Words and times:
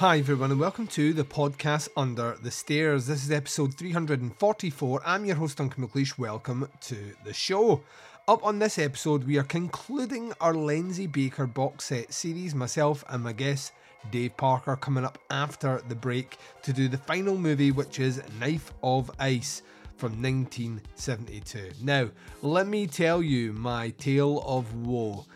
Hi, 0.00 0.16
everyone, 0.16 0.50
and 0.50 0.58
welcome 0.58 0.86
to 0.86 1.12
the 1.12 1.24
podcast 1.24 1.90
Under 1.94 2.34
the 2.42 2.50
Stairs. 2.50 3.06
This 3.06 3.22
is 3.22 3.30
episode 3.30 3.74
344. 3.74 5.02
I'm 5.04 5.26
your 5.26 5.36
host, 5.36 5.58
Duncan 5.58 5.86
McLeish. 5.86 6.16
Welcome 6.16 6.70
to 6.84 6.96
the 7.22 7.34
show. 7.34 7.82
Up 8.26 8.42
on 8.42 8.58
this 8.58 8.78
episode, 8.78 9.24
we 9.24 9.36
are 9.36 9.42
concluding 9.42 10.32
our 10.40 10.54
Lenzi 10.54 11.06
Baker 11.06 11.46
box 11.46 11.84
set 11.84 12.14
series. 12.14 12.54
Myself 12.54 13.04
and 13.10 13.22
my 13.22 13.34
guest, 13.34 13.72
Dave 14.10 14.34
Parker, 14.38 14.74
coming 14.74 15.04
up 15.04 15.18
after 15.28 15.82
the 15.90 15.94
break 15.94 16.38
to 16.62 16.72
do 16.72 16.88
the 16.88 16.96
final 16.96 17.36
movie, 17.36 17.70
which 17.70 18.00
is 18.00 18.22
Knife 18.38 18.72
of 18.82 19.10
Ice 19.18 19.60
from 19.98 20.12
1972. 20.22 21.72
Now, 21.82 22.08
let 22.40 22.66
me 22.66 22.86
tell 22.86 23.22
you 23.22 23.52
my 23.52 23.90
tale 23.90 24.42
of 24.46 24.74
woe. 24.76 25.26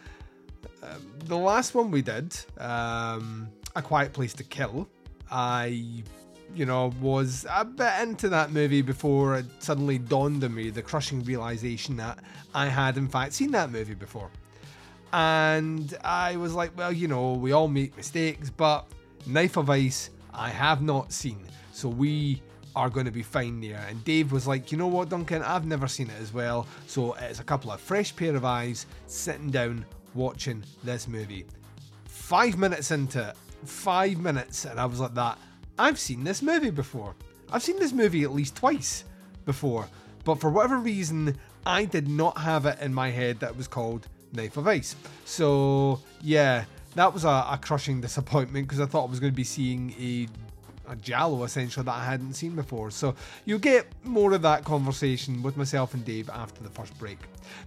Um, 0.82 1.12
the 1.18 1.36
last 1.36 1.74
one 1.74 1.90
we 1.90 2.00
did, 2.00 2.34
um, 2.56 3.50
a 3.74 3.82
Quiet 3.82 4.12
Place 4.12 4.32
to 4.34 4.44
Kill. 4.44 4.88
I, 5.30 6.02
you 6.54 6.66
know, 6.66 6.92
was 7.00 7.46
a 7.50 7.64
bit 7.64 7.92
into 8.02 8.28
that 8.28 8.52
movie 8.52 8.82
before 8.82 9.36
it 9.36 9.46
suddenly 9.58 9.98
dawned 9.98 10.44
on 10.44 10.54
me 10.54 10.70
the 10.70 10.82
crushing 10.82 11.24
realization 11.24 11.96
that 11.96 12.18
I 12.54 12.66
had, 12.66 12.96
in 12.96 13.08
fact, 13.08 13.32
seen 13.32 13.50
that 13.52 13.70
movie 13.70 13.94
before. 13.94 14.30
And 15.12 15.96
I 16.04 16.36
was 16.36 16.54
like, 16.54 16.76
well, 16.76 16.92
you 16.92 17.08
know, 17.08 17.32
we 17.32 17.52
all 17.52 17.68
make 17.68 17.96
mistakes, 17.96 18.50
but 18.50 18.86
Knife 19.26 19.56
of 19.56 19.70
Ice, 19.70 20.10
I 20.32 20.48
have 20.50 20.82
not 20.82 21.12
seen. 21.12 21.38
So 21.72 21.88
we 21.88 22.42
are 22.76 22.90
going 22.90 23.06
to 23.06 23.12
be 23.12 23.22
fine 23.22 23.60
there. 23.60 23.84
And 23.88 24.02
Dave 24.04 24.32
was 24.32 24.46
like, 24.46 24.72
you 24.72 24.78
know 24.78 24.88
what, 24.88 25.08
Duncan, 25.08 25.42
I've 25.42 25.66
never 25.66 25.86
seen 25.86 26.08
it 26.08 26.20
as 26.20 26.32
well. 26.32 26.66
So 26.86 27.14
it's 27.14 27.40
a 27.40 27.44
couple 27.44 27.70
of 27.70 27.80
fresh 27.80 28.14
pair 28.14 28.34
of 28.34 28.44
eyes 28.44 28.86
sitting 29.06 29.50
down 29.50 29.84
watching 30.14 30.64
this 30.82 31.06
movie. 31.06 31.46
Five 32.06 32.58
minutes 32.58 32.90
into 32.90 33.28
it, 33.28 33.36
five 33.68 34.18
minutes, 34.18 34.64
and 34.64 34.78
I 34.78 34.86
was 34.86 35.00
like, 35.00 35.14
that. 35.14 35.38
I've 35.78 35.98
seen 35.98 36.24
this 36.24 36.42
movie 36.42 36.70
before. 36.70 37.14
I've 37.50 37.62
seen 37.62 37.78
this 37.78 37.92
movie 37.92 38.22
at 38.22 38.32
least 38.32 38.56
twice 38.56 39.04
before, 39.44 39.88
but 40.24 40.40
for 40.40 40.50
whatever 40.50 40.78
reason, 40.78 41.36
I 41.66 41.84
did 41.84 42.08
not 42.08 42.38
have 42.38 42.66
it 42.66 42.78
in 42.80 42.92
my 42.94 43.10
head 43.10 43.40
that 43.40 43.50
it 43.50 43.56
was 43.56 43.68
called 43.68 44.08
Knife 44.32 44.56
of 44.56 44.68
Ice. 44.68 44.96
So, 45.24 46.00
yeah, 46.20 46.64
that 46.94 47.12
was 47.12 47.24
a, 47.24 47.28
a 47.28 47.58
crushing 47.60 48.00
disappointment 48.00 48.66
because 48.66 48.80
I 48.80 48.86
thought 48.86 49.06
I 49.06 49.10
was 49.10 49.20
going 49.20 49.32
to 49.32 49.36
be 49.36 49.44
seeing 49.44 49.94
a 49.98 50.28
a 50.88 50.96
Giallo 50.96 51.44
essentially 51.44 51.84
that 51.84 51.94
I 51.94 52.04
hadn't 52.04 52.34
seen 52.34 52.54
before. 52.54 52.90
So 52.90 53.14
you'll 53.44 53.58
get 53.58 53.86
more 54.02 54.32
of 54.32 54.42
that 54.42 54.64
conversation 54.64 55.42
with 55.42 55.56
myself 55.56 55.94
and 55.94 56.04
Dave 56.04 56.28
after 56.30 56.62
the 56.62 56.70
first 56.70 56.98
break. 56.98 57.18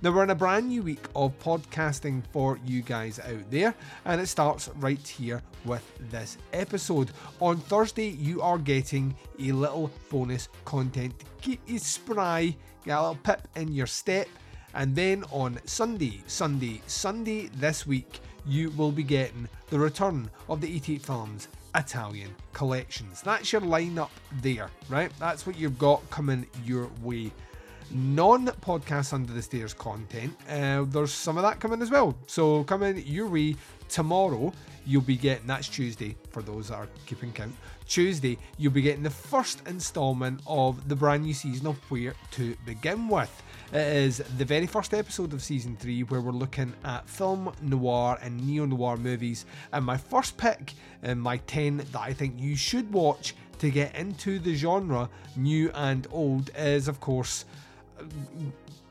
Now 0.02 0.12
we're 0.12 0.24
in 0.24 0.30
a 0.32 0.36
brand 0.36 0.68
new 0.68 0.84
week 0.84 1.06
of 1.16 1.38
podcasting 1.40 2.24
for 2.32 2.60
you 2.66 2.82
guys 2.82 3.20
out 3.20 3.50
there, 3.52 3.76
and 4.06 4.20
it 4.20 4.28
starts 4.28 4.70
right 4.78 5.08
here 5.08 5.42
with 5.66 5.84
this 6.10 6.38
episode. 6.54 7.12
On 7.40 7.58
Thursday, 7.58 8.10
you 8.10 8.42
are 8.42 8.58
getting 8.58 9.16
a 9.40 9.52
little 9.52 9.92
bonus 10.10 10.50
content 10.66 11.18
to 11.20 11.26
keep 11.42 11.62
you 11.68 11.80
spry, 11.80 12.56
get 12.86 12.98
a 12.98 13.02
little 13.02 13.16
pip 13.24 13.48
in 13.56 13.74
your 13.74 13.88
step. 13.88 14.28
And 14.74 14.96
then 14.96 15.24
on 15.32 15.60
Sunday, 15.66 16.22
Sunday, 16.28 16.82
Sunday 16.86 17.48
this 17.56 17.88
week, 17.88 18.20
you 18.46 18.70
will 18.72 18.92
be 18.92 19.04
getting 19.04 19.48
the 19.70 19.80
return 19.80 20.30
of 20.50 20.62
the 20.62 20.74
88 20.76 21.02
films 21.02 21.48
Italian 21.78 22.36
collections. 22.54 23.22
That's 23.22 23.54
your 23.54 23.62
lineup 23.62 24.10
there, 24.42 24.70
right? 24.90 25.12
That's 25.20 25.46
what 25.46 25.58
you've 25.58 25.78
got 25.78 26.08
coming 26.10 26.48
your 26.66 26.90
way. 27.02 27.32
Non 27.92 28.48
podcast 28.48 29.14
under 29.14 29.32
the 29.32 29.42
stairs 29.42 29.74
content, 29.74 30.36
uh, 30.50 30.84
there's 30.88 31.14
some 31.14 31.38
of 31.38 31.44
that 31.44 31.62
coming 31.62 31.82
as 31.82 31.90
well. 31.90 32.18
So, 32.28 32.66
coming 32.66 33.02
your 33.06 33.28
way 33.28 33.56
tomorrow, 33.88 34.52
you'll 34.86 35.02
be 35.02 35.16
getting 35.16 35.48
that's 35.48 35.70
Tuesday 35.70 36.18
for 36.32 36.42
those 36.42 36.68
that 36.68 36.76
are 36.76 36.90
keeping 37.06 37.32
count. 37.32 37.56
Tuesday, 37.88 38.38
you'll 38.58 38.74
be 38.74 38.82
getting 38.82 39.04
the 39.04 39.10
first 39.10 39.66
installment 39.68 40.42
of 40.46 40.90
the 40.90 40.96
brand 40.96 41.24
new 41.24 41.34
season 41.34 41.68
of 41.68 41.78
Where 41.90 42.14
to 42.32 42.58
Begin 42.66 43.08
With. 43.08 43.32
It 43.74 43.80
is 43.80 44.18
the 44.38 44.46
very 44.46 44.66
first 44.66 44.94
episode 44.94 45.34
of 45.34 45.44
season 45.44 45.76
three 45.76 46.04
where 46.04 46.22
we're 46.22 46.32
looking 46.32 46.74
at 46.86 47.08
film 47.10 47.52
noir 47.62 48.18
and 48.22 48.40
neo 48.48 48.66
noir 48.66 48.96
movies. 48.96 49.46
And 49.74 49.84
my 49.84 49.98
first 49.98 50.38
pick 50.38 50.74
in 51.04 51.20
my 51.20 51.38
10 51.38 51.78
that 51.92 52.00
I 52.00 52.14
think 52.14 52.36
you 52.40 52.56
should 52.56 52.92
watch 52.94 53.36
to 53.60 53.70
get 53.70 53.94
into 53.94 54.40
the 54.40 54.56
genre, 54.56 55.10
new 55.36 55.70
and 55.74 56.08
old, 56.12 56.50
is 56.56 56.88
of 56.88 57.02
course 57.02 57.44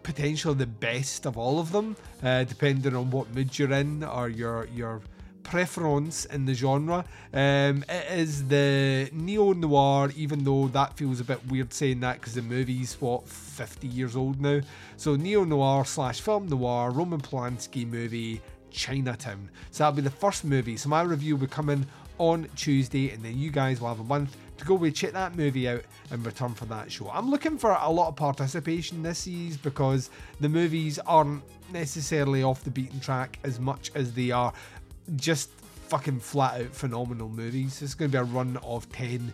potentially 0.02 0.54
the 0.54 0.66
best 0.66 1.24
of 1.24 1.38
all 1.38 1.58
of 1.58 1.72
them, 1.72 1.96
uh, 2.22 2.44
depending 2.44 2.94
on 2.94 3.10
what 3.10 3.32
mood 3.34 3.58
you're 3.58 3.72
in 3.72 4.04
or 4.04 4.28
your 4.28 4.66
your 4.74 5.00
preference 5.46 6.24
in 6.24 6.44
the 6.44 6.54
genre. 6.54 7.04
Um, 7.32 7.84
it 7.88 8.18
is 8.18 8.48
the 8.48 9.08
neo 9.12 9.52
noir, 9.52 10.10
even 10.16 10.42
though 10.42 10.66
that 10.68 10.96
feels 10.96 11.20
a 11.20 11.24
bit 11.24 11.46
weird 11.46 11.72
saying 11.72 12.00
that 12.00 12.20
because 12.20 12.34
the 12.34 12.42
movie's 12.42 13.00
what 13.00 13.28
50 13.28 13.86
years 13.86 14.16
old 14.16 14.40
now. 14.40 14.60
So 14.96 15.14
neo 15.14 15.44
noir 15.44 15.84
slash 15.84 16.20
film 16.20 16.48
noir, 16.48 16.90
Roman 16.90 17.20
Polanski 17.20 17.88
movie, 17.88 18.42
Chinatown. 18.70 19.48
So 19.70 19.84
that'll 19.84 19.96
be 19.96 20.02
the 20.02 20.10
first 20.10 20.44
movie. 20.44 20.76
So 20.76 20.88
my 20.88 21.02
review 21.02 21.36
will 21.36 21.42
be 21.42 21.46
coming 21.46 21.86
on 22.18 22.48
Tuesday, 22.56 23.10
and 23.10 23.22
then 23.22 23.38
you 23.38 23.50
guys 23.50 23.80
will 23.80 23.88
have 23.88 24.00
a 24.00 24.04
month 24.04 24.36
to 24.58 24.64
go 24.64 24.74
away, 24.74 24.90
check 24.90 25.12
that 25.12 25.36
movie 25.36 25.68
out, 25.68 25.82
and 26.10 26.24
return 26.24 26.54
for 26.54 26.64
that 26.66 26.90
show. 26.90 27.10
I'm 27.12 27.30
looking 27.30 27.58
for 27.58 27.70
a 27.72 27.90
lot 27.90 28.08
of 28.08 28.16
participation 28.16 29.02
this 29.02 29.20
season 29.20 29.60
because 29.62 30.10
the 30.40 30.48
movies 30.48 30.98
aren't 31.00 31.42
necessarily 31.72 32.42
off 32.42 32.64
the 32.64 32.70
beaten 32.70 33.00
track 33.00 33.38
as 33.44 33.60
much 33.60 33.90
as 33.94 34.12
they 34.12 34.30
are 34.30 34.52
just 35.14 35.50
fucking 35.88 36.20
flat 36.20 36.60
out 36.60 36.74
phenomenal 36.74 37.28
movies. 37.28 37.80
It's 37.82 37.94
going 37.94 38.10
to 38.10 38.16
be 38.16 38.20
a 38.20 38.24
run 38.24 38.56
of 38.58 38.90
10 38.92 39.32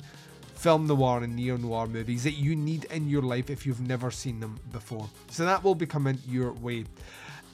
film 0.55 0.87
noir 0.87 1.23
and 1.25 1.35
neo 1.35 1.57
noir 1.57 1.87
movies 1.87 2.23
that 2.23 2.33
you 2.33 2.55
need 2.55 2.85
in 2.85 3.09
your 3.09 3.23
life 3.23 3.51
if 3.51 3.67
you've 3.67 3.81
never 3.81 4.11
seen 4.11 4.39
them 4.39 4.61
before. 4.71 5.09
So 5.29 5.45
that 5.45 5.65
will 5.65 5.75
be 5.75 5.87
coming 5.87 6.19
your 6.29 6.53
way. 6.53 6.85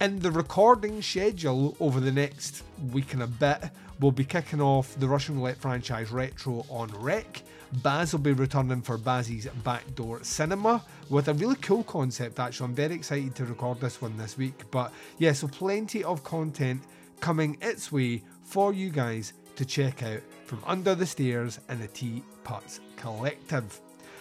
And 0.01 0.21
the 0.21 0.31
recording 0.31 1.01
schedule 1.01 1.77
over 1.81 2.01
the 2.01 2.13
next 2.13 2.63
week 2.93 3.15
and 3.15 3.23
a 3.23 3.27
bit, 3.27 3.71
we'll 3.99 4.13
be 4.13 4.25
kicking 4.25 4.61
off 4.61 4.95
the 5.01 5.09
Russian 5.09 5.37
roulette 5.37 5.57
franchise 5.57 6.11
Retro 6.11 6.65
on 6.69 6.89
Rec. 7.01 7.43
Baz 7.83 8.13
will 8.13 8.21
be 8.21 8.33
returning 8.33 8.81
for 8.81 8.97
Baz's 8.97 9.47
Backdoor 9.65 10.23
Cinema 10.23 10.85
with 11.11 11.29
a 11.29 11.35
really 11.35 11.57
cool 11.57 11.85
concept, 11.85 12.39
actually. 12.39 12.67
I'm 12.67 12.75
very 12.75 12.95
excited 12.95 13.35
to 13.37 13.45
record 13.45 13.81
this 13.81 14.01
one 14.01 14.17
this 14.17 14.39
week. 14.39 14.63
But 14.71 14.93
yeah, 15.19 15.33
so 15.33 15.49
plenty 15.49 16.05
of 16.05 16.23
content 16.25 16.83
coming 17.21 17.57
its 17.61 17.91
way 17.93 18.23
for 18.43 18.73
you 18.73 18.91
guys 18.91 19.33
to 19.57 19.65
check 19.65 20.03
out 20.03 20.21
from 20.45 20.63
Under 20.67 20.95
the 20.95 21.07
Stairs 21.07 21.61
and 21.69 21.81
the 21.81 21.89
Teapots 21.89 22.81
Collective. 22.97 23.81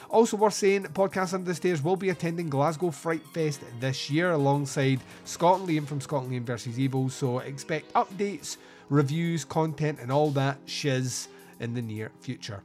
Also 0.09 0.37
worth 0.37 0.53
saying, 0.53 0.83
Podcast 0.85 1.33
Under 1.33 1.47
the 1.47 1.55
Stairs 1.55 1.83
will 1.83 1.95
be 1.95 2.09
attending 2.09 2.49
Glasgow 2.49 2.91
Fright 2.91 3.25
Fest 3.33 3.61
this 3.79 4.09
year 4.09 4.31
alongside 4.31 5.01
Scott 5.25 5.59
and 5.59 5.69
Liam 5.69 5.85
from 5.85 6.01
Scott 6.01 6.23
Liam 6.25 6.43
vs 6.43 6.79
Evil, 6.79 7.09
so 7.09 7.39
expect 7.39 7.93
updates, 7.93 8.57
reviews, 8.89 9.43
content, 9.43 9.99
and 10.01 10.11
all 10.11 10.31
that 10.31 10.57
shiz 10.65 11.27
in 11.59 11.73
the 11.73 11.81
near 11.81 12.11
future. 12.21 12.63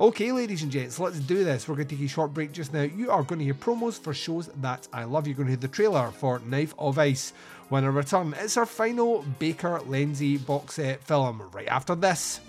Okay, 0.00 0.32
ladies 0.32 0.62
and 0.62 0.72
gents, 0.72 0.98
let's 0.98 1.20
do 1.20 1.44
this. 1.44 1.68
We're 1.68 1.74
going 1.74 1.86
to 1.86 1.94
take 1.94 2.06
a 2.06 2.08
short 2.08 2.32
break 2.32 2.52
just 2.52 2.72
now. 2.72 2.80
You 2.80 3.10
are 3.10 3.22
going 3.22 3.38
to 3.38 3.44
hear 3.44 3.52
promos 3.52 4.00
for 4.00 4.14
shows 4.14 4.46
that 4.62 4.88
I 4.94 5.04
love. 5.04 5.26
You're 5.26 5.36
going 5.36 5.48
to 5.48 5.50
hear 5.50 5.60
the 5.60 5.68
trailer 5.68 6.10
for 6.10 6.38
Knife 6.38 6.72
of 6.78 6.98
Ice 6.98 7.34
when 7.68 7.84
I 7.84 7.88
return. 7.88 8.34
It's 8.38 8.56
our 8.56 8.64
final 8.64 9.26
Baker 9.38 9.78
Lenzi 9.80 10.38
box 10.46 10.76
set 10.76 11.04
film 11.04 11.42
right 11.52 11.68
after 11.68 11.94
this. 11.94 12.40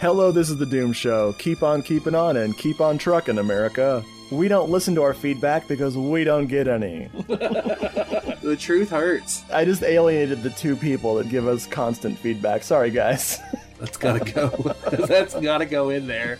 Hello, 0.00 0.32
this 0.32 0.48
is 0.48 0.56
The 0.56 0.64
Doom 0.64 0.94
Show. 0.94 1.34
Keep 1.34 1.62
on 1.62 1.82
keeping 1.82 2.14
on 2.14 2.38
and 2.38 2.56
keep 2.56 2.80
on 2.80 2.96
trucking, 2.96 3.36
America. 3.36 4.02
We 4.30 4.48
don't 4.48 4.70
listen 4.70 4.94
to 4.94 5.02
our 5.02 5.12
feedback 5.12 5.68
because 5.68 5.94
we 5.94 6.24
don't 6.24 6.46
get 6.46 6.68
any. 6.68 7.08
the 7.28 8.56
truth 8.58 8.88
hurts. 8.88 9.44
I 9.52 9.66
just 9.66 9.82
alienated 9.82 10.42
the 10.42 10.48
two 10.48 10.74
people 10.74 11.16
that 11.16 11.28
give 11.28 11.46
us 11.46 11.66
constant 11.66 12.18
feedback. 12.18 12.62
Sorry, 12.62 12.90
guys. 12.90 13.38
That's 13.82 13.96
gotta 13.96 14.32
go. 14.32 14.48
That's 15.08 15.34
gotta 15.34 15.66
go 15.66 15.90
in 15.90 16.06
there. 16.06 16.38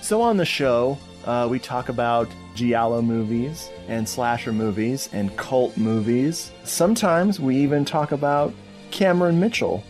So 0.00 0.22
on 0.22 0.36
the 0.36 0.44
show, 0.44 0.96
uh, 1.24 1.48
we 1.50 1.58
talk 1.58 1.88
about 1.88 2.28
giallo 2.54 3.02
movies 3.02 3.68
and 3.88 4.08
slasher 4.08 4.52
movies 4.52 5.08
and 5.12 5.36
cult 5.36 5.76
movies. 5.76 6.52
Sometimes 6.62 7.40
we 7.40 7.56
even 7.56 7.84
talk 7.84 8.12
about 8.12 8.54
Cameron 8.92 9.40
Mitchell 9.40 9.82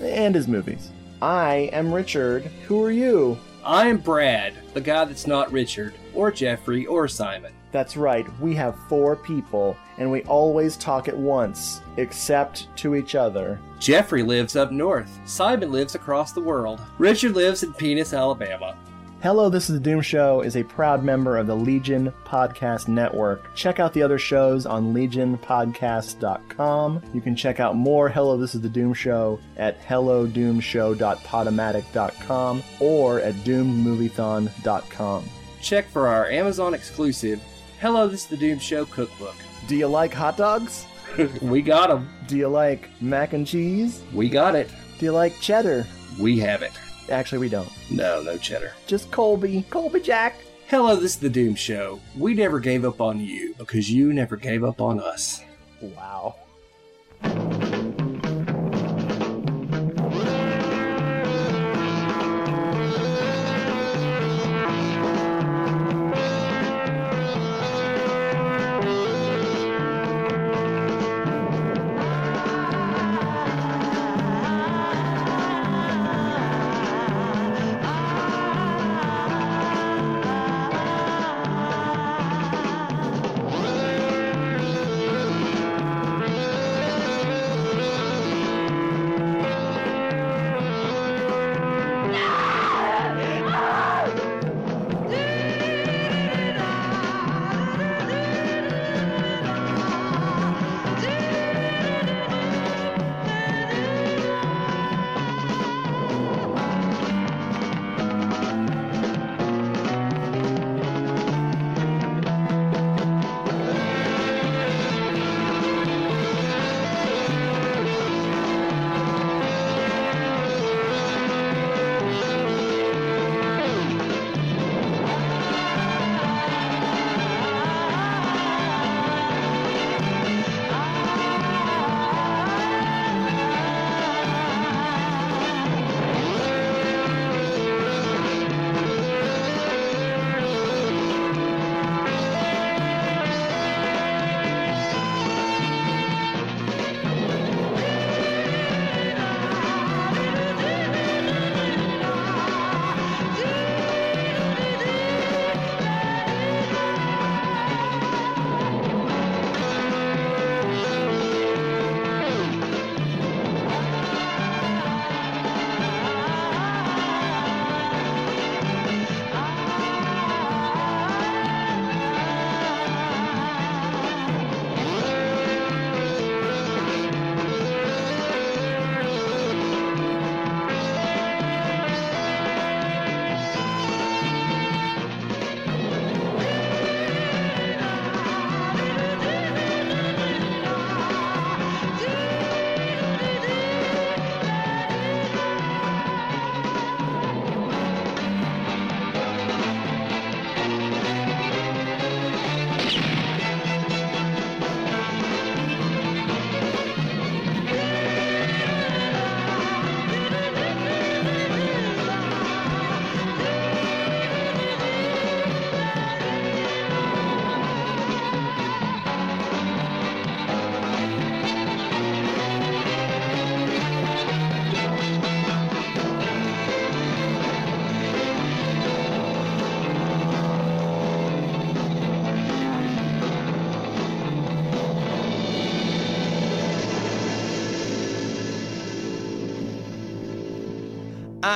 and 0.00 0.34
his 0.34 0.48
movies. 0.48 0.90
I 1.22 1.70
am 1.72 1.94
Richard. 1.94 2.42
Who 2.66 2.82
are 2.82 2.90
you? 2.90 3.38
I 3.64 3.86
am 3.86 3.98
Brad, 3.98 4.54
the 4.74 4.80
guy 4.80 5.04
that's 5.04 5.28
not 5.28 5.52
Richard, 5.52 5.94
or 6.12 6.32
Jeffrey, 6.32 6.86
or 6.86 7.06
Simon. 7.06 7.52
That's 7.74 7.96
right, 7.96 8.26
we 8.40 8.54
have 8.54 8.78
four 8.88 9.16
people, 9.16 9.76
and 9.98 10.08
we 10.08 10.22
always 10.22 10.76
talk 10.76 11.08
at 11.08 11.18
once, 11.18 11.80
except 11.96 12.68
to 12.76 12.94
each 12.94 13.16
other. 13.16 13.58
Jeffrey 13.80 14.22
lives 14.22 14.54
up 14.54 14.70
north. 14.70 15.18
Simon 15.24 15.72
lives 15.72 15.96
across 15.96 16.30
the 16.30 16.40
world. 16.40 16.80
Richard 16.98 17.34
lives 17.34 17.64
in 17.64 17.74
Penis, 17.74 18.12
Alabama. 18.12 18.76
Hello, 19.24 19.48
This 19.48 19.68
is 19.68 19.74
the 19.74 19.82
Doom 19.82 20.02
Show 20.02 20.42
is 20.42 20.56
a 20.56 20.62
proud 20.62 21.02
member 21.02 21.36
of 21.36 21.48
the 21.48 21.56
Legion 21.56 22.12
Podcast 22.24 22.86
Network. 22.86 23.52
Check 23.56 23.80
out 23.80 23.92
the 23.92 24.02
other 24.02 24.20
shows 24.20 24.66
on 24.66 24.94
legionpodcast.com. 24.94 27.02
You 27.12 27.20
can 27.20 27.34
check 27.34 27.58
out 27.58 27.74
more 27.74 28.08
Hello, 28.08 28.36
This 28.36 28.54
is 28.54 28.60
the 28.60 28.68
Doom 28.68 28.94
Show 28.94 29.40
at 29.56 29.82
hellodoomshow.podomatic.com 29.82 32.62
or 32.78 33.20
at 33.20 33.34
doomedmoviethon.com. 33.34 35.24
Check 35.60 35.88
for 35.88 36.06
our 36.06 36.28
Amazon 36.28 36.74
exclusive 36.74 37.40
Hello, 37.84 38.08
This 38.08 38.22
is 38.22 38.26
the 38.28 38.36
Doom 38.38 38.58
Show 38.60 38.86
cookbook. 38.86 39.34
Do 39.68 39.76
you 39.76 39.88
like 39.88 40.14
hot 40.14 40.38
dogs? 40.38 40.86
we 41.42 41.60
got 41.60 41.90
'em. 41.90 42.08
Do 42.26 42.38
you 42.38 42.48
like 42.48 42.88
mac 43.02 43.34
and 43.34 43.46
cheese? 43.46 44.00
We 44.14 44.30
got 44.30 44.54
it. 44.54 44.70
Do 44.98 45.04
you 45.04 45.12
like 45.12 45.38
cheddar? 45.38 45.86
We 46.18 46.38
have 46.38 46.62
it. 46.62 46.72
Actually, 47.10 47.40
we 47.40 47.50
don't. 47.50 47.68
No, 47.90 48.22
no 48.22 48.38
cheddar. 48.38 48.72
Just 48.86 49.10
Colby. 49.10 49.66
Colby 49.68 50.00
Jack. 50.00 50.36
Hello, 50.68 50.96
this 50.96 51.12
is 51.12 51.18
the 51.18 51.28
Doom 51.28 51.54
Show. 51.56 52.00
We 52.16 52.32
never 52.32 52.58
gave 52.58 52.86
up 52.86 53.02
on 53.02 53.20
you 53.20 53.54
because 53.58 53.92
you 53.92 54.14
never 54.14 54.36
gave 54.36 54.64
up 54.64 54.80
on 54.80 54.98
us. 54.98 55.44
Wow. 55.82 56.36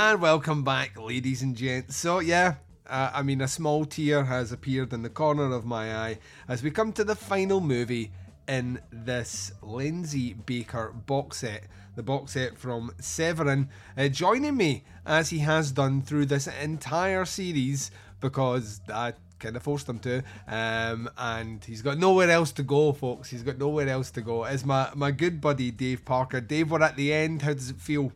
And 0.08 0.22
welcome 0.22 0.64
back, 0.64 0.98
ladies 0.98 1.42
and 1.42 1.54
gents. 1.54 1.94
So, 1.94 2.20
yeah, 2.20 2.54
uh, 2.86 3.10
I 3.12 3.20
mean, 3.20 3.42
a 3.42 3.46
small 3.46 3.84
tear 3.84 4.24
has 4.24 4.52
appeared 4.52 4.94
in 4.94 5.02
the 5.02 5.10
corner 5.10 5.52
of 5.52 5.66
my 5.66 5.94
eye 5.94 6.18
as 6.48 6.62
we 6.62 6.70
come 6.70 6.94
to 6.94 7.04
the 7.04 7.14
final 7.14 7.60
movie 7.60 8.10
in 8.48 8.80
this 8.90 9.52
Lenzi 9.62 10.34
Baker 10.46 10.94
box 11.04 11.40
set. 11.40 11.64
The 11.94 12.02
box 12.02 12.32
set 12.32 12.56
from 12.56 12.90
Severin, 12.98 13.68
uh, 13.98 14.08
joining 14.08 14.56
me 14.56 14.84
as 15.04 15.28
he 15.28 15.40
has 15.40 15.72
done 15.72 16.00
through 16.00 16.24
this 16.24 16.46
entire 16.46 17.26
series 17.26 17.90
because 18.18 18.80
I 18.88 19.12
kind 19.38 19.56
of 19.56 19.62
forced 19.62 19.90
him 19.90 19.98
to. 19.98 20.22
Um, 20.46 21.10
and 21.18 21.62
he's 21.62 21.82
got 21.82 21.98
nowhere 21.98 22.30
else 22.30 22.52
to 22.52 22.62
go, 22.62 22.94
folks. 22.94 23.28
He's 23.28 23.42
got 23.42 23.58
nowhere 23.58 23.90
else 23.90 24.10
to 24.12 24.22
go. 24.22 24.46
Is 24.46 24.64
my, 24.64 24.88
my 24.94 25.10
good 25.10 25.42
buddy 25.42 25.70
Dave 25.70 26.06
Parker. 26.06 26.40
Dave, 26.40 26.70
we're 26.70 26.82
at 26.82 26.96
the 26.96 27.12
end. 27.12 27.42
How 27.42 27.52
does 27.52 27.68
it 27.68 27.76
feel? 27.76 28.10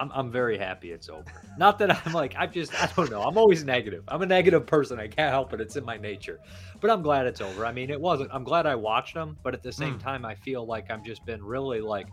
I'm, 0.00 0.10
I'm 0.14 0.32
very 0.32 0.58
happy 0.58 0.90
it's 0.90 1.08
over. 1.08 1.30
Not 1.58 1.78
that 1.78 2.06
I'm 2.06 2.12
like, 2.12 2.34
I'm 2.38 2.50
just, 2.50 2.74
I 2.82 2.88
don't 2.96 3.10
know. 3.10 3.22
I'm 3.22 3.36
always 3.36 3.64
negative. 3.64 4.02
I'm 4.08 4.22
a 4.22 4.26
negative 4.26 4.66
person. 4.66 4.98
I 4.98 5.08
can't 5.08 5.30
help 5.30 5.52
it. 5.52 5.60
It's 5.60 5.76
in 5.76 5.84
my 5.84 5.98
nature. 5.98 6.40
But 6.80 6.90
I'm 6.90 7.02
glad 7.02 7.26
it's 7.26 7.40
over. 7.40 7.66
I 7.66 7.72
mean, 7.72 7.90
it 7.90 8.00
wasn't, 8.00 8.30
I'm 8.32 8.44
glad 8.44 8.66
I 8.66 8.74
watched 8.74 9.14
them. 9.14 9.38
But 9.42 9.54
at 9.54 9.62
the 9.62 9.72
same 9.72 9.98
Mm. 9.98 10.02
time, 10.02 10.24
I 10.24 10.34
feel 10.34 10.66
like 10.66 10.90
I've 10.90 11.02
just 11.02 11.24
been 11.26 11.42
really 11.44 11.80
like 11.80 12.08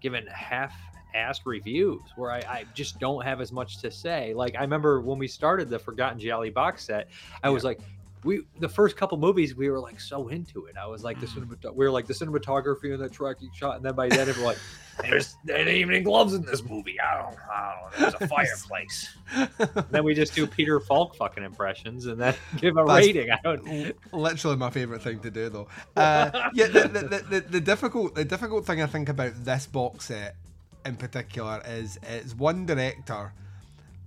given 0.00 0.26
half 0.26 0.74
ass 1.14 1.40
reviews 1.44 2.12
where 2.16 2.32
I, 2.32 2.38
I 2.40 2.64
just 2.74 2.98
don't 2.98 3.24
have 3.24 3.40
as 3.40 3.52
much 3.52 3.80
to 3.80 3.90
say. 3.90 4.34
Like 4.34 4.54
I 4.56 4.60
remember 4.62 5.00
when 5.00 5.18
we 5.18 5.28
started 5.28 5.68
the 5.70 5.78
Forgotten 5.78 6.18
Gialli 6.18 6.50
box 6.50 6.84
set, 6.86 7.08
I 7.42 7.50
was 7.50 7.64
like, 7.64 7.80
we 8.24 8.42
the 8.60 8.68
first 8.68 8.96
couple 8.96 9.18
movies 9.18 9.54
we 9.56 9.68
were 9.68 9.80
like 9.80 10.00
so 10.00 10.28
into 10.28 10.66
it. 10.66 10.76
I 10.76 10.86
was 10.86 11.02
like 11.02 11.18
the 11.20 11.26
Mm. 11.26 11.46
cinemat- 11.46 11.74
we 11.74 11.84
were 11.84 11.90
like 11.90 12.06
the 12.06 12.14
cinematography 12.14 12.92
and 12.94 13.02
the 13.02 13.08
tracking 13.08 13.50
shot, 13.54 13.76
and 13.76 13.84
then 13.84 13.94
by 13.94 14.08
then 14.08 14.28
it 14.28 14.36
was 14.36 14.44
like 14.44 14.58
there's 15.02 15.36
there 15.44 15.56
ain't 15.58 15.68
even 15.68 16.02
gloves 16.04 16.34
in 16.34 16.42
this 16.42 16.62
movie. 16.62 16.96
I 17.00 17.22
don't, 17.22 17.36
I 17.50 17.74
don't 17.74 18.00
know. 18.00 18.10
There's 18.10 18.22
a 18.22 18.28
fireplace. 18.34 19.14
then 19.90 20.04
we 20.04 20.14
just 20.14 20.34
do 20.34 20.46
Peter 20.46 20.78
Falk 20.80 21.16
fucking 21.16 21.42
impressions 21.42 22.06
and 22.06 22.20
then 22.20 22.34
give 22.58 22.76
a 22.76 22.84
That's- 22.84 23.06
rating. 23.06 23.30
I 23.30 23.38
don't. 23.42 23.94
Literally 24.12 24.56
my 24.56 24.70
favorite 24.70 25.02
thing 25.02 25.20
to 25.20 25.30
do, 25.30 25.48
though. 25.48 25.68
Uh, 25.96 26.50
yeah, 26.54 26.66
the, 26.66 26.80
the, 26.82 26.98
the, 27.00 27.18
the, 27.28 27.40
the 27.40 27.60
difficult 27.60 28.14
the 28.14 28.24
difficult 28.24 28.66
thing 28.66 28.82
I 28.82 28.86
think 28.86 29.08
about 29.08 29.32
this 29.44 29.66
box 29.66 30.06
set 30.06 30.36
in 30.84 30.96
particular 30.96 31.62
is 31.66 31.98
it's 32.02 32.34
one 32.34 32.66
director, 32.66 33.32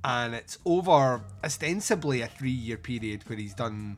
and 0.05 0.35
it's 0.35 0.59
over 0.65 1.19
ostensibly 1.43 2.21
a 2.21 2.27
three 2.27 2.51
year 2.51 2.77
period 2.77 3.27
where 3.27 3.39
he's 3.39 3.55
done 3.55 3.97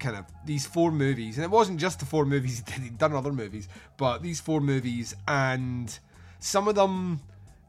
kind 0.00 0.16
of 0.16 0.24
these 0.44 0.66
four 0.66 0.90
movies, 0.90 1.36
and 1.38 1.44
it 1.44 1.50
wasn't 1.50 1.78
just 1.78 2.00
the 2.00 2.04
four 2.04 2.26
movies 2.26 2.58
he 2.66 2.72
did; 2.72 2.82
he'd 2.82 2.98
done 2.98 3.14
other 3.14 3.32
movies, 3.32 3.68
but 3.96 4.20
these 4.20 4.40
four 4.40 4.60
movies, 4.60 5.14
and 5.28 5.96
some 6.40 6.66
of 6.66 6.74
them 6.74 7.20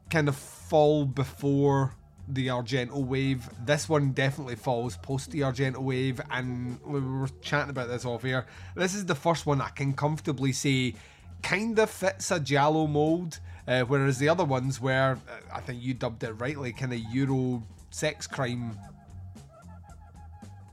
kind 0.09 0.27
of 0.27 0.35
fall 0.35 1.05
before 1.05 1.93
the 2.27 2.47
Argento 2.47 3.05
wave. 3.05 3.47
This 3.63 3.87
one 3.87 4.13
definitely 4.13 4.55
falls 4.55 4.97
post 4.97 5.29
the 5.29 5.41
Argento 5.41 5.77
wave, 5.77 6.19
and 6.31 6.79
we 6.83 6.99
were 6.99 7.29
chatting 7.41 7.69
about 7.69 7.87
this 7.87 8.03
off 8.03 8.25
air. 8.25 8.47
This 8.75 8.95
is 8.95 9.05
the 9.05 9.15
first 9.15 9.45
one 9.45 9.61
I 9.61 9.69
can 9.69 9.93
comfortably 9.93 10.53
say 10.53 10.95
kind 11.43 11.77
of 11.77 11.91
fits 11.91 12.31
a 12.31 12.39
Giallo 12.39 12.87
mold, 12.87 13.39
uh, 13.67 13.81
whereas 13.81 14.17
the 14.17 14.29
other 14.29 14.45
ones 14.45 14.81
were, 14.81 15.17
uh, 15.27 15.55
I 15.55 15.61
think 15.61 15.81
you 15.81 15.93
dubbed 15.93 16.23
it 16.23 16.33
rightly, 16.33 16.73
kind 16.73 16.93
of 16.93 16.99
Euro 17.11 17.63
sex 17.89 18.27
crime 18.27 18.77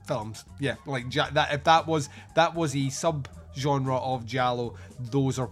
films. 0.05 0.43
Yeah, 0.59 0.75
like 0.85 1.09
that. 1.11 1.53
If 1.53 1.63
that 1.63 1.87
was 1.87 2.09
that 2.35 2.55
was 2.55 2.75
a 2.75 2.89
sub 2.89 3.27
genre 3.57 3.97
of 3.97 4.25
Giallo, 4.25 4.75
those 4.99 5.39
are 5.39 5.47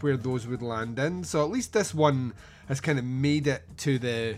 where 0.00 0.16
those 0.16 0.46
would 0.46 0.62
land 0.62 0.98
in. 0.98 1.24
So 1.24 1.42
at 1.44 1.50
least 1.50 1.72
this 1.72 1.94
one 1.94 2.34
has 2.68 2.80
kind 2.80 2.98
of 2.98 3.04
made 3.04 3.46
it 3.46 3.62
to 3.78 3.98
the. 3.98 4.36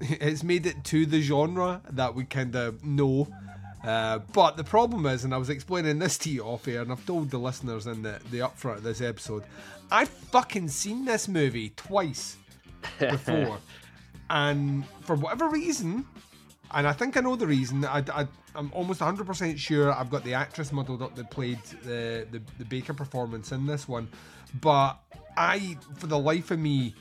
It's 0.00 0.44
made 0.44 0.64
it 0.64 0.84
to 0.84 1.06
the 1.06 1.20
genre 1.20 1.80
that 1.90 2.14
we 2.14 2.24
kind 2.24 2.54
of 2.54 2.84
know. 2.84 3.28
Uh, 3.88 4.18
but 4.34 4.58
the 4.58 4.64
problem 4.64 5.06
is, 5.06 5.24
and 5.24 5.32
I 5.32 5.38
was 5.38 5.48
explaining 5.48 5.98
this 5.98 6.18
to 6.18 6.28
you 6.28 6.42
off 6.42 6.68
air, 6.68 6.82
and 6.82 6.92
I've 6.92 7.06
told 7.06 7.30
the 7.30 7.38
listeners 7.38 7.86
in 7.86 8.02
the, 8.02 8.20
the 8.30 8.40
upfront 8.40 8.76
of 8.76 8.82
this 8.82 9.00
episode, 9.00 9.44
I've 9.90 10.10
fucking 10.10 10.68
seen 10.68 11.06
this 11.06 11.26
movie 11.26 11.70
twice 11.70 12.36
before. 12.98 13.56
and 14.28 14.84
for 15.00 15.16
whatever 15.16 15.48
reason, 15.48 16.04
and 16.72 16.86
I 16.86 16.92
think 16.92 17.16
I 17.16 17.20
know 17.20 17.34
the 17.34 17.46
reason. 17.46 17.82
I, 17.86 18.04
I, 18.12 18.28
I'm 18.54 18.70
almost 18.74 19.00
100% 19.00 19.56
sure 19.56 19.90
I've 19.90 20.10
got 20.10 20.22
the 20.22 20.34
actress 20.34 20.70
muddled 20.70 21.00
up 21.00 21.14
that 21.14 21.30
played 21.30 21.62
the, 21.82 22.26
the, 22.30 22.42
the 22.58 22.66
Baker 22.66 22.92
performance 22.92 23.52
in 23.52 23.64
this 23.64 23.88
one. 23.88 24.06
But 24.60 24.98
I, 25.38 25.78
for 25.96 26.08
the 26.08 26.18
life 26.18 26.50
of 26.50 26.58
me, 26.58 26.94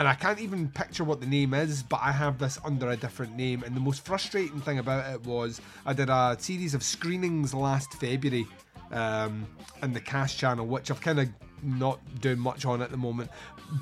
and 0.00 0.08
I 0.08 0.14
can't 0.14 0.40
even 0.40 0.68
picture 0.68 1.04
what 1.04 1.20
the 1.20 1.26
name 1.26 1.52
is, 1.52 1.82
but 1.82 2.00
I 2.02 2.10
have 2.10 2.38
this 2.38 2.58
under 2.64 2.88
a 2.88 2.96
different 2.96 3.36
name. 3.36 3.62
And 3.62 3.76
the 3.76 3.80
most 3.80 4.02
frustrating 4.02 4.58
thing 4.58 4.78
about 4.78 5.12
it 5.12 5.26
was 5.26 5.60
I 5.84 5.92
did 5.92 6.08
a 6.08 6.38
series 6.40 6.72
of 6.72 6.82
screenings 6.82 7.52
last 7.52 7.92
February 7.92 8.46
um, 8.92 9.46
in 9.82 9.92
the 9.92 10.00
Cash 10.00 10.38
channel, 10.38 10.66
which 10.66 10.90
I've 10.90 11.02
kind 11.02 11.20
of 11.20 11.28
not 11.62 12.00
doing 12.22 12.38
much 12.38 12.64
on 12.64 12.80
at 12.80 12.90
the 12.90 12.96
moment. 12.96 13.30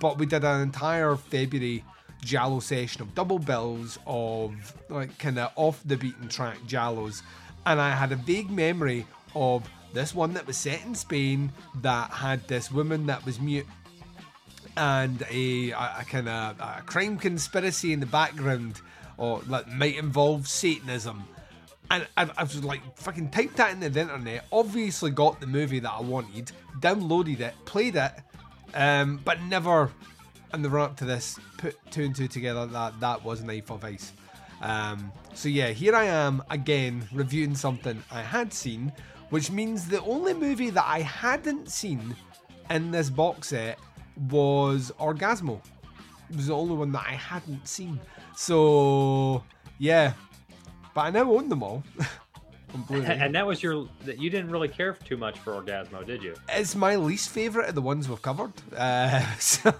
But 0.00 0.18
we 0.18 0.26
did 0.26 0.42
an 0.42 0.60
entire 0.60 1.14
February 1.14 1.84
Giallo 2.24 2.58
session 2.58 3.02
of 3.02 3.14
double 3.14 3.38
bills 3.38 3.96
of 4.04 4.74
like 4.88 5.16
kind 5.18 5.38
of 5.38 5.52
off 5.54 5.80
the 5.84 5.96
beaten 5.96 6.26
track 6.26 6.58
Giallos, 6.66 7.22
and 7.64 7.80
I 7.80 7.90
had 7.90 8.10
a 8.10 8.16
vague 8.16 8.50
memory 8.50 9.06
of 9.36 9.70
this 9.94 10.16
one 10.16 10.34
that 10.34 10.48
was 10.48 10.56
set 10.56 10.84
in 10.84 10.96
Spain 10.96 11.52
that 11.76 12.10
had 12.10 12.46
this 12.48 12.72
woman 12.72 13.06
that 13.06 13.24
was 13.24 13.38
mute 13.38 13.66
and 14.78 15.24
a, 15.28 15.72
a, 15.72 16.04
kind 16.08 16.28
of 16.28 16.60
a 16.60 16.82
crime 16.86 17.18
conspiracy 17.18 17.92
in 17.92 17.98
the 17.98 18.06
background 18.06 18.80
or 19.16 19.40
that 19.42 19.68
might 19.72 19.96
involve 19.96 20.46
Satanism. 20.46 21.24
And 21.90 22.06
I, 22.16 22.30
I 22.36 22.44
was 22.44 22.62
like, 22.62 22.80
fucking 22.96 23.30
typed 23.30 23.56
that 23.56 23.72
into 23.72 23.90
the 23.90 24.00
internet, 24.00 24.46
obviously 24.52 25.10
got 25.10 25.40
the 25.40 25.46
movie 25.46 25.80
that 25.80 25.90
I 25.90 26.00
wanted, 26.00 26.52
downloaded 26.80 27.40
it, 27.40 27.54
played 27.64 27.96
it, 27.96 28.12
um, 28.74 29.20
but 29.24 29.42
never, 29.42 29.90
in 30.54 30.62
the 30.62 30.70
run 30.70 30.90
up 30.90 30.96
to 30.98 31.04
this, 31.04 31.38
put 31.56 31.76
two 31.90 32.04
and 32.04 32.14
two 32.14 32.28
together 32.28 32.66
that 32.66 33.00
that 33.00 33.24
was 33.24 33.42
Knife 33.42 33.70
of 33.70 33.84
Ice. 33.84 34.12
Um, 34.60 35.10
so 35.34 35.48
yeah, 35.48 35.70
here 35.70 35.94
I 35.96 36.04
am 36.04 36.42
again 36.50 37.08
reviewing 37.12 37.56
something 37.56 38.02
I 38.12 38.22
had 38.22 38.52
seen, 38.52 38.92
which 39.30 39.50
means 39.50 39.88
the 39.88 40.02
only 40.02 40.34
movie 40.34 40.70
that 40.70 40.84
I 40.86 41.00
hadn't 41.00 41.70
seen 41.70 42.14
in 42.70 42.90
this 42.90 43.08
box 43.08 43.48
set 43.48 43.78
was 44.30 44.92
Orgasmo. 44.98 45.60
It 46.30 46.36
was 46.36 46.46
the 46.48 46.54
only 46.56 46.74
one 46.74 46.92
that 46.92 47.04
I 47.06 47.12
hadn't 47.12 47.66
seen. 47.66 48.00
So 48.36 49.42
yeah, 49.78 50.12
but 50.94 51.00
I 51.02 51.10
now 51.10 51.30
own 51.32 51.48
them 51.48 51.62
all. 51.62 51.82
And 52.92 53.34
that 53.34 53.46
was 53.46 53.62
your 53.62 53.88
that 54.04 54.18
you 54.18 54.28
didn't 54.28 54.50
really 54.50 54.68
care 54.68 54.92
too 54.92 55.16
much 55.16 55.38
for 55.38 55.54
Orgasmo, 55.54 56.04
did 56.04 56.22
you? 56.22 56.34
it's 56.50 56.74
my 56.76 56.96
least 56.96 57.30
favorite 57.30 57.66
of 57.70 57.74
the 57.74 57.80
ones 57.80 58.10
we've 58.10 58.20
covered. 58.20 58.52
Uh, 58.76 59.22
so 59.38 59.72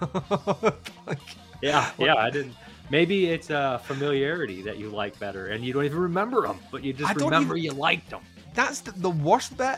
like, 1.05 1.19
Yeah, 1.61 1.91
yeah, 1.99 2.15
I 2.15 2.31
didn't. 2.31 2.55
Maybe 2.89 3.27
it's 3.27 3.51
a 3.51 3.79
familiarity 3.83 4.63
that 4.63 4.79
you 4.79 4.89
like 4.89 5.19
better, 5.19 5.47
and 5.47 5.63
you 5.63 5.71
don't 5.71 5.85
even 5.85 5.99
remember 5.99 6.41
them, 6.41 6.57
but 6.71 6.83
you 6.83 6.91
just 6.93 7.15
remember 7.17 7.55
even- 7.55 7.63
you 7.75 7.79
liked 7.79 8.09
them. 8.09 8.21
that's 8.55 8.79
the, 8.79 8.91
the 8.93 9.11
worst 9.11 9.55
bit 9.55 9.77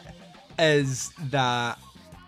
is 0.58 1.12
that 1.32 1.78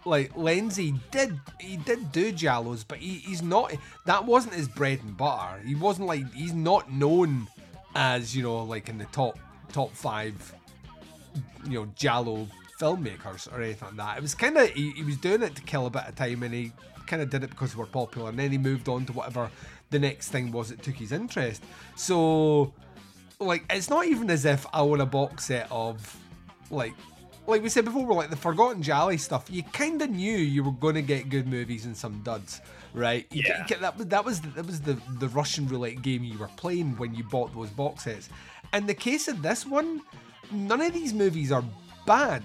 like 0.06 0.34
Lenzi 0.36 1.00
did 1.12 1.40
he 1.60 1.78
did 1.78 2.12
do 2.12 2.32
Giallos, 2.32 2.84
but 2.88 2.98
he, 2.98 3.16
he's 3.16 3.42
not 3.42 3.74
that 4.06 4.26
wasn't 4.26 4.56
his 4.56 4.68
bread 4.68 5.00
and 5.02 5.16
butter. 5.16 5.62
He 5.66 5.76
wasn't 5.76 6.08
like 6.08 6.32
he's 6.34 6.54
not 6.54 6.92
known 6.92 7.48
as, 7.96 8.36
you 8.36 8.44
know, 8.44 8.64
like 8.64 8.90
in 8.90 8.98
the 8.98 9.06
top 9.06 9.38
top 9.72 9.92
five 9.92 10.54
you 11.66 11.80
know, 11.80 11.88
Giallo 11.96 12.48
filmmakers 12.80 13.52
or 13.52 13.62
anything 13.62 13.88
like 13.90 13.98
that. 13.98 14.18
It 14.18 14.22
was 14.22 14.36
kinda 14.36 14.66
he, 14.68 14.92
he 14.92 15.04
was 15.04 15.18
doing 15.18 15.42
it 15.42 15.56
to 15.56 15.62
kill 15.62 15.86
a 15.86 15.90
bit 15.90 16.04
of 16.08 16.16
time 16.16 16.44
and 16.44 16.54
he 16.54 16.72
kinda 17.08 17.26
did 17.26 17.44
it 17.44 17.50
because 17.50 17.74
they 17.74 17.80
were 17.80 17.86
popular 17.86 18.30
and 18.30 18.40
then 18.40 18.52
he 18.52 18.58
moved 18.58 18.90
on 18.90 19.06
to 19.06 19.14
whatever 19.14 19.50
the 19.90 20.00
next 20.00 20.30
thing 20.30 20.52
was 20.52 20.70
that 20.70 20.82
took 20.84 20.96
his 20.96 21.12
interest. 21.12 21.64
So 21.96 22.74
like 23.40 23.64
it's 23.70 23.90
not 23.90 24.06
even 24.06 24.30
as 24.30 24.46
if 24.46 24.66
I 24.74 24.82
own 24.82 25.02
a 25.02 25.06
box 25.06 25.46
set 25.46 25.68
of 25.72 26.18
like 26.70 26.94
like 27.48 27.62
we 27.62 27.70
said 27.70 27.86
before, 27.86 28.06
we're 28.06 28.16
like 28.16 28.30
the 28.30 28.36
Forgotten 28.36 28.82
Gialli 28.82 29.18
stuff. 29.18 29.46
You 29.50 29.64
kind 29.64 30.02
of 30.02 30.10
knew 30.10 30.38
you 30.38 30.64
were 30.64 30.72
going 30.72 30.96
to 30.96 31.02
get 31.02 31.30
good 31.30 31.48
movies 31.48 31.86
and 31.86 31.96
some 31.96 32.22
duds, 32.24 32.62
right? 32.94 33.26
You 33.32 33.44
Yeah. 33.46 33.66
ca- 33.66 33.80
that 33.80 33.98
was 33.98 34.08
that 34.08 34.24
was 34.26 34.42
that 34.42 34.66
was 34.66 34.82
the 34.82 34.98
the 35.20 35.28
Russian 35.30 35.68
roulette 35.68 36.02
game 36.02 36.24
you 36.24 36.38
were 36.38 36.50
playing 36.56 36.98
when 36.98 37.14
you 37.16 37.24
bought 37.24 37.54
those 37.54 37.70
box 37.70 38.04
sets. 38.06 38.30
In 38.74 38.86
the 38.88 38.94
case 38.94 39.28
of 39.28 39.42
this 39.42 39.66
one, 39.66 40.02
none 40.52 40.82
of 40.82 40.94
these 40.94 41.14
movies 41.14 41.52
are 41.52 41.64
bad 42.06 42.44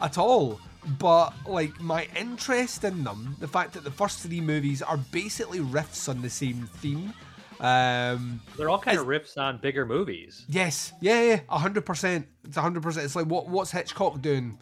at 0.00 0.18
all. 0.18 0.60
But 0.98 1.34
like 1.46 1.78
my 1.80 2.08
interest 2.16 2.84
in 2.84 3.04
them, 3.04 3.36
the 3.40 3.48
fact 3.48 3.74
that 3.74 3.84
the 3.84 3.90
first 3.90 4.20
three 4.20 4.40
movies 4.40 4.80
are 4.80 4.96
basically 4.96 5.58
riffs 5.58 6.08
on 6.08 6.22
the 6.22 6.30
same 6.30 6.68
theme. 6.76 7.12
Um, 7.60 8.40
They're 8.56 8.70
all 8.70 8.78
kind 8.78 8.98
of 8.98 9.06
riffs 9.06 9.36
on 9.36 9.58
bigger 9.58 9.84
movies. 9.84 10.44
Yes, 10.48 10.92
yeah, 11.00 11.22
yeah, 11.22 11.40
a 11.48 11.58
hundred 11.58 11.84
percent. 11.84 12.26
It's 12.44 12.56
a 12.56 12.60
hundred 12.60 12.82
percent. 12.82 13.04
It's 13.04 13.16
like 13.16 13.26
what 13.26 13.48
what's 13.48 13.70
Hitchcock 13.70 14.20
doing? 14.20 14.58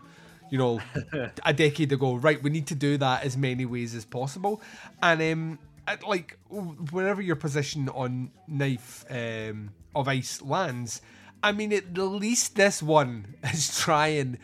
You 0.51 0.59
know, 0.59 0.81
a 1.45 1.53
decade 1.53 1.93
ago, 1.93 2.15
right? 2.15 2.43
We 2.43 2.51
need 2.51 2.69
to 2.69 2.75
do 2.75 2.97
that 2.99 3.25
as 3.25 3.37
many 3.37 3.67
ways 3.67 3.95
as 3.95 4.05
possible, 4.05 4.63
and 5.03 5.21
um, 5.21 5.59
like 6.07 6.39
wherever 6.49 7.21
your 7.21 7.37
position 7.37 7.89
on 7.91 8.31
Knife 8.47 9.05
um, 9.11 9.71
of 9.95 10.09
Ice 10.09 10.41
lands, 10.41 11.03
I 11.43 11.53
mean, 11.53 11.73
at 11.73 11.97
least 11.97 12.57
this 12.57 12.83
one 12.83 13.35
is 13.45 13.79
trying 13.79 14.39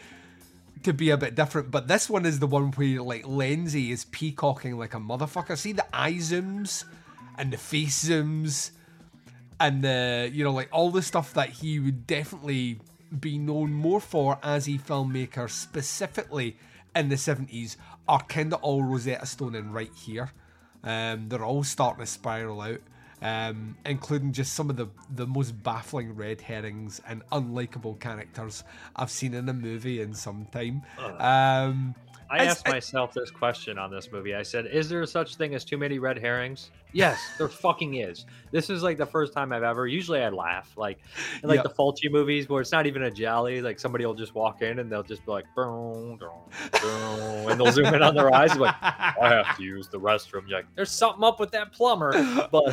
to 0.82 0.92
be 0.92 1.11
a 1.11 1.16
bit 1.16 1.35
different, 1.35 1.71
but 1.71 1.88
this 1.88 2.11
one 2.11 2.26
is 2.26 2.38
the 2.38 2.47
one 2.47 2.73
where 2.73 3.00
like 3.00 3.25
Lenzi 3.25 3.90
is 3.90 4.04
peacocking 4.06 4.78
like 4.78 4.94
a 4.94 4.99
motherfucker. 4.99 5.56
See 5.56 5.73
the 5.73 5.87
eye 5.97 6.14
zooms 6.14 6.85
and 7.42 7.52
the 7.52 7.56
face 7.56 8.04
zooms 8.04 8.70
and 9.58 9.82
the 9.82 10.30
you 10.32 10.44
know 10.44 10.52
like 10.52 10.68
all 10.70 10.92
the 10.92 11.02
stuff 11.02 11.34
that 11.34 11.49
he 11.49 11.80
would 11.80 12.06
definitely 12.06 12.78
be 13.18 13.37
known 13.37 13.72
more 13.72 14.00
for 14.00 14.38
as 14.44 14.68
a 14.68 14.78
filmmaker 14.78 15.50
specifically 15.50 16.56
in 16.94 17.08
the 17.08 17.16
70s 17.16 17.76
are 18.06 18.22
kind 18.22 18.54
of 18.54 18.62
all 18.62 18.84
Rosetta 18.84 19.26
Stone 19.26 19.56
in 19.56 19.72
right 19.72 19.90
here. 19.94 20.30
Um, 20.84 21.28
they're 21.28 21.44
all 21.44 21.64
starting 21.64 22.04
to 22.04 22.11
spiral 22.11 22.61
out 22.61 22.80
um, 23.22 23.76
including 23.87 24.32
just 24.32 24.52
some 24.54 24.68
of 24.68 24.76
the, 24.76 24.88
the 25.14 25.26
most 25.26 25.62
baffling 25.62 26.14
red 26.14 26.40
herrings 26.40 27.00
and 27.06 27.22
unlikable 27.30 27.99
characters 28.00 28.64
I've 28.96 29.11
seen 29.11 29.34
in 29.34 29.49
a 29.49 29.52
movie 29.52 30.00
in 30.00 30.12
some 30.12 30.46
time. 30.46 30.82
Um, 31.18 31.94
I 32.32 32.44
asked 32.46 32.66
myself 32.66 33.12
this 33.12 33.30
question 33.30 33.78
on 33.78 33.90
this 33.90 34.10
movie. 34.10 34.34
I 34.34 34.42
said, 34.42 34.66
"Is 34.66 34.88
there 34.88 35.04
such 35.06 35.36
thing 35.36 35.54
as 35.54 35.64
too 35.64 35.76
many 35.76 35.98
red 35.98 36.18
herrings?" 36.18 36.70
Yes, 36.92 37.18
there 37.38 37.48
fucking 37.66 37.94
is. 37.94 38.24
This 38.50 38.70
is 38.70 38.82
like 38.82 38.96
the 38.98 39.06
first 39.06 39.32
time 39.32 39.52
I've 39.52 39.62
ever. 39.62 39.86
Usually, 39.86 40.20
I 40.22 40.28
laugh 40.30 40.72
like 40.76 40.98
in 41.42 41.48
like 41.48 41.58
Yeah. 41.58 41.62
the 41.64 41.70
Fulci 41.70 42.10
movies 42.10 42.48
where 42.48 42.60
it's 42.62 42.72
not 42.72 42.86
even 42.86 43.02
a 43.02 43.10
giallo. 43.10 43.50
Like 43.60 43.78
somebody 43.78 44.06
will 44.06 44.14
just 44.14 44.34
walk 44.34 44.62
in 44.62 44.78
and 44.78 44.90
they'll 44.90 45.02
just 45.02 45.24
be 45.26 45.30
like, 45.32 45.44
boom, 45.54 46.16
boom, 46.18 46.30
boom, 46.80 47.48
and 47.50 47.60
they'll 47.60 47.72
zoom 47.72 47.86
in 47.94 48.02
on 48.02 48.14
their 48.14 48.32
eyes. 48.34 48.56
Like, 48.56 48.74
I 48.82 49.42
have 49.44 49.56
to 49.56 49.62
use 49.62 49.88
the 49.88 50.00
restroom. 50.00 50.48
You're 50.48 50.58
like, 50.60 50.66
there's 50.74 50.90
something 50.90 51.24
up 51.24 51.38
with 51.38 51.50
that 51.52 51.72
plumber, 51.72 52.12
but 52.50 52.64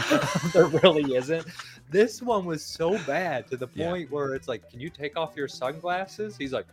there 0.53 0.67
really 0.67 1.15
isn't. 1.15 1.45
This 1.91 2.21
one 2.21 2.45
was 2.45 2.63
so 2.63 2.97
bad 3.05 3.47
to 3.47 3.57
the 3.57 3.67
Yeah. 3.73 3.89
point 3.89 4.11
where 4.11 4.35
it's 4.35 4.47
like, 4.47 4.69
can 4.69 4.79
you 4.79 4.89
take 4.89 5.17
off 5.17 5.33
your 5.35 5.47
sunglasses? 5.47 6.37
He's 6.37 6.53
like, 6.53 6.67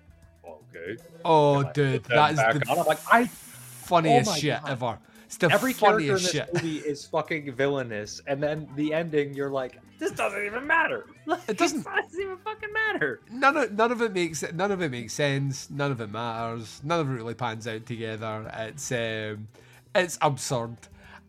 okay. 0.47 0.97
oh, 1.25 1.59
Can 1.61 1.67
I 1.67 1.73
dude, 1.73 2.05
that 2.05 2.31
is 2.33 2.37
the 2.39 2.71
on? 2.71 2.79
I'm 2.81 2.87
like, 2.87 2.99
I 3.11 3.27
funniest 3.27 4.31
Oh 4.31 4.35
shit 4.37 4.61
God. 4.63 4.71
ever. 4.71 4.99
It's 5.27 5.37
the 5.39 5.51
every 5.51 5.75
character 5.75 6.01
in 6.07 6.13
this 6.15 6.31
shit. 6.31 6.55
movie 6.55 6.79
is 6.79 7.05
fucking 7.07 7.53
villainous, 7.53 8.21
and 8.29 8.41
then 8.43 8.69
the 8.77 8.95
ending, 8.95 9.35
you're 9.35 9.51
like, 9.51 9.81
this 9.99 10.13
doesn't 10.13 10.45
even 10.45 10.67
matter. 10.67 11.07
Like, 11.27 11.41
It 11.49 11.59
doesn't- 11.59 11.83
doesn't 11.85 12.21
even 12.21 12.37
fucking 12.37 12.73
matter. 12.73 13.21
None 13.33 13.57
of 13.57 13.73
none 13.73 13.91
of 13.91 14.01
it 14.03 14.13
makes 14.13 14.45
none 14.53 14.71
of 14.71 14.81
it 14.81 14.93
makes 14.93 15.13
sense. 15.13 15.69
None 15.71 15.91
of 15.91 16.01
it 16.01 16.13
matters. 16.13 16.81
None 16.85 17.01
of 17.01 17.09
it 17.11 17.13
really 17.15 17.35
pans 17.35 17.67
out 17.67 17.85
together. 17.85 18.49
It's 18.55 18.93
um, 18.93 19.49
it's 19.93 20.17
absurd. 20.23 20.77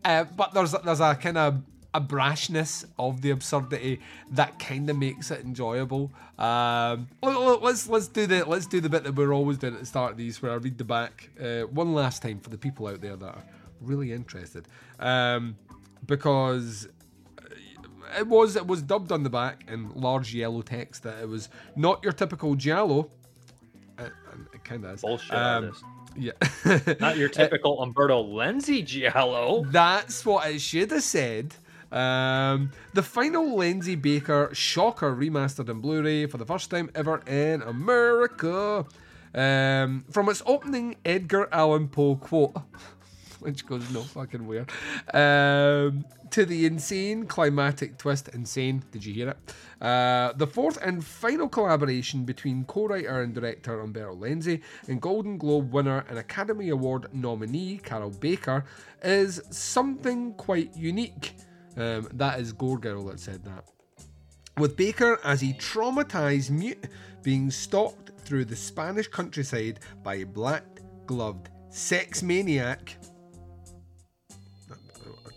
Uh, 0.04 0.22
but 0.24 0.54
there's 0.54 0.70
there's 0.84 1.00
a 1.00 1.16
kind 1.16 1.36
of 1.38 1.62
a 1.94 2.00
brashness 2.00 2.84
of 2.98 3.22
the 3.22 3.30
absurdity 3.30 4.00
that 4.32 4.58
kind 4.58 4.88
of 4.90 4.96
makes 4.98 5.30
it 5.30 5.40
enjoyable. 5.44 6.10
Um, 6.38 7.08
let- 7.22 7.38
let- 7.40 7.62
let's 7.62 7.88
let's 7.88 8.08
do 8.08 8.26
the 8.26 8.44
let's 8.44 8.66
do 8.66 8.80
the 8.80 8.88
bit 8.88 9.04
that 9.04 9.14
we're 9.14 9.32
always 9.32 9.58
doing 9.58 9.74
at 9.74 9.80
the 9.80 9.86
start 9.86 10.12
of 10.12 10.16
these, 10.18 10.40
where 10.42 10.52
I 10.52 10.56
read 10.56 10.78
the 10.78 10.84
back 10.84 11.30
uh, 11.40 11.62
one 11.62 11.94
last 11.94 12.22
time 12.22 12.40
for 12.40 12.50
the 12.50 12.58
people 12.58 12.86
out 12.86 13.00
there 13.00 13.16
that 13.16 13.26
are 13.26 13.44
really 13.80 14.12
interested, 14.12 14.66
um, 15.00 15.56
because 16.06 16.88
it 18.18 18.26
was 18.26 18.56
it 18.56 18.66
was 18.66 18.82
dubbed 18.82 19.10
on 19.12 19.22
the 19.22 19.30
back 19.30 19.64
in 19.68 19.90
large 19.94 20.34
yellow 20.34 20.62
text 20.62 21.02
that 21.02 21.20
it 21.22 21.28
was 21.28 21.48
not 21.76 22.02
your 22.04 22.12
typical 22.12 22.54
giallo. 22.54 23.10
Uh, 23.98 24.08
and 24.32 24.46
it 24.52 24.62
kind 24.64 24.84
of 24.84 24.94
is. 24.94 25.00
Bullshit 25.00 25.32
Um. 25.34 25.72
Yeah. 26.16 26.32
Not 27.00 27.16
your 27.16 27.28
typical 27.40 27.80
Umberto 27.82 28.22
Lenzi 28.24 28.84
giallo. 28.84 29.64
That's 29.70 30.24
what 30.26 30.50
it 30.50 30.60
should 30.60 30.90
have 30.90 31.02
said. 31.02 31.54
Um, 31.90 32.70
the 32.94 33.02
final 33.02 33.56
Lenzi 33.56 34.00
Baker 34.00 34.50
Shocker 34.52 35.14
remastered 35.14 35.68
in 35.68 35.80
Blu-ray 35.80 36.26
for 36.26 36.36
the 36.36 36.46
first 36.46 36.70
time 36.70 36.90
ever 36.94 37.18
in 37.26 37.62
America. 37.62 38.84
Um, 39.34 40.04
from 40.10 40.28
its 40.28 40.42
opening 40.46 40.96
Edgar 41.04 41.48
Allan 41.52 41.88
Poe 41.88 42.16
quote, 42.16 42.56
which 43.40 43.66
goes 43.66 43.88
no 43.90 44.02
fucking 44.02 44.46
where, 44.46 44.66
um, 45.14 46.04
to 46.30 46.44
the 46.44 46.66
insane 46.66 47.26
climatic 47.26 47.98
twist. 47.98 48.28
Insane, 48.28 48.82
did 48.90 49.04
you 49.04 49.14
hear 49.14 49.28
it? 49.30 49.54
Uh, 49.80 50.32
the 50.34 50.46
fourth 50.46 50.78
and 50.82 51.04
final 51.04 51.48
collaboration 51.48 52.24
between 52.24 52.64
co-writer 52.64 53.22
and 53.22 53.34
director 53.34 53.80
Umberto 53.80 54.14
Lenzi 54.14 54.60
and 54.88 55.00
Golden 55.00 55.38
Globe 55.38 55.72
winner 55.72 56.04
and 56.08 56.18
Academy 56.18 56.70
Award 56.70 57.08
nominee 57.12 57.78
Carroll 57.78 58.10
Baker 58.10 58.64
is 59.02 59.40
something 59.50 60.34
quite 60.34 60.76
unique. 60.76 61.34
Um, 61.78 62.08
that 62.14 62.40
is 62.40 62.52
Gore 62.52 62.78
Girl 62.78 63.04
that 63.06 63.20
said 63.20 63.44
that 63.44 63.64
with 64.58 64.76
Baker 64.76 65.18
as 65.24 65.40
he 65.40 65.52
traumatized 65.54 66.50
mute 66.50 66.84
being 67.22 67.50
stalked 67.50 68.10
through 68.20 68.44
the 68.44 68.56
Spanish 68.56 69.06
countryside 69.08 69.80
by 70.02 70.16
a 70.16 70.24
black 70.26 70.64
gloved 71.06 71.48
sex 71.70 72.22
maniac. 72.22 72.96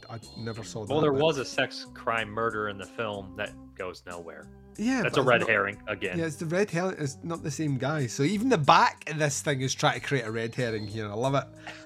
I, 0.09 0.15
I 0.15 0.19
never 0.37 0.63
saw 0.63 0.85
that. 0.85 0.91
Well, 0.91 1.01
there 1.01 1.11
but- 1.11 1.21
was 1.21 1.37
a 1.37 1.45
sex 1.45 1.85
crime 1.93 2.29
murder 2.29 2.69
in 2.69 2.77
the 2.77 2.85
film 2.85 3.33
that 3.37 3.51
goes 3.75 4.03
nowhere. 4.07 4.47
Yeah, 4.77 5.01
That's 5.03 5.17
a 5.17 5.21
red 5.21 5.41
not- 5.41 5.49
herring 5.49 5.77
again. 5.87 6.17
Yeah, 6.17 6.25
it's 6.25 6.37
the 6.37 6.45
red 6.45 6.71
herring. 6.71 6.95
It's 6.97 7.17
not 7.23 7.43
the 7.43 7.51
same 7.51 7.77
guy. 7.77 8.07
So 8.07 8.23
even 8.23 8.49
the 8.49 8.57
back 8.57 9.09
of 9.11 9.19
this 9.19 9.41
thing 9.41 9.61
is 9.61 9.75
trying 9.75 9.99
to 9.99 10.05
create 10.05 10.25
a 10.25 10.31
red 10.31 10.55
herring 10.55 10.87
here. 10.87 11.09
I 11.09 11.13
love 11.13 11.35
it. 11.35 11.43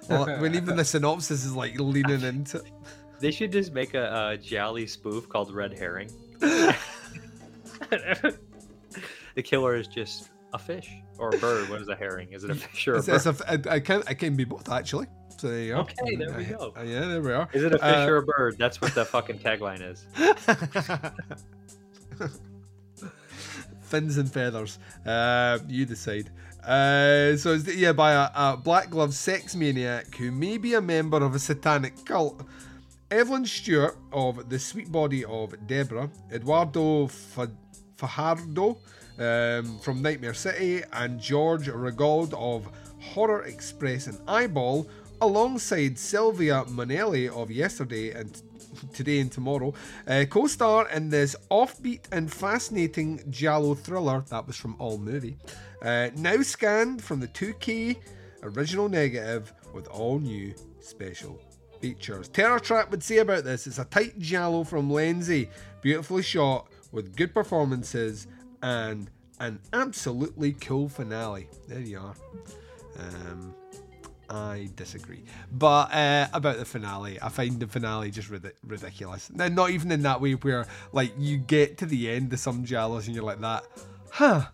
Well, 0.07 0.25
when 0.39 0.53
even 0.55 0.75
the 0.75 0.85
synopsis 0.85 1.43
is 1.45 1.55
like 1.55 1.79
leaning 1.79 2.21
into. 2.23 2.63
They 3.19 3.31
should 3.31 3.51
just 3.51 3.73
make 3.73 3.93
a, 3.93 4.31
a 4.33 4.37
giallo 4.37 4.85
spoof 4.85 5.27
called 5.29 5.53
Red 5.53 5.77
Herring. 5.77 6.09
the 6.39 6.75
killer 9.43 9.75
is 9.75 9.87
just 9.87 10.29
a 10.53 10.59
fish 10.59 10.89
or 11.17 11.29
a 11.29 11.37
bird. 11.39 11.69
What 11.69 11.81
is 11.81 11.87
a 11.89 11.95
herring? 11.95 12.31
Is 12.33 12.43
it 12.43 12.49
a 12.51 12.55
fish 12.55 12.87
or 12.87 12.95
a 12.95 12.97
It's, 12.99 13.07
bird? 13.07 13.15
it's 13.15 13.25
a, 13.41 13.53
it, 13.53 13.65
it 13.65 13.81
can 13.81 14.03
it 14.09 14.15
can 14.15 14.35
be 14.35 14.43
both 14.43 14.69
actually. 14.69 15.07
So 15.37 15.47
there 15.49 15.59
you 15.59 15.73
go. 15.73 15.79
Okay, 15.81 16.15
there 16.15 16.37
we 16.37 16.45
go. 16.45 16.73
uh, 16.77 16.81
yeah, 16.83 17.01
there 17.07 17.21
we 17.21 17.33
are. 17.33 17.47
Is 17.53 17.63
it 17.63 17.73
a 17.75 17.79
fish 17.79 17.93
Uh, 17.93 18.07
or 18.07 18.17
a 18.17 18.23
bird? 18.23 18.57
That's 18.57 18.79
what 18.81 18.93
the 18.95 19.03
fucking 19.13 19.39
tagline 19.39 19.81
is. 19.81 20.05
Fins 23.81 24.17
and 24.17 24.31
feathers. 24.31 24.79
Uh, 25.05 25.59
you 25.67 25.85
decide. 25.85 26.29
Uh, 26.63 27.35
so 27.37 27.53
it's 27.53 27.67
yeah 27.75 27.91
by 27.93 28.13
a, 28.13 28.29
a 28.33 28.57
black 28.57 28.89
glove 28.89 29.13
sex 29.13 29.55
maniac 29.55 30.15
who 30.15 30.31
may 30.31 30.57
be 30.57 30.73
a 30.73 30.81
member 30.81 31.23
of 31.23 31.35
a 31.35 31.39
satanic 31.39 32.03
cult. 32.05 32.41
Evelyn 33.15 33.45
Stewart 33.45 33.97
of 34.11 34.49
The 34.49 34.59
Sweet 34.59 34.91
Body 34.91 35.23
of 35.23 35.55
Deborah, 35.67 36.09
Eduardo 36.33 37.07
Fajardo 37.95 38.77
um, 39.17 39.79
from 39.79 40.01
Nightmare 40.01 40.33
City, 40.33 40.83
and 40.91 41.17
George 41.17 41.69
Rigaud 41.69 42.33
of 42.33 42.67
Horror 42.99 43.43
Express 43.43 44.07
and 44.07 44.19
Eyeball, 44.27 44.89
alongside 45.21 45.97
Silvia 45.97 46.65
Monelli 46.67 47.29
of 47.29 47.49
Yesterday 47.49 48.11
and 48.11 48.41
Today 48.93 49.21
and 49.21 49.31
Tomorrow, 49.31 49.73
uh, 50.09 50.25
co 50.29 50.45
star 50.47 50.89
in 50.89 51.07
this 51.07 51.37
offbeat 51.49 52.01
and 52.11 52.29
fascinating 52.29 53.23
Giallo 53.29 53.75
thriller 53.75 54.25
that 54.29 54.45
was 54.45 54.57
from 54.57 54.75
All 54.77 54.97
Movie. 54.97 55.37
Uh, 55.81 56.09
now 56.17 56.41
scanned 56.41 57.01
from 57.01 57.21
the 57.21 57.29
2K 57.29 57.95
original 58.43 58.89
negative 58.89 59.53
with 59.73 59.87
all 59.87 60.19
new 60.19 60.53
special 60.81 61.39
features. 61.85 62.27
Terror 62.29 62.59
Trap 62.59 62.89
would 62.89 63.03
say 63.03 63.19
about 63.19 63.43
this 63.43 63.67
it's 63.67 63.77
a 63.77 63.85
tight 63.85 64.17
Giallo 64.17 64.63
from 64.63 64.89
Lenzi, 64.89 65.49
beautifully 65.81 66.23
shot 66.23 66.67
with 66.91 67.15
good 67.15 67.31
performances 67.31 68.25
and 68.63 69.11
an 69.39 69.59
absolutely 69.71 70.53
cool 70.53 70.89
finale. 70.89 71.47
There 71.67 71.79
you 71.79 71.99
are. 71.99 72.15
Um, 72.97 73.53
I 74.31 74.69
disagree. 74.75 75.23
But 75.51 75.93
uh, 75.93 76.27
about 76.33 76.57
the 76.57 76.65
finale, 76.65 77.19
I 77.21 77.29
find 77.29 77.59
the 77.59 77.67
finale 77.67 78.09
just 78.09 78.31
rid- 78.31 78.53
ridiculous. 78.65 79.29
Now, 79.29 79.47
not 79.47 79.69
even 79.69 79.91
in 79.91 80.01
that 80.01 80.19
way 80.19 80.31
where, 80.33 80.65
like, 80.91 81.13
you 81.19 81.37
get 81.37 81.77
to 81.79 81.85
the 81.85 82.09
end 82.09 82.33
of 82.33 82.39
some 82.39 82.65
Giallos 82.65 83.05
and 83.05 83.13
you're 83.13 83.23
like 83.23 83.41
that, 83.41 83.63
huh? 84.09 84.45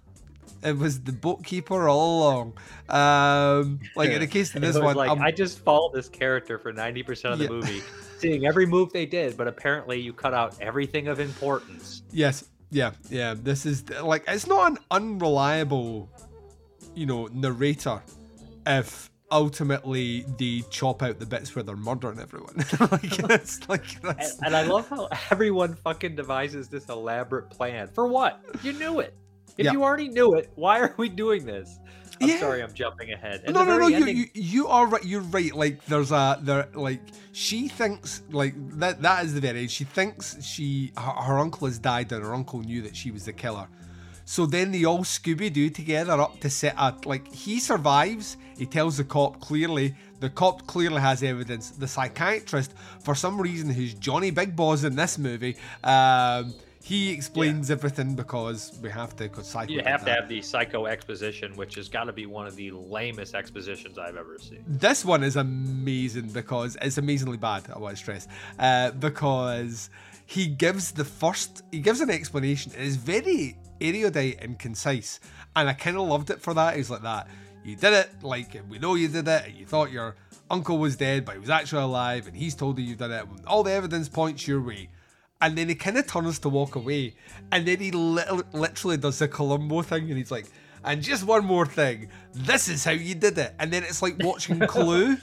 It 0.63 0.77
was 0.77 1.01
the 1.01 1.11
bookkeeper 1.11 1.89
all 1.89 2.19
along. 2.19 2.57
Um, 2.89 3.79
like 3.95 4.11
in 4.11 4.19
the 4.19 4.27
case 4.27 4.53
of 4.55 4.61
this 4.61 4.77
one, 4.77 4.95
like 4.95 5.09
I'm- 5.09 5.35
just 5.35 5.59
followed 5.59 5.93
this 5.93 6.07
character 6.09 6.59
for 6.59 6.71
ninety 6.71 7.03
percent 7.03 7.33
of 7.33 7.39
the 7.39 7.45
Yeah. 7.45 7.49
movie, 7.51 7.81
seeing 8.19 8.45
every 8.45 8.65
move 8.65 8.91
they 8.93 9.05
did, 9.05 9.37
but 9.37 9.47
apparently 9.47 9.99
you 9.99 10.13
cut 10.13 10.33
out 10.33 10.55
everything 10.61 11.07
of 11.07 11.19
importance. 11.19 12.03
Yes, 12.11 12.47
yeah, 12.69 12.91
yeah. 13.09 13.33
This 13.35 13.65
is 13.65 13.89
like 13.89 14.23
it's 14.27 14.45
not 14.47 14.71
an 14.71 14.77
unreliable, 14.91 16.09
you 16.95 17.05
know, 17.05 17.27
narrator. 17.27 18.01
If 18.67 19.09
ultimately 19.31 20.25
they 20.37 20.61
chop 20.69 21.01
out 21.01 21.17
the 21.17 21.25
bits 21.25 21.55
where 21.55 21.63
they're 21.63 21.75
murdering 21.75 22.19
everyone, 22.19 22.53
like 22.91 23.01
it's 23.31 23.67
like 23.69 23.85
And, 24.03 24.19
and 24.45 24.55
I 24.55 24.63
love 24.63 24.87
how 24.89 25.07
everyone 25.31 25.73
fucking 25.75 26.15
devises 26.15 26.67
this 26.67 26.89
elaborate 26.89 27.49
plan 27.49 27.87
for 27.87 28.07
what? 28.07 28.43
You 28.61 28.73
knew 28.73 28.99
it. 28.99 29.15
If 29.57 29.65
Yeah. 29.65 29.71
you 29.73 29.83
already 29.83 30.09
knew 30.09 30.33
it, 30.35 30.51
why 30.55 30.79
are 30.79 30.93
we 30.97 31.09
doing 31.09 31.45
this? 31.45 31.79
I'm 32.21 32.29
Yeah. 32.29 32.39
sorry, 32.39 32.61
I'm 32.61 32.73
jumping 32.73 33.11
ahead. 33.11 33.43
No, 33.47 33.63
no, 33.63 33.77
no. 33.79 33.87
You, 33.87 33.95
ending- 33.95 34.17
you, 34.17 34.25
you 34.33 34.67
are 34.67 34.85
right. 34.85 35.03
You're 35.03 35.21
right. 35.21 35.53
Like 35.55 35.83
there's 35.85 36.11
a 36.11 36.37
there. 36.41 36.67
Like 36.75 37.01
she 37.31 37.67
thinks 37.67 38.21
like 38.31 38.53
that. 38.79 39.01
That 39.01 39.25
is 39.25 39.33
the 39.33 39.41
very. 39.41 39.67
She 39.67 39.85
thinks 39.85 40.43
she 40.43 40.91
her, 40.97 41.11
her 41.27 41.39
uncle 41.39 41.65
has 41.67 41.79
died 41.79 42.11
and 42.11 42.23
her 42.23 42.33
uncle 42.33 42.59
knew 42.61 42.81
that 42.83 42.95
she 42.95 43.09
was 43.09 43.25
the 43.25 43.33
killer. 43.33 43.67
So 44.25 44.45
then 44.45 44.71
they 44.71 44.85
all 44.85 44.99
Scooby 44.99 45.51
Doo 45.51 45.69
together 45.71 46.13
up 46.13 46.39
to 46.41 46.49
set 46.49 46.75
a 46.77 46.93
like 47.05 47.27
he 47.33 47.59
survives. 47.59 48.37
He 48.55 48.67
tells 48.67 48.97
the 48.97 49.03
cop 49.03 49.41
clearly. 49.41 49.95
The 50.19 50.29
cop 50.29 50.67
clearly 50.67 51.01
has 51.01 51.23
evidence. 51.23 51.71
The 51.71 51.87
psychiatrist, 51.87 52.75
for 53.03 53.15
some 53.15 53.41
reason, 53.41 53.71
who's 53.71 53.95
Johnny 53.95 54.29
Big 54.29 54.55
Boss 54.55 54.83
in 54.83 54.95
this 54.95 55.17
movie, 55.17 55.57
um, 55.83 56.53
he 56.83 57.11
explains 57.11 57.69
everything 57.69 58.15
because 58.15 58.77
we 58.81 58.89
have 58.89 59.15
to. 59.17 59.29
Cause 59.29 59.47
psycho 59.47 59.71
you 59.71 59.81
have 59.83 60.03
to 60.05 60.11
have 60.11 60.27
the 60.27 60.41
psycho 60.41 60.87
exposition, 60.87 61.55
which 61.55 61.75
has 61.75 61.87
got 61.87 62.05
to 62.05 62.13
be 62.13 62.25
one 62.25 62.47
of 62.47 62.55
the 62.55 62.71
lamest 62.71 63.35
expositions 63.35 63.97
I've 63.97 64.15
ever 64.17 64.37
seen. 64.39 64.63
This 64.67 65.05
one 65.05 65.23
is 65.23 65.35
amazing 65.35 66.29
because 66.29 66.77
it's 66.81 66.97
amazingly 66.97 67.37
bad. 67.37 67.69
I 67.73 67.77
want 67.77 67.95
to 67.95 68.01
stress 68.01 68.27
uh, 68.57 68.91
because 68.91 69.89
he 70.25 70.47
gives 70.47 70.91
the 70.91 71.05
first, 71.05 71.63
he 71.71 71.79
gives 71.79 72.01
an 72.01 72.09
explanation. 72.09 72.71
It 72.73 72.81
is 72.81 72.95
very 72.95 73.57
erudite 73.79 74.39
and 74.41 74.57
concise, 74.57 75.19
and 75.55 75.69
I 75.69 75.73
kind 75.73 75.97
of 75.97 76.07
loved 76.07 76.29
it 76.31 76.39
for 76.39 76.53
that. 76.55 76.77
He's 76.77 76.89
like 76.89 77.03
that. 77.03 77.27
you 77.63 77.75
did 77.75 77.93
it. 77.93 78.09
Like 78.23 78.59
we 78.69 78.79
know 78.79 78.95
you 78.95 79.07
did 79.07 79.27
it, 79.27 79.45
and 79.45 79.55
you 79.55 79.65
thought 79.65 79.91
your 79.91 80.15
uncle 80.49 80.79
was 80.79 80.95
dead, 80.95 81.25
but 81.25 81.33
he 81.33 81.39
was 81.39 81.49
actually 81.51 81.83
alive, 81.83 82.27
and 82.27 82.35
he's 82.35 82.55
told 82.55 82.79
you 82.79 82.85
you 82.85 82.95
did 82.95 83.11
it. 83.11 83.25
All 83.45 83.61
the 83.61 83.71
evidence 83.71 84.09
points 84.09 84.47
your 84.47 84.61
way." 84.61 84.89
And 85.41 85.57
then 85.57 85.69
he 85.69 85.75
kind 85.75 85.97
of 85.97 86.05
turns 86.07 86.39
to 86.39 86.49
walk 86.49 86.75
away, 86.75 87.15
and 87.51 87.67
then 87.67 87.79
he 87.79 87.91
li- 87.91 88.23
literally 88.53 88.97
does 88.97 89.19
the 89.19 89.27
Columbo 89.27 89.81
thing, 89.81 90.07
and 90.09 90.17
he's 90.17 90.29
like, 90.31 90.45
"And 90.83 91.01
just 91.01 91.23
one 91.25 91.43
more 91.45 91.65
thing, 91.65 92.09
this 92.33 92.67
is 92.69 92.83
how 92.85 92.91
you 92.91 93.15
did 93.15 93.37
it." 93.39 93.53
And 93.59 93.73
then 93.73 93.83
it's 93.83 94.01
like 94.01 94.15
watching 94.19 94.59
Clue. 94.67 95.17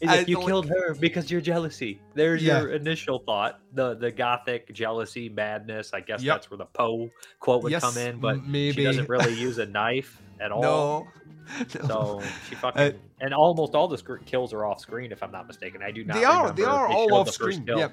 You 0.00 0.08
like- 0.08 0.26
killed 0.26 0.68
her 0.68 0.94
because 0.94 1.30
you're 1.30 1.40
jealousy? 1.40 2.00
There's 2.14 2.42
Yeah. 2.42 2.60
your 2.60 2.70
initial 2.72 3.18
thought. 3.20 3.60
The 3.74 3.94
the 3.94 4.10
gothic 4.10 4.72
jealousy 4.74 5.28
madness. 5.28 5.92
I 5.94 6.00
guess 6.00 6.22
Yep. 6.22 6.34
that's 6.34 6.50
where 6.50 6.58
the 6.58 6.66
Poe 6.66 7.10
quote 7.38 7.62
would 7.62 7.72
Yes, 7.72 7.82
come 7.82 7.96
in, 7.98 8.18
but 8.18 8.44
maybe. 8.46 8.72
she 8.76 8.84
doesn't 8.84 9.08
really 9.08 9.34
use 9.34 9.58
a 9.58 9.66
knife 9.78 10.20
at 10.40 10.52
all. 10.52 10.62
No. 10.62 11.08
No. 11.82 12.20
So 12.20 12.22
she 12.48 12.54
fucking 12.54 12.80
uh, 12.80 12.92
and 13.20 13.34
almost 13.34 13.74
all 13.74 13.88
the 13.88 13.98
sc- 13.98 14.24
kills 14.24 14.52
are 14.52 14.64
off 14.64 14.80
screen, 14.80 15.10
if 15.12 15.22
I'm 15.22 15.32
not 15.32 15.46
mistaken. 15.48 15.82
I 15.82 15.90
do 15.90 16.04
not. 16.04 16.14
they 16.16 16.24
are 16.24 16.52
they 16.52 16.62
are 16.64 16.86
if 16.88 16.94
all 16.94 17.14
off 17.14 17.26
the 17.26 17.32
screen 17.32 17.64
yep 17.66 17.92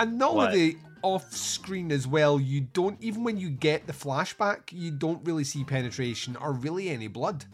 and 0.00 0.18
not 0.18 0.34
only 0.34 0.78
off 1.02 1.32
screen 1.32 1.90
as 1.92 2.06
well 2.06 2.40
you 2.40 2.60
don't 2.60 2.96
even 3.02 3.24
when 3.24 3.36
you 3.38 3.50
get 3.50 3.86
the 3.86 3.92
flashback 3.92 4.72
you 4.72 4.90
don't 4.90 5.24
really 5.24 5.44
see 5.44 5.64
penetration 5.64 6.36
or 6.36 6.52
really 6.52 6.88
any 6.88 7.06
blood 7.08 7.44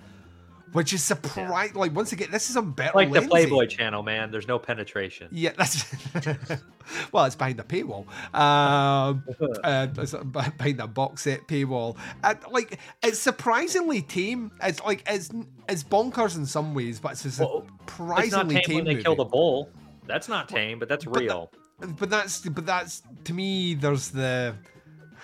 which 0.72 0.92
is 0.92 1.04
surprising 1.04 1.76
like 1.76 1.94
once 1.94 2.10
again 2.12 2.28
this 2.32 2.50
is 2.50 2.56
a 2.56 2.62
better 2.62 2.90
Like 2.96 3.12
the 3.12 3.22
Playboy 3.22 3.66
channel, 3.66 4.02
man. 4.02 4.32
There's 4.32 4.48
no 4.48 4.58
penetration. 4.58 5.28
yeah 5.30 5.50
that's 5.56 5.84
well 7.12 7.24
it's 7.26 7.36
behind 7.36 7.60
a 7.60 7.62
paywall 7.62 8.06
um 8.34 9.22
uh, 9.64 9.86
it's 9.96 10.14
behind 10.14 10.80
a 10.80 10.86
box 10.88 11.22
set 11.22 11.46
paywall 11.46 11.96
and 12.24 12.38
like 12.50 12.78
it's 13.02 13.18
surprisingly 13.20 14.02
tame 14.02 14.50
it's 14.62 14.82
like 14.82 15.02
it's 15.08 15.30
it's 15.68 15.84
bonkers 15.84 16.36
in 16.36 16.44
some 16.44 16.74
ways 16.74 16.98
but 16.98 17.12
it's 17.12 17.38
a 17.38 17.44
Well, 17.44 17.58
It's 17.58 17.70
not 17.70 17.88
surprisingly 17.88 18.54
tame 18.56 18.64
tame 18.64 18.74
when 18.76 18.84
they 18.84 18.90
movie. 18.94 19.02
kill 19.04 19.16
the 19.16 19.24
bull. 19.24 19.68
That's 20.06 20.28
not 20.28 20.48
tame, 20.48 20.78
but 20.78 20.88
that's 20.88 21.04
But 21.04 21.14
the- 21.14 21.20
real. 21.20 21.50
But 21.86 22.10
that's 22.10 22.40
but 22.40 22.66
that's 22.66 23.02
to 23.24 23.32
me 23.32 23.74
there's 23.74 24.10
the 24.10 24.54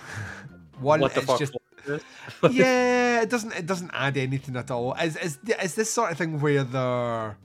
one 0.80 1.00
what 1.00 1.14
the 1.14 1.20
it's 1.20 1.26
fuck? 1.26 1.38
just 1.38 1.56
yeah 2.50 3.22
it 3.22 3.30
doesn't 3.30 3.52
it 3.52 3.66
doesn't 3.66 3.90
add 3.92 4.16
anything 4.16 4.56
at 4.56 4.70
all 4.70 4.94
is 4.94 5.16
is, 5.16 5.38
is 5.62 5.74
this 5.74 5.90
sort 5.90 6.12
of 6.12 6.18
thing 6.18 6.40
where 6.40 6.64
they're 6.64 7.36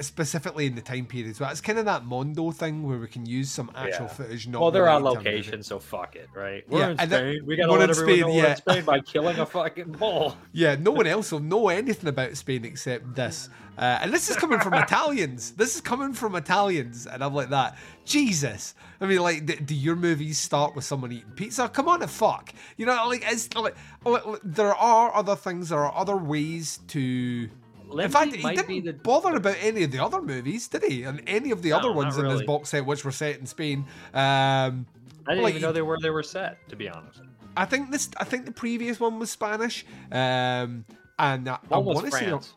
specifically 0.00 0.66
in 0.66 0.74
the 0.74 0.80
time 0.80 1.06
periods 1.06 1.38
but 1.38 1.50
it's 1.50 1.60
kind 1.60 1.78
of 1.78 1.84
that 1.84 2.04
mondo 2.04 2.50
thing 2.50 2.82
where 2.82 2.98
we 2.98 3.06
can 3.06 3.26
use 3.26 3.50
some 3.50 3.70
actual 3.74 4.06
Yeah. 4.06 4.12
footage 4.12 4.48
not 4.48 4.60
Well, 4.62 4.70
they're 4.70 4.88
on 4.88 5.02
related 5.02 5.14
to 5.24 5.28
a 5.28 5.32
movie. 5.32 5.36
location, 5.42 5.62
so 5.62 5.78
fuck 5.78 6.16
it, 6.16 6.28
right? 6.34 6.64
We're 6.68 6.78
Yeah, 6.80 6.90
in 6.90 6.98
Spain. 6.98 7.40
We 7.46 7.56
gotta 7.56 7.72
we're 7.72 7.78
let 7.78 7.84
in 7.84 7.90
everyone 7.90 8.14
Spain, 8.16 8.20
know 8.36 8.42
yeah. 8.42 8.50
in 8.52 8.56
Spain 8.56 8.84
by 8.84 9.00
killing 9.00 9.38
a 9.38 9.46
fucking 9.46 9.92
bull. 9.92 10.36
Yeah, 10.52 10.76
no 10.78 10.90
one 10.92 11.06
else 11.16 11.32
will 11.32 11.40
know 11.40 11.68
anything 11.68 12.08
about 12.08 12.36
Spain 12.36 12.64
except 12.64 13.14
this. 13.14 13.48
Uh, 13.78 13.98
and 14.00 14.10
this 14.12 14.30
is 14.30 14.36
coming 14.36 14.58
from 14.58 14.72
Italians. 14.72 15.50
This 15.52 15.74
is 15.74 15.82
coming 15.82 16.14
from 16.14 16.34
Italians. 16.34 17.06
And 17.06 17.22
I'm 17.22 17.34
like 17.34 17.50
that. 17.50 17.76
Jesus. 18.06 18.74
I 19.02 19.04
mean, 19.06 19.20
like, 19.20 19.44
do, 19.44 19.54
do 19.54 19.74
your 19.74 19.96
movies 19.96 20.38
start 20.38 20.74
with 20.74 20.84
someone 20.86 21.12
eating 21.12 21.32
pizza? 21.36 21.68
Come 21.68 21.86
on, 21.86 22.00
the 22.00 22.08
fuck. 22.08 22.54
You 22.78 22.86
know, 22.86 23.06
like, 23.06 23.22
it's 23.26 23.54
like, 23.54 23.76
like, 24.06 24.22
there 24.42 24.74
are 24.74 25.14
other 25.14 25.36
things, 25.36 25.68
there 25.68 25.84
are 25.84 25.94
other 25.94 26.16
ways 26.16 26.80
to. 26.88 27.50
In 27.92 28.10
fact, 28.10 28.34
he 28.34 28.42
didn't 28.42 28.84
the 28.84 28.92
bother 28.92 29.34
about 29.34 29.56
any 29.60 29.84
of 29.84 29.92
the 29.92 30.02
other 30.02 30.20
movies, 30.20 30.68
did 30.68 30.82
he? 30.84 31.04
And 31.04 31.22
any 31.26 31.50
of 31.50 31.62
the 31.62 31.70
No, 31.70 31.78
other 31.78 31.92
ones 31.92 32.16
not 32.16 32.26
in 32.26 32.36
this 32.36 32.46
box 32.46 32.70
set, 32.70 32.84
which 32.84 33.04
were 33.04 33.12
set 33.12 33.38
in 33.38 33.46
Spain. 33.46 33.86
Um, 34.12 34.86
I 35.26 35.32
didn't 35.32 35.42
like, 35.44 35.50
even 35.50 35.62
know 35.62 35.72
they 35.72 35.82
were 35.82 35.98
they 36.00 36.10
were 36.10 36.22
set. 36.22 36.68
To 36.68 36.76
be 36.76 36.88
honest, 36.88 37.20
I 37.56 37.64
think 37.64 37.90
this. 37.90 38.08
I 38.16 38.24
think 38.24 38.44
the 38.44 38.52
previous 38.52 38.98
one 39.00 39.18
was 39.18 39.30
Spanish. 39.30 39.84
Um, 40.10 40.84
and 41.18 41.48
I, 41.48 41.58
I 41.70 41.78
was 41.78 41.94
want 41.96 42.06
to. 42.06 42.10
France. 42.10 42.54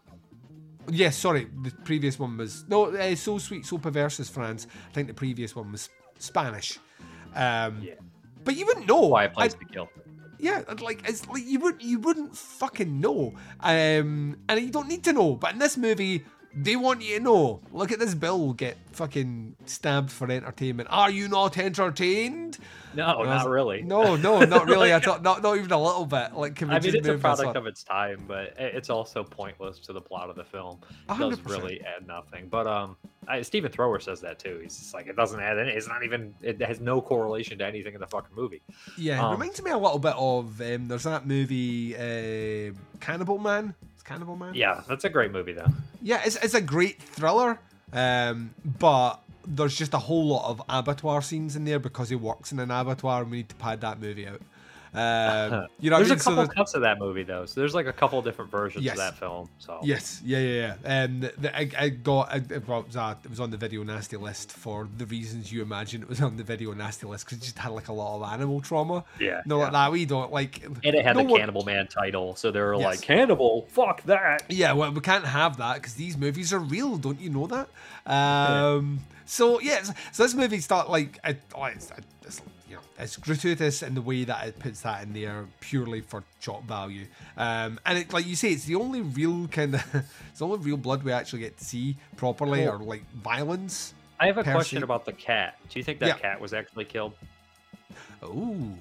Yes, 0.92 1.16
sorry. 1.18 1.48
The 1.64 1.72
previous 1.84 2.18
one 2.18 2.38
was 2.38 2.66
no. 2.68 2.86
Uh, 2.86 3.16
so 3.16 3.38
sweet, 3.38 3.66
so 3.66 3.78
perverse 3.78 4.20
is 4.20 4.30
France. 4.30 4.68
I 4.90 4.94
think 4.94 5.08
the 5.08 5.14
previous 5.14 5.56
one 5.56 5.72
was 5.72 5.90
Spanish. 6.18 6.80
Um, 7.36 7.82
Yeah. 7.82 7.94
But 8.44 8.56
you 8.56 8.66
wouldn't 8.66 8.88
know. 8.88 9.10
Quiet 9.10 9.34
Place 9.34 9.54
I- 9.56 9.64
to 9.64 9.66
Kill. 9.66 9.90
Yeah, 10.40 10.64
like 10.82 11.08
it's 11.08 11.28
like 11.28 11.46
you 11.46 11.60
would 11.60 11.82
you 11.84 12.00
wouldn't 12.00 12.36
fucking 12.36 13.00
know. 13.00 13.34
Um, 13.60 14.38
and 14.48 14.60
you 14.60 14.72
don't 14.72 14.88
need 14.88 15.04
to 15.04 15.14
know. 15.14 15.36
But 15.36 15.54
in 15.54 15.60
this 15.60 15.78
movie, 15.78 16.26
they 16.54 16.76
want 16.76 17.02
you 17.02 17.18
to 17.18 17.24
know. 17.24 17.62
Look 17.72 17.92
at 17.92 18.00
this 18.00 18.14
bill 18.16 18.54
get 18.54 18.78
fucking 18.92 19.56
stabbed 19.66 20.12
for 20.12 20.30
entertainment. 20.32 20.90
Are 20.92 21.10
you 21.12 21.28
not 21.28 21.58
entertained? 21.58 22.58
No, 22.96 23.06
I 23.06 23.16
was 23.18 23.28
not 23.28 23.48
really. 23.50 23.84
No, 23.84 24.16
no, 24.16 24.40
not 24.42 24.68
really. 24.68 24.92
at 24.92 25.08
all. 25.08 25.20
Not 25.20 25.44
not 25.44 25.58
even 25.58 25.72
a 25.72 25.82
little 25.82 26.06
bit. 26.06 26.34
Like, 26.34 26.56
can 26.56 26.70
we 26.70 26.76
I 26.76 26.80
mean, 26.80 26.96
it's 26.96 27.08
a 27.08 27.18
product 27.20 27.56
of 27.56 27.68
its 27.68 27.84
time, 27.84 28.26
but 28.28 28.56
it's 28.58 28.90
also 28.90 29.24
pointless 29.24 29.78
to 29.80 29.94
the 29.94 30.02
plot 30.02 30.30
of 30.30 30.36
the 30.36 30.44
film. 30.44 30.80
It 30.90 31.08
does 31.08 31.18
hundred 31.18 31.44
percent. 31.44 31.64
really 31.64 31.82
add 31.82 32.08
nothing. 32.08 32.48
But 32.50 32.66
um, 32.66 32.98
I, 33.28 33.44
Stephen 33.44 33.72
Thrower 33.72 34.00
says 34.00 34.22
that 34.22 34.40
too. 34.40 34.60
He's 34.64 34.76
just 34.76 34.96
like, 34.96 35.06
it 35.06 35.16
doesn't 35.16 35.40
add 35.40 35.60
any. 35.60 35.72
It's 35.72 35.88
not 35.88 36.04
even. 36.04 36.34
It 36.42 36.60
has 36.64 36.80
no 36.80 37.00
correlation 37.00 37.60
to 37.60 37.66
anything 37.66 37.94
in 37.94 38.00
the 38.00 38.08
fucking 38.08 38.36
movie. 38.36 38.64
Yeah, 38.98 39.20
it 39.20 39.24
Um, 39.24 39.32
reminds 39.34 39.62
me 39.62 39.70
a 39.70 39.78
little 39.78 40.00
bit 40.00 40.16
of 40.18 40.60
um, 40.60 40.88
there's 40.88 41.04
that 41.04 41.28
movie 41.28 41.96
uh, 41.96 42.74
Cannibal 43.00 43.38
Man. 43.38 43.76
It's 44.00 44.08
Cannibal 44.08 44.38
Man. 44.38 44.54
Yeah, 44.54 44.82
that's 44.88 45.04
a 45.04 45.10
great 45.10 45.34
movie 45.34 45.52
though. 45.52 45.68
yeah, 46.02 46.22
it's 46.24 46.38
it's 46.38 46.54
a 46.54 46.62
great 46.62 47.02
thriller, 47.02 47.60
um, 47.92 48.52
but 48.80 49.20
there's 49.46 49.76
just 49.78 49.94
a 49.94 49.98
whole 49.98 50.26
lot 50.28 50.50
of 50.50 50.62
abattoir 50.70 51.22
scenes 51.22 51.58
in 51.58 51.66
there 51.66 51.80
because 51.80 52.08
he 52.08 52.16
works 52.16 52.54
in 52.54 52.60
an 52.60 52.72
abattoir, 52.72 53.24
and 53.24 53.32
we 53.32 53.38
need 53.38 53.50
to 53.50 53.56
pad 53.56 53.82
that 53.82 54.00
movie 54.00 54.26
out. 54.26 54.42
Um, 54.94 55.68
you 55.80 55.90
know, 55.90 55.98
what 55.98 56.06
I 56.06 56.08
There's 56.08 56.10
mean? 56.10 56.18
a 56.18 56.20
So 56.20 56.24
couple 56.32 56.36
there's- 56.38 56.50
cuts 56.56 56.74
of 56.74 56.82
that 56.82 57.00
movie 57.00 57.24
though, 57.24 57.46
so 57.46 57.60
there's 57.60 57.76
like 57.76 57.86
a 57.88 57.94
couple 57.94 58.22
different 58.22 58.50
versions 58.52 58.84
Yes. 58.84 58.94
of 58.94 58.98
that 59.00 59.18
film. 59.18 59.50
So 59.60 59.80
Yes, 59.84 60.22
yeah, 60.26 60.40
yeah, 60.40 60.76
yeah. 60.84 61.04
Um, 61.04 61.20
the, 61.22 61.56
I, 61.56 61.70
I 61.78 61.90
got 61.90 62.30
I, 62.32 62.42
well, 62.68 62.80
it 62.82 62.88
was, 62.88 62.96
uh, 62.96 63.16
it 63.24 63.30
was 63.30 63.40
on 63.40 63.52
the 63.52 63.58
video 63.58 63.84
nasty 63.84 64.18
list 64.18 64.52
for 64.52 64.88
the 64.98 65.06
reasons 65.06 65.52
you 65.54 65.62
imagine 65.62 66.02
it 66.02 66.10
was 66.10 66.22
on 66.22 66.38
the 66.38 66.44
video 66.44 66.74
nasty 66.74 67.06
list 67.08 67.26
because 67.26 67.38
it 67.38 67.42
just 67.44 67.58
had 67.60 67.70
like 67.72 67.88
a 67.88 67.94
lot 67.94 68.16
of 68.18 68.34
animal 68.34 68.62
trauma. 68.62 69.04
yeah, 69.20 69.42
No, 69.46 69.58
yeah. 69.58 69.64
like 69.64 69.72
that. 69.74 69.92
We 69.92 70.06
don't 70.06 70.32
like. 70.34 70.64
and 70.64 70.80
it 70.84 71.06
had 71.06 71.16
no 71.16 71.24
the 71.24 71.30
one- 71.30 71.40
Cannibal 71.40 71.64
Man 71.66 71.88
title, 71.88 72.36
so 72.36 72.50
they 72.52 72.60
were 72.60 72.76
Yes. 72.76 72.84
like, 72.86 73.02
"Cannibal, 73.02 73.68
fuck 73.70 74.02
that." 74.04 74.44
Yeah, 74.50 74.74
well, 74.74 74.92
we 74.92 75.02
can't 75.02 75.26
have 75.26 75.58
that 75.58 75.76
because 75.76 75.94
these 75.94 76.18
movies 76.18 76.52
are 76.52 76.60
real. 76.60 76.98
Don't 76.98 77.20
you 77.20 77.30
know 77.30 77.48
that? 77.48 77.70
Um, 78.06 79.00
so 79.26 79.60
yeah, 79.60 79.84
so, 79.84 79.94
so 80.12 80.24
this 80.24 80.34
movie 80.34 80.60
start 80.60 80.90
like 80.90 81.20
it, 81.24 81.42
oh, 81.56 81.66
it's, 81.66 81.92
it's, 82.26 82.42
it's 83.00 83.16
gratuitous 83.18 83.82
in 83.82 83.96
the 83.96 84.02
way 84.02 84.24
that 84.26 84.48
it 84.48 84.60
puts 84.60 84.82
that 84.82 85.04
in 85.04 85.14
there 85.14 85.46
purely 85.62 86.02
for 86.02 86.24
shot 86.40 86.64
value. 86.64 87.06
Um, 87.38 87.80
and 87.86 87.98
it, 88.00 88.12
like 88.14 88.26
you 88.28 88.36
say, 88.36 88.50
it's 88.52 88.66
the 88.66 88.76
only 88.76 89.02
real 89.02 89.48
kind 89.48 89.76
of 89.76 89.84
it's 90.30 90.40
the 90.40 90.46
only 90.46 90.60
real 90.60 90.78
blood 90.78 91.04
we 91.04 91.12
actually 91.12 91.40
get 91.40 91.58
to 91.58 91.66
see 91.66 91.98
properly 92.18 92.66
Cool. 92.66 92.70
or 92.76 92.78
like 92.80 93.04
violence. 93.14 93.94
I 94.20 94.28
have 94.28 94.38
a 94.38 94.44
question 94.44 94.80
se. 94.80 94.84
about 94.84 95.06
the 95.06 95.14
cat. 95.14 95.58
Do 95.70 95.80
you 95.80 95.84
think 95.84 96.00
that 96.00 96.08
Yeah. 96.08 96.18
cat 96.18 96.42
was 96.42 96.54
actually 96.54 96.86
killed? 96.86 97.14
Ooh, 98.24 98.74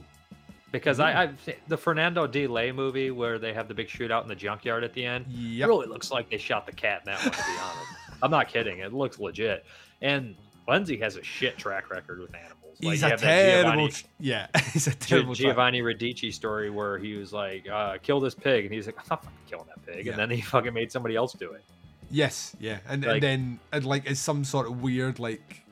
Because 0.72 0.98
I, 1.00 1.24
I, 1.24 1.30
the 1.68 1.76
Fernando 1.78 2.26
Di 2.26 2.46
Leo 2.46 2.72
movie 2.72 3.10
where 3.10 3.38
they 3.38 3.54
have 3.54 3.68
the 3.68 3.74
big 3.74 3.88
shootout 3.88 4.22
in 4.22 4.28
the 4.28 4.34
junkyard 4.34 4.84
at 4.84 4.92
the 4.94 5.04
end, 5.04 5.26
Yep. 5.28 5.68
really 5.68 5.86
looks 5.86 6.10
like 6.10 6.28
they 6.28 6.38
shot 6.38 6.66
the 6.66 6.72
cat 6.72 7.02
in 7.06 7.12
that 7.12 7.20
one. 7.22 7.30
To 7.30 7.36
be 7.38 7.58
honest, 7.62 7.92
I'm 8.22 8.30
not 8.30 8.48
kidding. 8.48 8.80
It 8.80 8.92
looks 8.92 9.18
legit. 9.20 9.64
And 10.02 10.34
Lenzi 10.68 11.00
has 11.00 11.16
a 11.16 11.22
shit 11.22 11.56
track 11.56 11.88
record 11.90 12.18
with 12.20 12.34
animals. 12.34 12.57
Like, 12.80 12.92
he's 12.92 13.02
a 13.02 13.16
terrible. 13.16 13.88
Giovanni, 13.88 13.92
yeah, 14.20 14.46
he's 14.72 14.86
a 14.86 14.94
terrible. 14.94 15.34
Giovanni 15.34 15.82
Radice 15.82 16.32
story 16.32 16.70
where 16.70 16.98
he 16.98 17.14
was 17.14 17.32
like, 17.32 17.68
uh, 17.68 17.98
"Kill 18.02 18.20
this 18.20 18.34
pig," 18.34 18.66
and 18.66 18.72
he's 18.74 18.86
like, 18.86 18.96
"I'm 18.98 19.04
not 19.10 19.24
fucking 19.24 19.38
killing 19.48 19.66
that 19.66 19.84
pig," 19.84 20.06
Yeah. 20.06 20.12
and 20.12 20.20
then 20.20 20.30
he 20.30 20.40
fucking 20.40 20.72
made 20.72 20.92
somebody 20.92 21.16
else 21.16 21.32
do 21.32 21.52
it. 21.52 21.64
Yes, 22.10 22.54
yeah, 22.60 22.78
and, 22.88 23.04
Like- 23.04 23.14
and 23.14 23.22
then 23.22 23.60
and 23.72 23.84
like 23.84 24.08
it's 24.08 24.20
some 24.20 24.44
sort 24.44 24.66
of 24.68 24.80
weird 24.80 25.18
like 25.18 25.62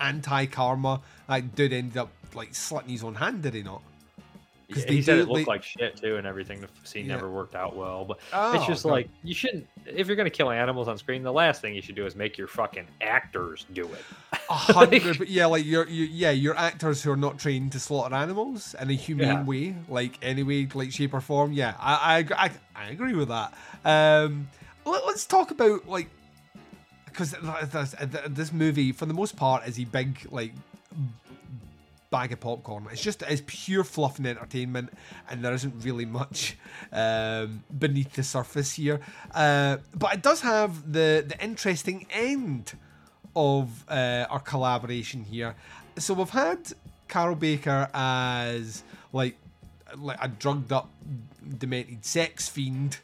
anti 0.00 0.46
karma. 0.46 1.00
Like 1.28 1.54
dude 1.54 1.72
ended 1.72 1.98
up 1.98 2.10
like 2.34 2.54
slitting 2.54 2.90
his 2.90 3.04
own 3.04 3.14
hand, 3.16 3.42
did 3.42 3.54
he 3.54 3.62
not? 3.62 3.82
'Cause 4.70 4.82
Yeah, 4.84 4.88
they 4.88 4.94
he 4.96 5.02
said 5.02 5.14
do- 5.16 5.20
it 5.22 5.28
looked 5.28 5.38
they- 5.46 5.50
like 5.52 5.64
shit 5.64 5.96
too, 5.96 6.16
and 6.16 6.26
everything. 6.26 6.60
The 6.60 6.68
scene 6.84 7.06
Yeah. 7.06 7.14
never 7.16 7.28
worked 7.28 7.54
out 7.56 7.74
well, 7.76 8.04
but 8.04 8.20
Oh, 8.32 8.52
it's 8.54 8.66
just 8.66 8.84
like 8.84 9.08
you 9.24 9.34
shouldn't. 9.34 9.66
If 9.84 10.06
you're 10.06 10.16
gonna 10.16 10.30
kill 10.30 10.50
animals 10.50 10.86
on 10.86 10.96
screen, 10.98 11.22
the 11.22 11.32
last 11.32 11.60
thing 11.60 11.74
you 11.74 11.82
should 11.82 11.96
do 11.96 12.06
is 12.06 12.14
make 12.14 12.38
your 12.38 12.46
fucking 12.46 12.86
actors 13.00 13.66
do 13.72 13.84
it. 13.84 14.04
a 14.48 14.54
hundred. 14.54 15.20
yeah, 15.28 15.46
like 15.46 15.64
you're, 15.64 15.88
you 15.88 16.04
yeah, 16.04 16.30
you're 16.30 16.56
actors 16.56 17.02
who 17.02 17.10
are 17.10 17.16
not 17.16 17.38
trained 17.38 17.72
to 17.72 17.80
slaughter 17.80 18.14
animals 18.14 18.74
in 18.80 18.90
a 18.90 18.94
humane 18.94 19.28
Yeah. 19.28 19.42
way, 19.44 19.74
like 19.88 20.18
any 20.22 20.42
way, 20.42 20.68
like 20.72 20.92
shape 20.92 21.14
or 21.14 21.20
form. 21.20 21.52
Yeah, 21.52 21.74
I 21.78 22.26
I, 22.30 22.44
I, 22.46 22.50
I 22.76 22.88
agree 22.90 23.14
with 23.14 23.28
that. 23.28 23.52
Um, 23.84 24.48
let, 24.84 25.02
us 25.04 25.26
talk 25.26 25.50
about 25.50 25.88
like 25.88 26.08
because 27.06 27.32
this, 27.72 27.94
this 28.28 28.52
movie, 28.52 28.92
for 28.92 29.04
the 29.06 29.14
most 29.14 29.34
part, 29.36 29.66
is 29.66 29.78
a 29.80 29.84
big 29.84 30.26
like 30.30 30.52
bag 32.10 32.32
of 32.32 32.40
popcorn. 32.40 32.86
It's 32.92 33.02
just 33.02 33.22
it's 33.22 33.42
pure 33.46 33.84
fluff 33.84 34.18
and 34.18 34.26
entertainment, 34.26 34.92
and 35.28 35.44
there 35.44 35.54
isn't 35.54 35.74
really 35.84 36.04
much 36.04 36.56
um, 36.92 37.64
beneath 37.78 38.12
the 38.14 38.22
surface 38.22 38.74
here. 38.74 39.00
Uh, 39.34 39.78
but 39.96 40.14
it 40.14 40.22
does 40.22 40.40
have 40.42 40.92
the 40.92 41.24
the 41.26 41.42
interesting 41.42 42.06
end 42.10 42.72
of 43.34 43.84
uh, 43.88 44.26
our 44.28 44.40
collaboration 44.40 45.24
here. 45.24 45.54
So 45.98 46.14
we've 46.14 46.30
had 46.30 46.72
Carroll 47.08 47.36
Baker 47.36 47.88
as 47.94 48.82
like 49.12 49.36
like 49.96 50.18
a 50.20 50.28
drugged 50.28 50.72
up, 50.72 50.90
demented 51.58 52.04
sex 52.04 52.48
fiend. 52.48 52.98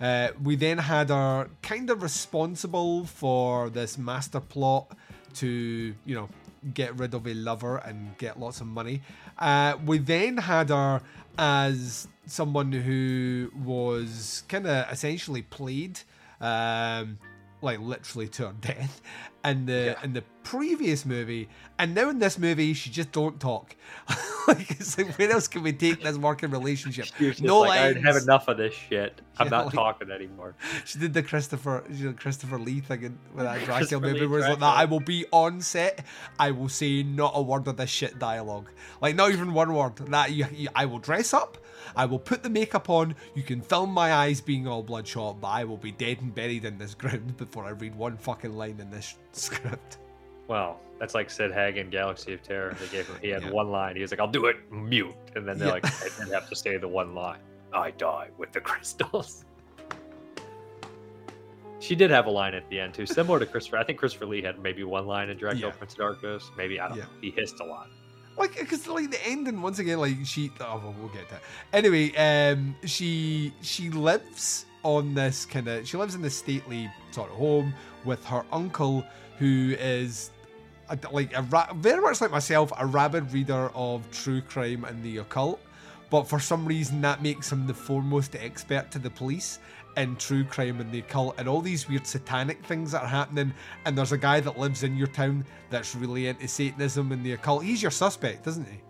Uh, 0.00 0.28
we 0.42 0.54
then 0.54 0.78
had 0.78 1.08
her 1.08 1.48
kind 1.60 1.90
of 1.90 2.02
responsible 2.02 3.04
for 3.04 3.68
this 3.68 3.98
master 3.98 4.38
plot 4.38 4.96
to, 5.34 5.94
you 6.06 6.14
know, 6.14 6.28
get 6.74 6.96
rid 6.96 7.14
of 7.14 7.26
a 7.26 7.34
lover 7.34 7.78
and 7.78 8.16
get 8.18 8.38
lots 8.38 8.60
of 8.60 8.66
money. 8.66 9.00
Uh, 9.38 9.76
we 9.84 9.98
then 9.98 10.36
had 10.36 10.70
her 10.70 11.00
as 11.38 12.08
someone 12.26 12.72
who 12.72 13.50
was 13.64 14.42
kind 14.48 14.66
of 14.66 14.90
essentially 14.90 15.42
played, 15.42 16.00
um, 16.40 17.18
like 17.60 17.80
literally 17.80 18.28
to 18.28 18.48
her 18.48 18.54
death, 18.60 19.00
in 19.44 19.66
the 19.66 19.96
Yeah. 19.98 20.04
in 20.04 20.12
the 20.12 20.22
previous 20.44 21.04
movie, 21.04 21.48
and 21.78 21.94
now 21.94 22.08
in 22.10 22.18
this 22.18 22.38
movie 22.38 22.72
she 22.74 22.90
just 22.90 23.12
don't 23.12 23.38
talk. 23.40 23.74
like 24.48 24.70
it's 24.70 24.96
like 24.96 25.18
where 25.18 25.30
else 25.30 25.48
can 25.48 25.62
we 25.62 25.72
take 25.72 26.02
this 26.02 26.16
working 26.16 26.50
relationship? 26.50 27.06
She 27.18 27.26
was 27.26 27.34
just 27.36 27.42
no 27.42 27.60
like, 27.60 27.80
I 27.80 28.00
have 28.00 28.16
enough 28.16 28.48
of 28.48 28.56
this 28.56 28.74
shit. 28.74 29.20
I'm 29.38 29.46
Yeah, 29.46 29.50
not 29.50 29.64
like- 29.66 29.74
talking 29.74 30.10
anymore. 30.10 30.54
She 30.84 30.98
did 30.98 31.12
the 31.14 31.22
Christopher 31.22 31.84
she 31.94 32.02
did 32.02 32.18
Christopher 32.18 32.58
Lee 32.58 32.80
thing 32.80 33.02
in, 33.02 33.18
with 33.34 33.44
that 33.44 33.64
Dracula 33.64 34.00
movie 34.00 34.20
Lee 34.20 34.26
where 34.26 34.40
it's 34.40 34.48
like 34.48 34.58
that. 34.60 34.76
I 34.76 34.84
will 34.84 35.00
be 35.00 35.26
on 35.32 35.60
set. 35.60 36.04
I 36.38 36.50
will 36.52 36.68
say 36.68 37.02
not 37.02 37.32
a 37.34 37.42
word 37.42 37.66
of 37.68 37.76
this 37.76 37.90
shit 37.90 38.18
dialogue. 38.18 38.70
Like 39.00 39.16
not 39.16 39.30
even 39.32 39.52
one 39.52 39.74
word. 39.74 39.96
That 39.96 40.32
you, 40.32 40.46
you, 40.54 40.68
I 40.74 40.86
will 40.86 40.98
dress 41.00 41.34
up. 41.34 41.58
I 41.96 42.04
will 42.06 42.18
put 42.18 42.42
the 42.42 42.50
makeup 42.50 42.88
on. 42.90 43.14
You 43.34 43.42
can 43.42 43.60
film 43.60 43.90
my 43.90 44.12
eyes 44.12 44.40
being 44.40 44.66
all 44.66 44.82
bloodshot, 44.82 45.40
but 45.40 45.48
I 45.48 45.64
will 45.64 45.76
be 45.76 45.92
dead 45.92 46.20
and 46.20 46.34
buried 46.34 46.64
in 46.64 46.78
this 46.78 46.94
ground 47.02 47.36
before 47.36 47.64
I 47.64 47.70
read 47.70 47.94
one 47.94 48.16
fucking 48.16 48.56
line 48.56 48.78
in 48.80 48.90
this 48.90 49.16
script. 49.32 49.98
Well, 50.48 50.80
that's 50.98 51.14
like 51.14 51.28
Sid 51.30 51.52
Hagen, 51.52 51.90
Galaxy 51.90 52.32
of 52.34 52.42
Terror. 52.42 52.74
They 52.80 52.88
gave 52.88 53.06
him, 53.06 53.16
he 53.20 53.28
had 53.28 53.42
Yeah. 53.42 53.50
one 53.50 53.70
line. 53.70 53.96
He 53.96 54.02
was 54.02 54.10
like, 54.10 54.20
I'll 54.20 54.26
do 54.26 54.46
it 54.46 54.56
mute. 54.72 55.14
And 55.36 55.46
then 55.46 55.58
they're 55.58 55.68
Yeah. 55.68 55.74
like, 55.74 55.86
I 55.86 56.08
didn't 56.18 56.32
have 56.32 56.48
to 56.48 56.56
say 56.56 56.76
the 56.78 56.88
one 56.88 57.14
line. 57.14 57.40
I 57.72 57.90
die 57.92 58.28
with 58.38 58.52
the 58.52 58.60
crystals. 58.62 59.44
She 61.80 61.94
did 61.94 62.10
have 62.10 62.26
a 62.26 62.30
line 62.30 62.54
at 62.54 62.68
the 62.70 62.80
end 62.80 62.94
too, 62.94 63.06
similar 63.06 63.38
to 63.38 63.46
Christopher. 63.46 63.78
I 63.78 63.84
think 63.84 63.98
Christopher 63.98 64.26
Lee 64.26 64.42
had 64.42 64.58
maybe 64.58 64.82
one 64.82 65.06
line 65.06 65.28
in 65.28 65.36
Dracula 65.36 65.68
Yeah. 65.70 65.76
Prince 65.76 65.92
of 65.92 65.98
Darkness. 65.98 66.50
Maybe 66.56 66.80
I 66.80 66.88
don't 66.88 66.96
Yeah. 66.98 67.04
know. 67.04 67.10
He 67.20 67.30
hissed 67.30 67.60
a 67.60 67.64
lot. 67.64 67.88
Like, 68.38 68.56
because 68.58 68.86
like 68.86 69.10
the 69.10 69.26
ending 69.26 69.60
once 69.60 69.78
again, 69.78 69.98
like 69.98 70.16
she. 70.24 70.50
Oh, 70.60 70.94
well, 70.98 71.10
get 71.12 71.28
to 71.28 71.34
it. 71.36 71.42
Anyway, 71.72 72.14
um, 72.16 72.76
she 72.84 73.52
she 73.62 73.90
lives 73.90 74.66
on 74.82 75.14
this 75.14 75.44
kind 75.44 75.66
of. 75.68 75.86
She 75.88 75.96
lives 75.96 76.14
in 76.14 76.22
this 76.22 76.36
stately 76.36 76.90
sort 77.10 77.30
of 77.30 77.36
home 77.36 77.74
with 78.04 78.24
her 78.26 78.44
uncle, 78.52 79.04
who 79.38 79.74
is. 79.78 80.30
A, 80.90 80.98
like 81.12 81.36
a 81.36 81.42
ra- 81.42 81.70
very 81.74 82.00
much 82.00 82.22
like 82.22 82.30
myself, 82.30 82.72
a 82.78 82.86
rabid 82.86 83.30
reader 83.30 83.70
of 83.74 84.10
true 84.10 84.40
crime 84.40 84.84
and 84.84 85.02
the 85.02 85.18
occult, 85.18 85.60
but 86.08 86.22
for 86.26 86.40
some 86.40 86.64
reason 86.64 87.02
that 87.02 87.22
makes 87.22 87.52
him 87.52 87.66
the 87.66 87.74
foremost 87.74 88.34
expert 88.36 88.90
to 88.92 88.98
the 88.98 89.10
police 89.10 89.58
in 89.98 90.16
true 90.16 90.44
crime 90.44 90.80
and 90.80 90.90
the 90.92 91.00
occult 91.00 91.34
and 91.38 91.48
all 91.48 91.60
these 91.60 91.88
weird 91.88 92.06
satanic 92.06 92.64
things 92.64 92.92
that 92.92 93.02
are 93.02 93.08
happening. 93.08 93.52
And 93.84 93.96
there's 93.96 94.12
a 94.12 94.18
guy 94.18 94.40
that 94.40 94.58
lives 94.58 94.82
in 94.82 94.96
your 94.96 95.08
town 95.08 95.44
that's 95.70 95.94
really 95.94 96.28
into 96.28 96.48
Satanism 96.48 97.12
and 97.12 97.24
the 97.24 97.32
occult. 97.32 97.64
He's 97.64 97.82
your 97.82 97.90
suspect, 97.90 98.46
isn't 98.46 98.66
he? 98.66 98.80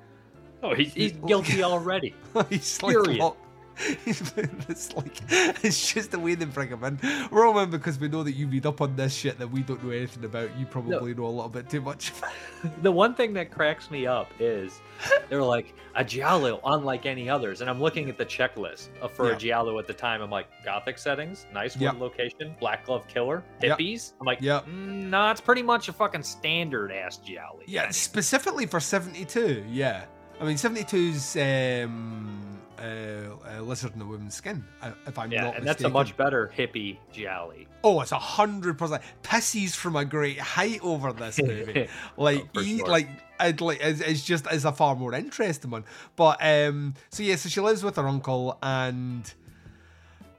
Oh, 0.63 0.75
he's, 0.75 0.93
he's 0.95 1.13
guilty 1.13 1.63
already. 1.63 2.15
he's 2.51 2.83
like, 2.83 2.93
Period. 2.95 3.33
it's 4.07 4.95
like 4.97 5.21
it's 5.65 5.93
just 5.93 6.11
the 6.11 6.19
way 6.19 6.35
they 6.35 6.45
bring 6.45 6.69
him 6.69 6.83
in. 6.85 6.99
We're 7.31 7.67
because 7.67 7.99
we 7.99 8.09
know 8.09 8.23
that 8.23 8.33
you 8.33 8.47
read 8.49 8.67
up 8.67 8.81
on 8.81 8.97
this 8.97 9.15
shit 9.15 9.39
that 9.39 9.51
we 9.51 9.63
don't 9.63 9.83
know 9.85 9.91
anything 9.91 10.25
about. 10.25 10.57
You 10.59 10.67
probably 10.67 11.15
know 11.15 11.27
a 11.27 11.29
little 11.29 11.49
bit 11.49 11.69
too 11.69 11.81
much. 11.81 12.13
the 12.83 12.91
one 12.93 13.15
thing 13.15 13.33
that 13.35 13.51
cracks 13.51 13.91
me 13.91 14.07
up 14.07 14.31
is 14.39 14.81
they're 15.29 15.43
like 15.43 15.75
a 15.95 16.05
giallo 16.05 16.61
unlike 16.65 17.07
any 17.07 17.29
others 17.29 17.61
and 17.61 17.71
i'm 17.71 17.81
looking 17.81 18.09
at 18.09 18.19
the 18.19 18.27
checklist 18.27 18.89
for 19.15 19.29
Yeah. 19.29 19.35
a 19.35 19.39
giallo 19.39 19.79
at 19.79 19.87
the 19.87 19.93
time 19.93 20.21
i'm 20.23 20.31
like 20.31 20.47
gothic 20.65 20.99
settings 20.99 21.47
nice 21.53 21.77
Yep. 21.77 21.95
one 21.95 22.03
location 22.03 22.55
black 22.61 22.85
glove 22.85 23.07
killer 23.09 23.45
Yep. 23.63 23.79
hippies 23.79 24.13
i'm 24.21 24.27
like 24.27 24.41
yeah, 24.41 24.61
mm, 24.61 25.09
no 25.09 25.31
it's 25.31 25.41
pretty 25.41 25.63
much 25.63 25.89
a 25.89 25.93
fucking 25.93 26.23
standard 26.25 26.91
ass 26.93 27.17
giallo 27.19 27.61
Yeah, 27.67 27.91
specifically 27.91 28.67
for 28.67 28.81
72, 28.81 29.65
yeah. 29.69 30.05
I 30.41 30.45
mean, 30.45 30.57
72's 30.57 31.37
um, 31.37 32.48
uh, 32.81 33.57
uh, 33.59 33.61
Lizard 33.63 33.95
in 33.95 34.01
a 34.03 34.05
Woman's 34.07 34.35
Skin, 34.35 34.65
uh, 34.83 34.93
if 35.07 35.19
I'm 35.19 35.31
not, 35.31 35.35
yeah 35.35 35.43
not 35.45 35.57
and 35.57 35.67
that's 35.67 35.83
a 35.85 35.89
much 35.89 36.17
better 36.17 36.53
hippie 36.57 36.99
giallo 37.13 37.55
Oh, 37.85 38.01
it's 38.01 38.13
a 38.13 38.19
hundred 38.19 38.77
percent 38.79 39.03
pisses 39.23 39.75
from 39.75 39.97
a 39.97 40.05
great 40.05 40.39
height 40.39 40.81
over 40.83 41.13
this 41.13 41.41
movie. 41.43 41.89
like, 42.17 42.41
Oh, 42.43 42.49
for 42.55 42.63
he, 42.63 42.79
sure. 42.79 42.89
like, 42.89 43.09
I'd 43.39 43.61
like, 43.61 43.79
it's, 43.81 44.01
it's 44.01 44.25
just 44.25 44.51
is 44.53 44.65
a 44.65 44.73
far 44.73 44.97
more 44.97 45.15
interesting 45.15 45.71
one. 45.71 45.85
But 46.17 46.39
um, 46.45 46.95
so 47.11 47.23
yeah, 47.23 47.37
so 47.37 47.49
she 47.49 47.61
lives 47.61 47.85
with 47.85 47.97
her 47.97 48.09
uncle 48.09 48.59
and 48.63 49.33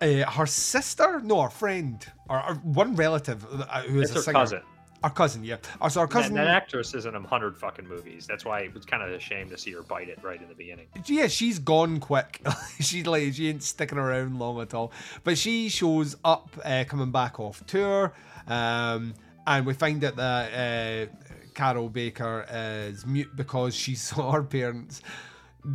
uh, 0.01 0.29
her 0.31 0.45
sister, 0.45 1.21
no, 1.23 1.41
her 1.41 1.49
friend, 1.49 2.05
or, 2.29 2.43
or 2.45 2.55
one 2.55 2.95
relative 2.95 3.45
uh, 3.49 3.81
who 3.83 4.01
is 4.01 4.09
it's 4.09 4.11
a 4.11 4.15
her 4.15 4.21
singer. 4.23 4.39
cousin 4.39 4.61
Our 5.03 5.09
cousin, 5.09 5.43
yeah. 5.43 5.57
Oh, 5.81 5.87
so 5.87 6.01
our 6.01 6.07
that, 6.07 6.13
cousin, 6.13 6.35
that 6.35 6.47
actress 6.47 6.93
is 6.93 7.05
in 7.05 7.15
a 7.15 7.21
hundred 7.21 7.57
fucking 7.57 7.87
movies 7.87 8.27
that's 8.27 8.45
why 8.45 8.61
it 8.61 8.73
was 8.73 8.85
kind 8.85 9.01
of 9.01 9.09
a 9.09 9.19
shame 9.19 9.49
to 9.49 9.57
see 9.57 9.71
her 9.71 9.81
bite 9.81 10.09
it 10.09 10.19
right 10.21 10.41
in 10.41 10.47
the 10.47 10.55
beginning 10.55 10.87
yeah, 11.05 11.27
she's 11.27 11.59
gone 11.59 11.99
quick. 11.99 12.41
she 12.79 13.03
like 13.03 13.33
she 13.33 13.49
ain't 13.49 13.63
sticking 13.63 13.97
around 13.97 14.39
long 14.39 14.61
at 14.61 14.73
all. 14.73 14.91
But 15.23 15.37
she 15.37 15.69
shows 15.69 16.15
up 16.23 16.49
uh, 16.63 16.83
coming 16.87 17.11
back 17.11 17.39
off 17.39 17.65
tour, 17.65 18.13
um, 18.47 19.13
and 19.45 19.65
we 19.65 19.73
find 19.73 20.03
out 20.03 20.15
that 20.15 21.09
uh, 21.09 21.27
Carroll 21.53 21.89
Baker 21.89 22.45
is 22.49 23.05
mute 23.05 23.35
because 23.35 23.75
she 23.75 23.95
saw 24.07 24.31
her 24.31 24.43
parents 24.43 25.01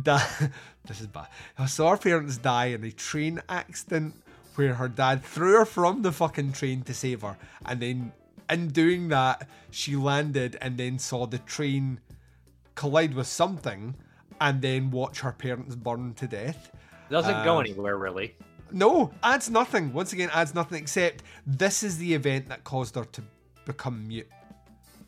die. 0.03 0.51
this 0.85 1.01
is 1.01 1.07
bad. 1.07 1.27
Saw 1.67 1.91
her 1.91 1.97
parents 1.97 2.37
die 2.37 2.67
in 2.67 2.83
a 2.83 2.91
train 2.91 3.41
accident 3.49 4.15
where 4.55 4.75
her 4.75 4.87
dad 4.87 5.23
threw 5.23 5.57
her 5.57 5.65
from 5.65 6.01
the 6.01 6.11
fucking 6.11 6.53
train 6.53 6.81
to 6.83 6.93
save 6.93 7.21
her, 7.21 7.37
and 7.65 7.81
then 7.81 8.11
in 8.49 8.69
doing 8.69 9.09
that, 9.09 9.47
she 9.71 9.95
landed 9.95 10.57
and 10.61 10.77
then 10.77 10.99
saw 10.99 11.25
the 11.25 11.39
train 11.39 11.99
collide 12.75 13.13
with 13.13 13.27
something 13.27 13.95
and 14.41 14.61
then 14.61 14.91
watch 14.91 15.21
her 15.21 15.31
parents 15.31 15.75
burn 15.75 16.13
to 16.15 16.27
death. 16.27 16.71
doesn't 17.09 17.43
go 17.43 17.57
Uh, 17.57 17.61
anywhere 17.61 17.97
really 17.97 18.35
No, 18.71 19.11
adds 19.23 19.49
nothing. 19.49 19.93
Once 19.93 20.11
again, 20.11 20.29
adds 20.33 20.53
nothing 20.55 20.81
except 20.81 21.23
this 21.45 21.83
is 21.83 21.97
the 21.97 22.13
event 22.13 22.49
that 22.49 22.63
caused 22.63 22.95
her 22.95 23.05
to 23.05 23.23
become 23.65 24.07
mute. 24.07 24.27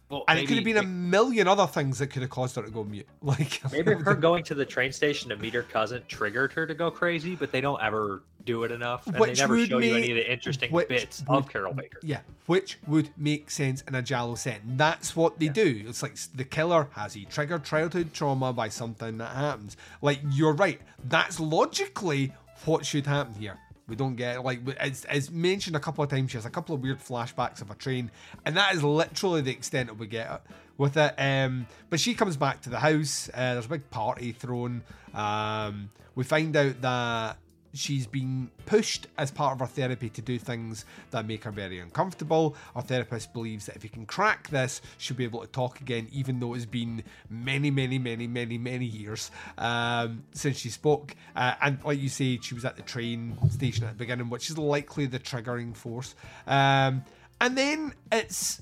Well, 0.10 0.24
And 0.28 0.39
it 0.39 0.48
could 0.48 0.56
have 0.56 0.63
been 0.63 0.78
a 0.78 0.84
million 0.84 1.48
other 1.48 1.67
things 1.67 2.00
that 2.00 2.08
could 2.08 2.22
have 2.22 2.32
caused 2.32 2.56
her 2.56 2.62
to 2.62 2.72
go 2.72 2.84
mute. 2.84 3.08
Like 3.22 3.62
Maybe 3.72 3.93
her 3.93 4.15
going 4.15 4.43
to 4.46 4.56
the 4.56 4.65
train 4.65 4.91
station 4.93 5.30
to 5.30 5.36
meet 5.36 5.54
her 5.54 5.63
cousin 5.63 6.02
triggered 6.08 6.54
her 6.54 6.65
to 6.65 6.74
go 6.74 6.89
crazy, 6.89 7.36
but 7.36 7.52
they 7.52 7.60
don't 7.60 7.82
ever 7.82 8.24
do 8.46 8.63
it 8.63 8.72
enough, 8.72 9.06
and 9.08 9.20
Which 9.20 9.38
they 9.38 9.43
never 9.43 9.56
would 9.56 9.67
show 9.67 9.80
you 9.80 9.96
any 9.96 10.12
of 10.12 10.15
the 10.15 10.32
interesting 10.32 10.72
bits 10.88 11.24
would- 11.28 11.38
of 11.38 11.50
Carroll 11.50 11.74
Baker. 11.74 12.00
Yeah, 12.02 12.22
which 12.46 12.80
would 12.88 13.10
make 13.17 13.52
sense 13.52 13.82
in 13.82 13.96
a 13.96 14.02
Giallo 14.02 14.36
setting. 14.36 14.78
That's 14.78 15.13
what 15.17 15.38
they 15.39 15.50
do. 15.50 15.84
It's 15.86 16.02
like 16.02 16.15
the 16.34 16.46
killer 16.46 16.88
has 16.91 17.13
he 17.13 17.26
triggered 17.26 17.65
childhood 17.65 18.13
trauma 18.13 18.54
by 18.54 18.70
something 18.70 19.17
that 19.17 19.36
happens. 19.36 19.76
Like 20.02 20.22
you're 20.32 20.54
right. 20.54 20.80
That's 21.04 21.41
logically 21.41 22.34
what 22.63 22.86
should 22.86 23.06
happen 23.06 23.34
here. 23.34 23.58
We 23.88 23.95
don't 23.95 24.15
get 24.15 24.43
like 24.43 24.60
it's, 24.82 25.06
it's 25.10 25.32
mentioned 25.32 25.76
a 25.76 25.80
couple 25.80 26.04
of 26.04 26.10
times. 26.10 26.32
She 26.32 26.38
has 26.38 26.45
a 26.45 26.50
couple 26.50 26.76
of 26.76 26.82
weird 26.82 27.00
flashbacks 27.00 27.62
of 27.62 27.71
a 27.71 27.76
train, 27.76 28.12
and 28.45 28.58
that 28.58 28.73
is 28.73 28.84
literally 28.84 29.41
the 29.41 29.52
extent 29.52 29.88
that 29.88 29.95
we 29.95 30.08
get 30.08 30.41
with 30.78 30.97
it. 30.97 31.15
Um, 31.17 31.67
but 31.89 32.00
she 32.00 32.13
comes 32.13 32.36
back 32.36 32.62
to 32.63 32.69
the 32.69 32.80
house. 32.80 33.30
Uh, 33.34 33.54
there's 33.54 33.65
a 33.65 33.69
big 33.69 33.89
party 33.89 34.34
thrown. 34.34 34.84
Um, 35.13 35.89
we 36.15 36.23
find 36.23 36.56
out 36.56 36.82
that 36.82 37.38
she's 37.73 38.08
been 38.08 38.49
pushed 38.65 39.08
as 39.17 39.32
part 39.32 39.53
of 39.53 39.60
her 39.60 39.67
therapy 39.67 40.10
to 40.10 40.21
do 40.21 40.39
things 40.39 40.86
that 41.12 41.25
make 41.25 41.43
her 41.43 41.51
very 41.51 41.80
uncomfortable. 41.80 42.56
Our 42.75 42.82
therapist 42.82 43.34
believes 43.34 43.65
that 43.65 43.75
if 43.75 43.84
he 43.84 43.89
can 43.89 44.06
crack 44.06 44.49
this, 44.49 44.82
she'll 44.97 45.17
be 45.17 45.23
able 45.23 45.41
to 45.41 45.47
talk 45.47 45.82
again, 45.82 46.08
even 46.12 46.39
though 46.39 46.53
it's 46.53 46.65
been 46.65 47.03
many, 47.30 47.71
many, 47.71 47.99
many, 47.99 48.27
many, 48.27 48.58
many 48.58 48.86
years 48.86 49.32
um, 49.58 50.23
since 50.34 50.58
she 50.58 50.69
spoke. 50.69 51.15
Uh, 51.36 51.56
and 51.62 51.84
like 51.84 51.99
you 51.99 52.10
say, 52.10 52.39
she 52.41 52.56
was 52.56 52.65
at 52.65 52.75
the 52.75 52.82
train 52.82 53.38
station 53.49 53.84
at 53.86 53.91
the 53.91 53.97
beginning, 53.97 54.30
which 54.30 54.49
is 54.49 54.58
likely 54.58 55.06
the 55.06 55.19
triggering 55.19 55.75
force. 55.75 56.15
Um, 56.45 57.03
and 57.39 57.58
then 57.58 57.93
it's 58.12 58.62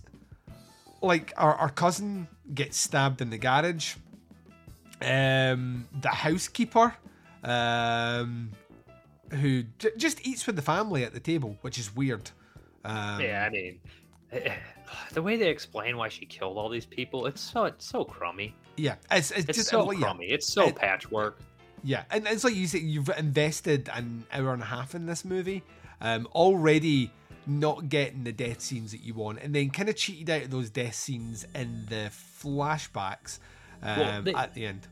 like 1.01 1.33
our, 1.37 1.55
our 1.55 1.69
cousin 1.69 2.27
gets 2.53 2.77
stabbed 2.77 3.21
in 3.21 3.29
the 3.29 3.37
garage. 3.37 3.95
Um, 5.01 5.87
the 6.01 6.09
housekeeper, 6.09 6.95
um, 7.43 8.51
who 9.36 9.63
j- 9.80 9.91
just 9.98 10.26
eats 10.26 10.45
with 10.48 10.56
the 10.56 10.62
family 10.62 11.04
at 11.04 11.13
the 11.13 11.19
table, 11.19 11.58
which 11.62 11.78
is 11.78 11.95
weird. 11.95 12.32
Um, 12.84 13.19
Yeah, 13.21 13.45
I 13.45 13.50
mean, 13.50 13.80
the 15.13 15.21
way 15.21 15.38
they 15.38 15.50
explain 15.50 15.98
why 15.98 16.10
she 16.10 16.26
killed 16.26 16.58
all 16.58 16.69
these 16.69 16.86
people, 16.86 17.26
it's 17.26 17.41
so 17.41 17.65
it's 17.65 17.86
so 17.86 18.04
crummy. 18.04 18.54
yeah, 18.78 18.95
it's, 19.12 19.32
it's, 19.32 19.50
It's 19.50 19.58
just 19.60 19.69
so 19.69 19.84
like, 19.86 19.98
yeah, 19.98 20.04
crummy. 20.06 20.28
It's 20.28 20.48
so 20.52 20.67
It- 20.67 20.76
patchwork. 20.76 21.39
Yeah, 21.84 22.04
and 22.10 22.26
it's 22.28 22.43
like 22.43 22.56
you 22.56 22.65
say, 22.65 22.80
you've 22.80 23.10
invested 23.15 23.89
an 23.93 24.26
hour 24.34 24.54
and 24.54 24.62
a 24.63 24.65
half 24.65 24.95
in 24.95 25.06
this 25.06 25.24
movie, 25.24 25.62
um, 26.02 26.28
already 26.34 27.12
not 27.45 27.89
getting 27.89 28.24
the 28.24 28.32
death 28.32 28.60
scenes 28.62 28.91
that 28.91 29.02
you 29.02 29.13
want, 29.13 29.38
and 29.39 29.54
then 29.54 29.69
kind 29.69 29.88
of 29.88 29.95
cheated 29.95 30.32
out 30.32 30.41
of 30.41 30.50
those 30.50 30.71
death 30.71 30.95
scenes 30.95 31.45
in 31.54 31.86
the 31.89 32.10
flashbacks 32.43 33.38
um, 33.84 34.00
Well, 34.00 34.21
they- 34.24 34.34
at 34.34 34.54
the 34.56 34.65
end. 34.65 34.88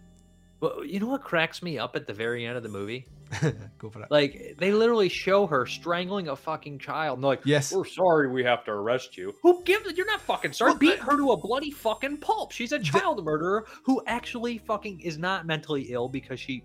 Well, 0.64 0.86
you 0.86 1.00
know 1.00 1.08
what 1.08 1.24
cracks 1.24 1.62
me 1.62 1.78
up 1.78 1.96
at 1.96 2.08
the 2.08 2.14
very 2.14 2.46
end 2.46 2.56
of 2.56 2.64
the 2.64 2.70
movie? 2.70 3.06
Go 3.80 3.90
for 3.90 4.02
it. 4.02 4.10
Like 4.12 4.56
they 4.60 4.72
literally 4.72 5.10
show 5.10 5.46
her 5.48 5.66
strangling 5.66 6.30
a 6.30 6.36
fucking 6.36 6.80
child. 6.80 7.18
And 7.18 7.24
they're 7.24 7.32
like, 7.32 7.42
Yes. 7.46 7.74
we're 7.74 7.84
sorry 7.86 8.30
we 8.30 8.44
have 8.44 8.64
to 8.66 8.72
arrest 8.72 9.18
you. 9.18 9.36
Who 9.44 9.62
gives 9.64 9.88
it? 9.88 9.98
You're 9.98 10.06
not 10.08 10.22
fucking 10.22 10.54
sorry. 10.54 10.72
Well, 10.72 10.80
Beat 10.80 11.00
the- 11.00 11.04
her 11.06 11.18
to 11.18 11.32
a 11.32 11.38
bloody 11.38 11.72
fucking 11.72 12.18
pulp. 12.18 12.52
She's 12.52 12.72
a 12.72 12.80
child 12.80 13.24
murderer 13.26 13.66
who 13.84 14.02
actually 14.08 14.58
fucking 14.60 15.02
is 15.02 15.18
not 15.18 15.46
mentally 15.46 15.84
ill 15.90 16.08
because 16.10 16.40
she 16.40 16.64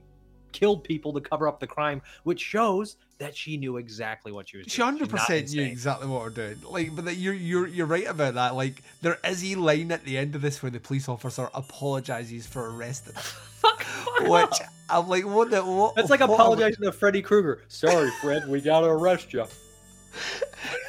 killed 0.53 0.83
people 0.85 1.13
to 1.13 1.21
cover 1.21 1.47
up 1.49 1.61
the 1.61 1.67
crime, 1.67 2.01
which 2.23 2.41
shows 2.41 2.97
that 3.19 3.37
she 3.37 3.57
knew 3.59 3.77
exactly 3.79 4.33
what 4.33 4.49
she 4.49 4.57
was 4.59 4.67
She 4.69 4.77
doing. 4.79 4.87
hundred 4.93 5.11
percent 5.11 5.53
knew 5.53 5.63
exactly 5.63 6.07
what 6.07 6.23
we're 6.23 6.31
doing. 6.31 6.57
Like, 6.69 6.95
but 6.95 7.05
that 7.07 7.17
you're 7.17 7.35
you're 7.35 7.67
you're 7.67 7.87
right 7.87 8.07
about 8.07 8.35
that. 8.35 8.55
Like, 8.55 8.83
there 9.03 9.19
is 9.25 9.45
a 9.45 9.57
line 9.57 9.91
at 9.93 10.05
the 10.05 10.17
end 10.17 10.35
of 10.35 10.41
this 10.43 10.63
where 10.63 10.71
the 10.71 10.81
police 10.81 11.09
officer 11.09 11.51
apologizes 11.53 12.47
for 12.47 12.75
arresting, 12.75 13.15
fuck 13.59 13.85
which. 14.27 14.55
I'm 14.91 15.07
like, 15.09 15.27
what 15.27 15.51
the 15.51 15.63
what? 15.63 15.95
That's 15.95 16.09
like 16.11 16.21
what 16.21 16.31
am 16.31 16.33
I- 16.33 16.35
apologizing 16.35 16.83
to 16.85 16.93
Freddy 16.93 17.21
Krueger. 17.23 17.63
Sorry, 17.69 18.11
Fred, 18.23 18.49
we 18.49 18.61
gotta 18.61 18.87
arrest 18.87 19.33
you. 19.33 19.45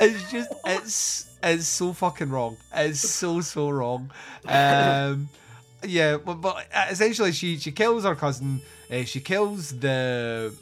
It's 0.01 0.31
just 0.31 0.49
it's 0.65 1.29
it's 1.43 1.67
so 1.67 1.93
fucking 1.93 2.29
wrong. 2.29 2.57
It's 2.73 3.01
so 3.01 3.41
so 3.41 3.69
wrong. 3.69 4.11
Um, 4.45 5.29
yeah, 5.85 6.17
but, 6.17 6.35
but 6.35 6.65
essentially, 6.89 7.31
she 7.33 7.57
she 7.57 7.71
kills 7.71 8.03
her 8.03 8.15
cousin. 8.15 8.61
Uh, 8.91 9.03
she 9.03 9.19
kills 9.19 9.77
the 9.79 10.53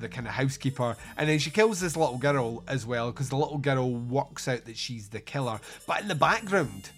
the 0.00 0.08
kind 0.08 0.26
of 0.26 0.32
housekeeper, 0.32 0.96
and 1.16 1.28
then 1.28 1.38
she 1.38 1.50
kills 1.50 1.80
this 1.80 1.96
little 1.96 2.18
girl 2.18 2.62
as 2.66 2.84
well 2.84 3.12
because 3.12 3.28
the 3.28 3.36
little 3.36 3.58
girl 3.58 3.90
works 3.92 4.48
out 4.48 4.64
that 4.66 4.76
she's 4.76 5.08
the 5.08 5.20
killer. 5.20 5.60
But 5.86 6.02
in 6.02 6.08
the 6.08 6.14
background, 6.16 6.90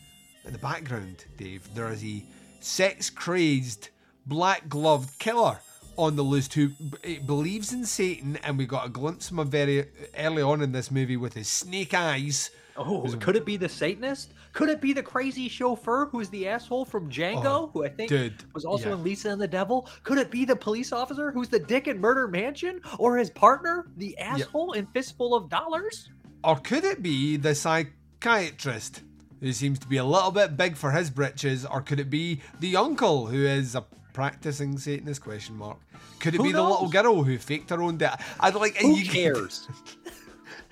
in 0.46 0.52
the 0.52 0.58
background, 0.58 1.24
Dave, 1.36 1.68
there 1.74 1.90
is 1.90 2.02
a 2.04 2.24
sex 2.60 3.10
crazed, 3.10 3.90
black 4.26 4.68
gloved 4.68 5.18
killer 5.18 5.58
on 5.96 6.16
the 6.16 6.24
list 6.24 6.54
who 6.54 6.68
b- 6.70 6.76
eh, 7.04 7.18
believes 7.24 7.72
in 7.72 7.84
Satan, 7.84 8.36
and 8.42 8.56
we 8.56 8.64
got 8.66 8.86
a 8.86 8.88
glimpse 8.88 9.30
of 9.30 9.38
him 9.38 9.50
very 9.50 9.80
eh, 9.80 9.84
early 10.18 10.42
on 10.42 10.62
in 10.62 10.72
this 10.72 10.90
movie 10.90 11.16
with 11.16 11.34
his 11.34 11.48
snake 11.48 11.92
eyes. 11.94 12.50
Oh, 12.74 13.06
could 13.20 13.36
it 13.36 13.44
be 13.44 13.58
the 13.58 13.68
Satanist? 13.68 14.32
Could 14.54 14.70
it 14.70 14.80
be 14.80 14.94
the 14.94 15.02
crazy 15.02 15.46
chauffeur 15.48 16.06
who's 16.06 16.30
the 16.30 16.48
asshole 16.48 16.86
from 16.86 17.10
Django, 17.10 17.44
Oh, 17.44 17.70
who 17.74 17.84
I 17.84 17.90
think 17.90 18.08
dude, 18.08 18.44
was 18.54 18.64
also 18.64 18.88
yeah. 18.88 18.94
in 18.94 19.04
Lisa 19.04 19.28
and 19.28 19.40
the 19.40 19.46
Devil? 19.48 19.86
Could 20.04 20.16
it 20.16 20.30
be 20.30 20.46
the 20.46 20.56
police 20.56 20.90
officer 20.90 21.30
who's 21.30 21.48
the 21.50 21.58
dick 21.58 21.86
in 21.86 22.00
Murder 22.00 22.28
Mansion, 22.28 22.80
or 22.98 23.18
his 23.18 23.28
partner, 23.28 23.88
the 23.98 24.16
asshole 24.18 24.72
in 24.72 24.86
Fistful 24.86 25.34
of 25.34 25.50
Dollars? 25.50 26.08
Or 26.44 26.56
could 26.56 26.84
it 26.84 27.02
be 27.02 27.36
the 27.36 27.54
psychiatrist 27.54 29.02
who 29.40 29.52
seems 29.52 29.78
to 29.80 29.86
be 29.86 29.98
a 29.98 30.04
little 30.04 30.30
bit 30.30 30.56
big 30.56 30.76
for 30.76 30.92
his 30.92 31.10
britches? 31.10 31.66
Or 31.66 31.82
could 31.82 32.00
it 32.00 32.08
be 32.10 32.40
the 32.60 32.76
uncle 32.76 33.26
who 33.26 33.44
is 33.44 33.74
a 33.74 33.84
practicing 34.12 34.78
Satanist? 34.78 35.22
Question 35.22 35.56
mark. 35.56 35.78
Could 36.20 36.34
it 36.34 36.38
Who 36.38 36.44
be 36.44 36.52
the 36.52 36.62
little 36.62 36.88
girl 36.88 37.22
who 37.22 37.38
faked 37.38 37.70
her 37.70 37.82
own 37.82 37.96
death? 37.96 38.36
I'd 38.40 38.54
like. 38.54 38.76
Who 38.76 38.96
you- 38.96 39.08
cares? 39.10 39.68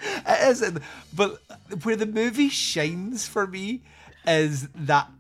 It 0.03 0.49
isn't. 0.49 0.79
But 1.15 1.41
where 1.83 1.97
the 1.97 2.07
movie 2.07 2.49
shines 2.49 3.27
for 3.27 3.47
me 3.47 3.83
is 4.27 4.69
that, 4.69 5.11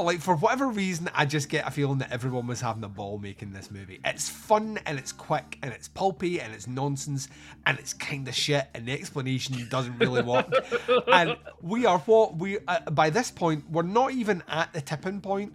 like, 0.00 0.20
for 0.20 0.36
whatever 0.36 0.68
reason, 0.68 1.10
I 1.14 1.26
just 1.26 1.48
get 1.48 1.66
a 1.66 1.70
feeling 1.72 1.98
that 1.98 2.12
everyone 2.12 2.46
was 2.46 2.60
having 2.60 2.84
a 2.84 2.88
ball 2.88 3.18
making 3.18 3.52
this 3.52 3.70
movie. 3.70 3.98
It's 4.04 4.28
fun 4.28 4.78
and 4.86 4.98
it's 4.98 5.10
quick 5.10 5.58
and 5.62 5.72
it's 5.72 5.88
pulpy 5.88 6.40
and 6.40 6.54
it's 6.54 6.68
nonsense 6.68 7.28
and 7.66 7.76
it's 7.78 7.92
kind 7.92 8.28
of 8.28 8.34
shit 8.36 8.68
and 8.74 8.86
the 8.86 8.92
explanation 8.92 9.66
doesn't 9.68 9.98
really 9.98 10.22
work. 10.22 10.46
and 11.08 11.36
we 11.60 11.84
are 11.84 11.98
what 12.00 12.36
we, 12.36 12.58
uh, 12.68 12.90
by 12.90 13.10
this 13.10 13.30
point, 13.32 13.68
we're 13.68 13.82
not 13.82 14.12
even 14.12 14.44
at 14.46 14.72
the 14.72 14.80
tipping 14.80 15.20
point 15.20 15.52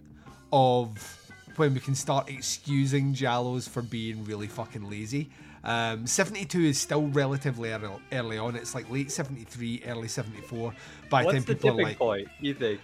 of 0.52 1.23
when 1.56 1.74
we 1.74 1.80
can 1.80 1.94
start 1.94 2.28
excusing 2.28 3.14
Giallos 3.14 3.68
for 3.68 3.82
being 3.82 4.24
really 4.24 4.46
fucking 4.46 4.88
lazy. 4.88 5.30
Um, 5.64 6.06
72 6.06 6.60
is 6.60 6.78
still 6.78 7.06
relatively 7.08 7.72
early, 7.72 7.88
early 8.12 8.38
on. 8.38 8.54
It's 8.54 8.74
like 8.74 8.90
late 8.90 9.10
73, 9.10 9.82
early 9.86 10.08
74. 10.08 10.74
By 11.08 11.22
the 11.22 11.26
What's 11.26 11.36
time 11.36 11.44
the 11.44 11.54
tipping 11.54 11.76
like, 11.84 11.98
point? 11.98 12.28
You 12.40 12.54
think? 12.54 12.80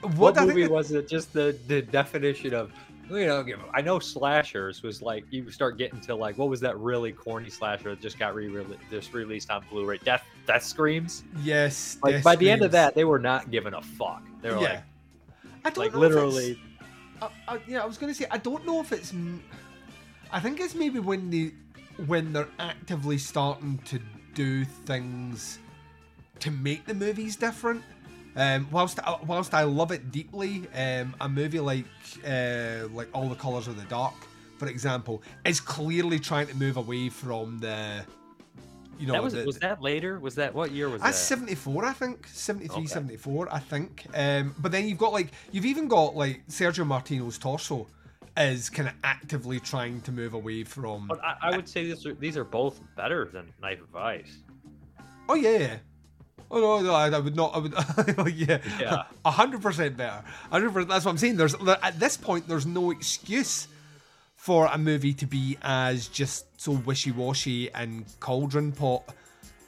what, 0.00 0.14
What, 0.16 0.38
I 0.38 0.44
think 0.46 0.56
movie 0.56 0.68
was 0.68 0.90
it? 0.92 1.08
Just 1.08 1.32
the 1.32 1.56
the 1.68 1.82
definition 1.82 2.52
of 2.52 2.72
you 3.08 3.26
know. 3.26 3.44
I 3.72 3.80
know 3.80 4.00
slashers 4.00 4.82
was 4.82 5.00
like 5.02 5.24
you 5.30 5.48
start 5.52 5.78
getting 5.78 6.00
to 6.00 6.14
like 6.16 6.36
what 6.36 6.48
was 6.48 6.58
that 6.60 6.76
really 6.78 7.12
corny 7.12 7.48
slasher 7.48 7.90
that 7.90 8.00
just 8.00 8.18
got 8.18 8.34
re 8.34 8.64
just 8.90 9.14
released 9.14 9.50
on 9.50 9.64
Blu-ray? 9.70 9.98
Death 9.98 10.24
Death 10.46 10.64
Screams. 10.64 11.22
Yes. 11.42 11.98
Like 12.02 12.16
Death 12.16 12.24
by 12.24 12.34
the 12.34 12.50
end 12.50 12.62
of 12.62 12.72
that, 12.72 12.94
they 12.96 13.04
were 13.04 13.20
not 13.20 13.52
giving 13.52 13.74
a 13.74 13.82
fuck. 13.82 14.22
They 14.42 14.50
were 14.50 14.60
yeah. 14.60 14.82
I 15.64 15.68
like 15.68 15.76
like 15.78 15.94
know 15.94 16.02
if 16.02 16.10
it's- 16.12 16.14
literally. 16.24 16.60
I, 17.22 17.28
I, 17.48 17.60
yeah, 17.66 17.82
I 17.82 17.86
was 17.86 17.98
going 17.98 18.12
to 18.12 18.18
say 18.18 18.26
I 18.30 18.38
don't 18.38 18.66
know 18.66 18.80
if 18.80 18.92
it's. 18.92 19.12
I 20.30 20.40
think 20.40 20.60
it's 20.60 20.74
maybe 20.74 20.98
when 20.98 21.30
they 21.30 21.52
when 22.04 22.32
they're 22.32 22.48
actively 22.58 23.18
starting 23.18 23.78
to 23.86 24.00
do 24.34 24.64
things 24.64 25.58
to 26.40 26.50
make 26.50 26.84
the 26.86 26.94
movies 26.94 27.36
different. 27.36 27.82
Um, 28.36 28.68
whilst 28.70 29.00
I, 29.00 29.16
whilst 29.26 29.54
I 29.54 29.62
love 29.62 29.92
it 29.92 30.12
deeply, 30.12 30.64
um, 30.74 31.14
a 31.20 31.28
movie 31.28 31.60
like 31.60 31.86
uh, 32.26 32.88
like 32.92 33.08
All 33.14 33.28
the 33.28 33.34
Colors 33.34 33.66
of 33.66 33.76
the 33.76 33.86
Dark, 33.88 34.14
for 34.58 34.68
example, 34.68 35.22
is 35.44 35.58
clearly 35.58 36.18
trying 36.18 36.46
to 36.48 36.54
move 36.54 36.76
away 36.76 37.08
from 37.08 37.58
the 37.58 38.04
you 38.98 39.06
know 39.06 39.12
that 39.14 39.22
was 39.22 39.32
the, 39.34 39.44
was 39.44 39.58
that 39.58 39.80
later? 39.82 40.18
Was 40.18 40.34
that 40.36 40.54
what 40.54 40.70
year 40.72 40.88
was 40.88 41.00
that's 41.02 41.18
that? 41.18 41.36
74, 41.36 41.84
I 41.84 41.92
think. 41.92 42.26
73, 42.28 42.76
Okay. 42.76 42.86
74, 42.86 43.48
I 43.52 43.58
think. 43.58 44.06
Um, 44.14 44.54
but 44.58 44.72
then 44.72 44.88
you've 44.88 44.98
got 44.98 45.12
like, 45.12 45.28
you've 45.52 45.66
even 45.66 45.88
got 45.88 46.16
like 46.16 46.46
Sergio 46.48 46.86
Martino's 46.86 47.38
torso 47.38 47.86
is 48.36 48.68
kind 48.68 48.88
of 48.88 48.94
actively 49.02 49.58
trying 49.60 50.00
to 50.02 50.12
move 50.12 50.34
away 50.34 50.62
from. 50.64 51.06
But 51.08 51.24
I, 51.24 51.36
I 51.42 51.56
would 51.56 51.68
say 51.68 51.84
these 51.84 52.04
are 52.06 52.14
these 52.14 52.36
are 52.36 52.44
both 52.44 52.80
better 52.96 53.24
than 53.32 53.52
Knife 53.62 53.80
of 53.82 53.96
Ice. 53.96 54.38
Oh, 55.28 55.34
yeah, 55.34 55.58
yeah. 55.58 55.76
Oh, 56.50 56.60
no, 56.60 56.80
no, 56.80 56.94
I, 56.94 57.08
I 57.08 57.18
would 57.18 57.34
not. 57.34 57.54
I 57.56 57.58
would, 57.58 57.72
yeah. 58.34 58.58
Yeah. 58.78 59.02
100% 59.26 59.96
better. 59.96 60.22
100%, 60.52 60.88
that's 60.88 61.04
what 61.04 61.10
I'm 61.10 61.18
saying. 61.18 61.36
There's 61.36 61.54
there- 61.56 61.78
At 61.82 61.98
this 61.98 62.16
point, 62.16 62.46
there's 62.46 62.66
no 62.66 62.90
excuse 62.92 63.66
for 64.46 64.66
a 64.72 64.78
movie 64.78 65.12
to 65.12 65.26
be 65.26 65.58
as 65.62 66.06
just 66.06 66.46
so 66.60 66.70
wishy 66.88 67.10
washy 67.10 67.68
and 67.72 68.04
cauldron 68.20 68.70
pot 68.70 69.02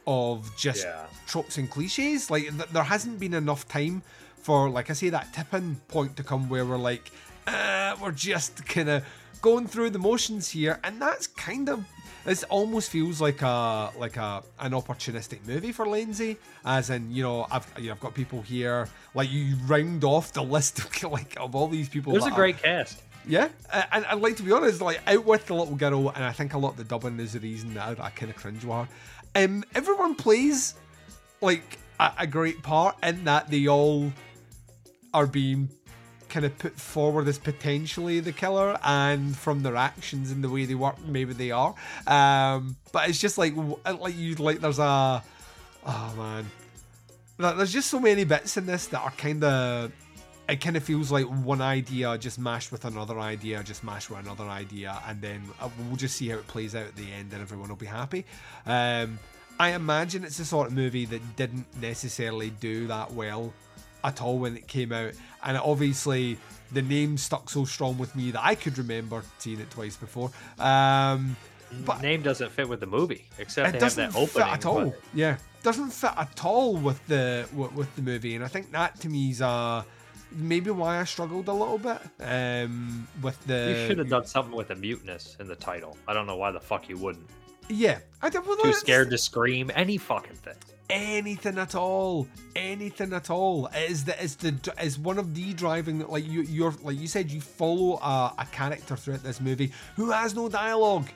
of 0.07 0.49
just 0.57 0.85
Yeah. 0.85 1.07
tropes 1.27 1.59
and 1.59 1.69
cliches. 1.69 2.31
Like 2.31 2.45
th- 2.45 2.71
there 2.73 2.85
hasn't 2.85 3.19
been 3.19 3.35
enough 3.35 3.67
time 3.67 4.03
for, 4.41 4.71
like 4.71 4.88
I 4.88 4.93
say, 4.93 5.09
that 5.11 5.33
tipping 5.35 5.81
point 5.88 6.17
to 6.19 6.23
come 6.23 6.49
where 6.49 6.64
we're 6.64 6.79
like, 6.93 7.11
uh, 7.49 7.97
we're 8.01 8.12
just 8.12 8.64
kind 8.67 8.88
of 8.88 9.05
going 9.43 9.67
through 9.67 9.91
the 9.91 9.99
motions 9.99 10.49
here, 10.51 10.79
and 10.85 11.03
that's 11.03 11.27
kind 11.27 11.69
of. 11.69 11.85
This 12.25 12.45
almost 12.45 12.91
feels 12.91 13.21
like 13.21 13.41
a 13.43 13.91
like 13.99 14.17
a 14.17 14.43
an 14.61 14.73
opportunistic 14.73 15.41
movie 15.47 15.73
for 15.73 15.87
Lenzi, 15.87 16.37
as 16.64 16.91
in 16.91 17.11
you 17.11 17.23
know 17.23 17.47
I've 17.51 17.67
you 17.79 17.87
know, 17.87 17.93
I've 17.93 18.01
got 18.01 18.12
people 18.14 18.43
here 18.43 18.87
like 19.14 19.31
you 19.33 19.57
round 19.67 20.05
off 20.05 20.33
the 20.35 20.43
list 20.43 20.79
of 20.81 21.03
like 21.19 21.37
of 21.41 21.55
all 21.57 21.69
these 21.69 21.88
people. 21.88 22.12
There's 22.12 22.25
that 22.25 22.31
a 22.31 22.35
are- 22.35 22.37
great 22.45 22.59
cast. 22.62 23.03
Yeah, 23.26 23.48
uh, 23.72 23.83
and 23.92 24.04
I'd 24.07 24.20
like 24.20 24.37
to 24.37 24.42
be 24.42 24.52
honest, 24.52 24.81
like 24.81 25.00
out 25.07 25.24
with 25.24 25.46
the 25.46 25.54
little 25.54 25.74
girl, 25.76 26.11
and 26.11 26.24
I 26.24 26.33
think 26.33 26.54
a 26.54 26.59
lot 26.59 26.70
of 26.72 26.76
the 26.76 26.85
dubbing 26.85 27.18
is 27.20 27.33
the 27.35 27.40
reason 27.40 27.74
that 27.74 28.00
I, 28.00 28.11
kind 28.11 28.31
of 28.31 28.37
cringe 28.37 28.64
with 28.64 28.74
her. 28.74 28.88
Um, 29.35 29.64
everyone 29.74 30.14
plays 30.14 30.74
like 31.40 31.78
a, 32.00 32.12
a 32.18 32.26
great 32.26 32.62
part 32.62 32.96
in 33.02 33.24
that 33.24 33.50
they 33.50 33.68
all 33.68 34.12
are 35.14 35.26
being 35.26 35.68
kind 36.28 36.44
of 36.44 36.57
put 36.59 36.78
forward 36.78 37.26
as 37.28 37.38
potentially 37.38 38.20
the 38.20 38.33
killer, 38.33 38.78
and 38.85 39.37
from 39.37 39.62
their 39.62 39.76
actions 39.76 40.31
and 40.31 40.42
the 40.44 40.48
way 40.50 40.64
they 40.64 40.74
work, 40.74 40.96
maybe 41.07 41.33
they 41.33 41.50
are. 41.50 41.74
Um, 42.07 42.76
but 42.92 43.09
it's 43.09 43.18
just 43.18 43.38
like 43.38 43.54
like 44.00 44.16
you 44.16 44.35
like 44.37 44.61
there's 44.61 44.78
a 44.78 45.22
oh 45.87 46.14
man, 46.16 46.50
There- 47.38 47.54
there's 47.54 47.72
just 47.72 47.88
so 47.90 48.00
many 48.00 48.24
bits 48.24 48.57
in 48.57 48.66
this 48.66 48.87
that 48.88 49.00
are 49.00 49.11
kind 49.12 49.42
of 49.44 49.92
it 50.49 50.61
kind 50.61 50.77
of 50.77 50.83
feels 50.83 51.11
like 51.13 51.27
one 51.27 51.61
idea 51.61 52.17
just 52.19 52.39
mashed 52.39 52.73
with 52.73 52.85
another 52.85 53.19
idea, 53.19 53.63
just 53.63 53.85
mashed 53.85 54.09
with 54.11 54.21
another 54.21 54.45
idea, 54.45 55.01
and 55.07 55.21
then 55.21 55.43
uh, 55.61 55.69
we'll 55.87 55.97
just 55.97 56.17
see 56.17 56.29
how 56.29 56.39
it 56.39 56.47
plays 56.47 56.75
out 56.75 56.87
at 56.87 56.97
the 56.97 57.11
end, 57.13 57.33
and 57.33 57.42
everyone 57.42 57.69
will 57.69 57.77
be 57.77 57.87
happy. 57.87 58.25
Um, 58.67 59.19
I 59.61 59.71
imagine 59.73 60.25
it's 60.25 60.38
the 60.38 60.44
sort 60.44 60.69
of 60.69 60.73
movie 60.73 61.05
that 61.07 61.37
didn't 61.37 61.67
necessarily 61.81 62.51
do 62.51 62.87
that 62.87 63.13
well 63.13 63.53
at 64.05 64.23
all 64.23 64.38
when 64.38 64.57
it 64.57 64.67
came 64.69 64.92
out, 64.92 65.13
and 65.42 65.59
obviously 65.59 66.38
the 66.73 66.83
name 66.83 67.19
stuck 67.19 67.51
so 67.51 67.65
strong 67.65 67.99
with 67.99 68.15
me 68.15 68.31
that 68.31 68.42
I 68.44 68.55
could 68.55 68.79
remember 68.79 69.23
seeing 69.38 69.59
it 69.61 69.71
twice 69.71 69.96
before. 69.96 70.31
Um, 70.59 71.37
but 71.85 72.01
name 72.01 72.23
doesn't 72.23 72.53
fit 72.53 72.69
with 72.69 72.81
the 72.81 72.87
movie, 72.87 73.27
except 73.38 73.69
it 73.69 73.73
they 73.73 73.79
doesn't 73.79 74.13
that 74.13 74.19
opening. 74.19 74.29
fit 74.29 74.53
at 74.55 74.65
all. 74.67 74.85
but- 74.87 75.01
Yeah, 75.13 75.37
doesn't 75.63 75.90
fit 75.90 76.13
at 76.17 76.44
all 76.44 76.77
with 76.77 77.05
the 77.07 77.46
with, 77.53 77.73
with 77.73 77.96
the 77.96 78.03
movie, 78.03 78.35
and 78.37 78.44
I 78.44 78.49
think 78.49 78.71
that 78.73 78.99
to 79.01 79.09
me 79.11 79.31
is 79.31 79.42
uh 79.42 79.83
maybe 80.33 80.70
why 80.70 81.00
I 81.00 81.04
struggled 81.04 81.48
a 81.48 81.52
little 81.52 81.79
bit 81.79 81.98
um 82.20 83.06
with 83.22 83.42
the. 83.46 83.76
You 83.81 83.87
should 83.87 83.98
have 83.98 84.08
done 84.08 84.26
something 84.26 84.54
with 84.54 84.68
the 84.68 84.76
muteness 84.76 85.37
in 85.40 85.46
the 85.48 85.56
title. 85.56 85.96
I 86.06 86.12
don't 86.14 86.26
know 86.26 86.37
why 86.37 86.50
the 86.50 86.60
fuck 86.60 86.88
you 86.88 86.96
wouldn't. 86.98 87.26
Yeah, 87.68 87.98
I 88.22 88.31
did. 88.31 88.46
Well, 88.46 88.56
Too 88.56 88.62
that's- 88.64 88.81
scared 88.81 89.10
to 89.10 89.18
scream. 89.18 89.70
Any 89.74 89.98
fucking 89.98 90.37
thing. 90.37 90.54
anything 90.90 91.58
at 91.58 91.74
all, 91.74 92.26
anything 92.56 93.12
at 93.12 93.29
all. 93.29 93.66
It 93.74 93.90
is 93.90 94.04
the 94.04 94.22
it's 94.24 94.37
the 94.37 94.54
is 94.83 94.98
one 94.98 95.18
of 95.18 95.35
the 95.35 95.52
driving 95.52 96.06
like 96.08 96.26
you 96.26 96.40
you're 96.42 96.74
like 96.83 96.98
you 96.98 97.06
said 97.06 97.31
you 97.31 97.40
follow 97.42 97.98
a, 97.98 98.35
a 98.38 98.46
character 98.52 98.96
throughout 98.96 99.22
this 99.22 99.40
movie 99.40 99.70
who 99.96 100.10
has 100.10 100.35
no 100.35 100.48
dialogue. 100.48 101.08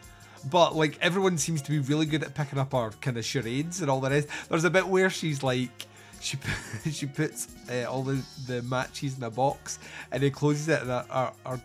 But 0.50 0.74
like 0.76 0.98
everyone 1.00 1.38
seems 1.38 1.62
to 1.62 1.70
be 1.70 1.78
really 1.78 2.04
good 2.04 2.22
at 2.22 2.34
picking 2.34 2.58
up 2.58 2.74
our 2.74 2.90
kind 2.90 3.16
of 3.16 3.24
charades 3.24 3.80
and 3.80 3.88
all 3.90 4.00
the 4.00 4.10
rest. 4.10 4.28
There's 4.50 4.64
a 4.64 4.70
bit 4.70 4.86
where 4.88 5.08
she's 5.08 5.42
like 5.42 5.86
she 6.22 6.38
she 6.90 7.06
puts 7.06 7.48
uh, 7.70 7.84
all 7.90 8.02
the, 8.02 8.22
the 8.46 8.62
matches 8.62 9.16
in 9.18 9.24
a 9.24 9.30
box 9.30 9.78
and 10.10 10.22
he 10.22 10.30
closes 10.30 10.68
it 10.68 10.82
and 10.82 10.90
our, 10.90 11.32
our, 11.44 11.60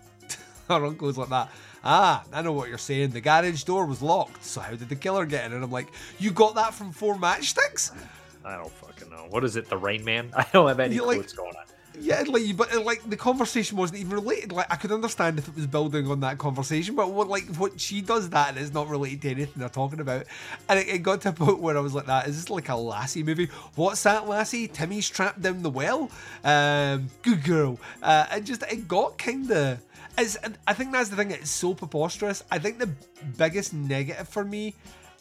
our, 0.70 0.86
uncle's 0.86 1.18
like 1.18 1.30
that. 1.30 1.50
Ah, 1.84 2.24
I 2.34 2.42
know 2.42 2.52
what 2.52 2.68
you're 2.68 2.78
saying. 2.78 3.12
The 3.12 3.22
garage 3.22 3.64
door 3.64 3.86
was 3.86 4.02
locked, 4.02 4.44
so 4.44 4.60
how 4.60 4.72
did 4.72 4.90
the 4.90 4.96
killer 4.96 5.26
get 5.26 5.46
in? 5.46 5.54
And 5.54 5.64
I'm 5.64 5.72
like, 5.72 5.88
you 6.20 6.32
got 6.32 6.56
that 6.56 6.74
from 6.74 6.92
four 6.92 7.16
matchsticks? 7.16 7.96
I 8.44 8.58
don't 8.58 8.72
fucking 8.72 9.10
know. 9.10 9.28
What 9.30 9.44
is 9.46 9.56
it? 9.56 9.70
The 9.70 9.78
Rain 9.78 10.04
Man? 10.04 10.32
I 10.36 10.46
don't 10.52 10.68
have 10.68 10.80
any 10.80 10.98
clue 10.98 11.08
like- 11.08 11.18
what's 11.20 11.34
going 11.34 11.56
on. 11.56 11.67
Yeah, 12.00 12.24
like, 12.28 12.56
but 12.56 12.86
like 12.86 13.10
the 13.10 13.18
conversation 13.18 13.78
wasn't 13.78 14.00
even 14.00 14.12
related. 14.14 14.52
Like, 14.52 14.68
I 14.72 14.76
could 14.76 14.92
understand 14.92 15.40
if 15.40 15.48
it 15.48 15.56
was 15.56 15.68
building 15.68 16.10
on 16.10 16.20
that 16.20 16.38
conversation, 16.38 16.96
but 16.96 17.12
what 17.12 17.28
like 17.28 17.46
what 17.56 17.80
she 17.80 18.02
does 18.02 18.30
that 18.30 18.50
and 18.50 18.58
it's 18.58 18.74
not 18.74 18.88
related 18.88 19.22
to 19.24 19.32
anything 19.32 19.54
they're 19.56 19.70
talking 19.70 20.00
about. 20.00 20.26
And 20.70 20.80
it, 20.80 20.88
it 20.88 20.98
got 21.00 21.22
to 21.22 21.30
a 21.30 21.34
point 21.34 21.60
where 21.60 21.76
I 21.78 21.80
was 21.80 21.96
like, 21.96 22.06
"That 22.06 22.28
is 22.28 22.36
this 22.36 22.50
like 22.50 22.70
a 22.70 22.76
Lassie 22.76 23.24
movie? 23.24 23.50
What's 23.76 24.04
that, 24.04 24.28
Lassie? 24.28 24.68
Timmy's 24.68 25.10
trapped 25.10 25.42
down 25.42 25.64
the 25.64 25.70
well. 25.70 26.12
Um, 26.44 27.10
good 27.24 27.44
girl." 27.44 27.80
Uh, 28.04 28.28
and 28.32 28.46
just 28.46 28.64
it 28.64 28.88
got 28.88 29.18
kind 29.18 29.50
of. 29.52 29.80
It's, 30.20 30.38
I 30.68 30.74
think 30.74 30.92
that's 30.92 31.10
the 31.10 31.16
thing. 31.16 31.32
It's 31.32 31.50
so 31.50 31.74
preposterous. 31.74 32.44
I 32.52 32.60
think 32.60 32.80
the 32.80 32.90
biggest 33.38 33.74
negative 33.74 34.28
for 34.28 34.44
me 34.44 34.76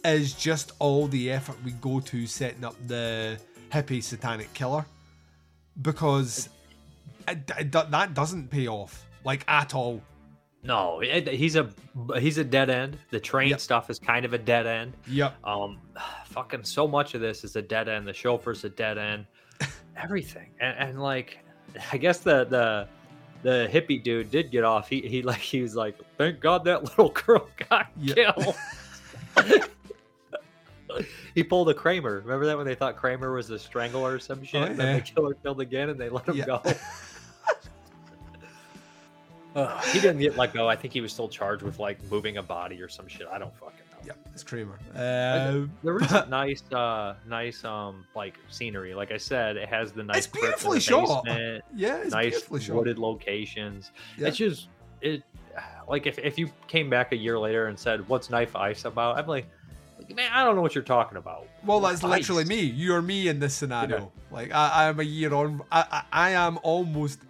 is 0.04 0.34
just 0.34 0.72
all 0.78 1.06
the 1.08 1.30
effort 1.30 1.56
we 1.64 1.72
go 1.72 2.00
to 2.00 2.26
setting 2.26 2.64
up 2.64 2.76
the 2.86 3.38
hippie 3.70 4.02
satanic 4.02 4.52
killer 4.54 4.86
because 5.82 6.48
it, 7.28 7.50
it, 7.58 7.72
that 7.72 8.14
doesn't 8.14 8.48
pay 8.50 8.66
off 8.68 9.06
like 9.24 9.44
at 9.48 9.74
all. 9.74 10.02
No, 10.62 11.00
he's 11.00 11.54
a 11.56 11.70
he's 12.18 12.38
a 12.38 12.44
dead 12.44 12.70
end. 12.70 12.98
The 13.10 13.20
train 13.20 13.50
Yep. 13.50 13.60
stuff 13.60 13.88
is 13.90 13.98
kind 14.00 14.24
of 14.24 14.32
a 14.32 14.38
dead 14.38 14.66
end. 14.66 14.94
Yep. 15.06 15.34
Um, 15.44 15.78
fucking 16.26 16.64
so 16.64 16.88
much 16.88 17.14
of 17.14 17.20
this 17.20 17.44
is 17.44 17.54
a 17.56 17.62
dead 17.62 17.88
end. 17.88 18.06
The 18.08 18.12
chauffeur's 18.12 18.64
a 18.64 18.68
dead 18.68 18.98
end. 18.98 19.26
Everything, 19.96 20.48
and, 20.60 20.76
and 20.78 21.00
like, 21.02 21.38
I 21.92 21.96
guess 21.98 22.18
the 22.18 22.44
the 22.46 22.88
the 23.42 23.68
hippie 23.72 24.02
dude 24.02 24.30
did 24.30 24.50
get 24.50 24.64
off. 24.64 24.88
He 24.88 25.02
he 25.02 25.22
like 25.22 25.38
he 25.38 25.62
was 25.62 25.76
like, 25.76 25.96
thank 26.18 26.40
God 26.40 26.64
that 26.64 26.82
little 26.98 27.10
girl 27.10 27.48
got 27.68 27.86
Yeah. 28.00 28.14
killed. 28.32 28.56
he 31.34 31.42
pulled 31.44 31.68
a 31.68 31.74
Kramer. 31.74 32.20
Remember 32.20 32.46
that 32.46 32.56
when 32.56 32.66
they 32.66 32.74
thought 32.74 32.96
Kramer 32.96 33.32
was 33.32 33.50
a 33.50 33.58
strangler 33.58 34.14
or 34.14 34.18
some 34.18 34.42
shit? 34.42 34.62
Oh, 34.62 34.64
and 34.64 34.76
then 34.78 34.96
the 34.96 35.02
killer 35.02 35.34
killed 35.34 35.60
again, 35.60 35.90
and 35.90 36.00
they 36.00 36.08
let 36.08 36.26
him 36.28 36.36
Yeah. 36.36 36.46
go. 36.46 36.62
Ugh, 39.56 39.84
he 39.92 40.00
didn't 40.00 40.20
get 40.20 40.36
let 40.36 40.52
go. 40.54 40.68
I 40.68 40.76
think 40.76 40.92
he 40.92 41.00
was 41.00 41.12
still 41.12 41.28
charged 41.28 41.62
with 41.64 41.78
like 41.80 41.98
moving 42.10 42.36
a 42.36 42.42
body 42.42 42.80
or 42.80 42.88
some 42.88 43.08
shit. 43.08 43.26
I 43.32 43.38
don't 43.38 43.52
fucking 43.56 43.70
know. 43.90 43.96
Yeah, 44.06 44.12
It's 44.32 44.44
Kramer. 44.44 44.78
Um, 44.94 45.72
There 45.82 45.98
is 46.00 46.12
a 46.12 46.26
nice, 46.30 46.62
uh, 46.72 47.14
nice, 47.26 47.64
um, 47.64 48.04
like 48.14 48.38
scenery. 48.50 48.94
Like 48.94 49.10
I 49.10 49.16
said, 49.16 49.56
it 49.56 49.68
has 49.68 49.90
the 49.90 50.04
nice, 50.04 50.18
It's 50.18 50.26
crypt 50.28 50.44
beautifully 50.44 50.78
shot. 50.80 51.24
basement, 51.24 51.64
yeah, 51.74 51.96
it's 51.96 52.12
nice 52.12 52.30
beautifully 52.30 52.60
shot. 52.60 52.76
wooded 52.76 52.98
locations. 53.00 53.90
Yeah. 54.16 54.28
It's 54.28 54.36
just 54.36 54.68
it. 55.00 55.22
Like 55.88 56.06
if, 56.06 56.18
if 56.18 56.38
you 56.38 56.50
came 56.68 56.90
back 56.90 57.12
a 57.12 57.16
year 57.16 57.38
later 57.38 57.68
and 57.68 57.78
said, 57.78 58.06
"What's 58.08 58.28
Knife 58.28 58.54
Ice 58.56 58.84
about?" 58.84 59.18
I'm 59.18 59.26
like, 59.26 59.46
like, 59.98 60.14
man, 60.14 60.30
I 60.32 60.44
don't 60.44 60.54
know 60.56 60.60
what 60.60 60.74
you're 60.74 60.84
talking 60.84 61.16
about. 61.16 61.46
Well, 61.64 61.80
that's 61.80 62.04
Ice. 62.04 62.10
literally 62.10 62.44
me. 62.44 62.60
You're 62.60 63.00
me 63.00 63.28
in 63.28 63.38
this 63.40 63.54
scenario. 63.54 64.12
Like 64.30 64.52
I, 64.52 64.68
I 64.68 64.84
am 64.88 65.00
a 65.00 65.04
year 65.04 65.32
on. 65.32 65.62
I, 65.72 65.84
I, 65.90 66.02
I 66.12 66.30
am 66.32 66.58
almost 66.62 67.20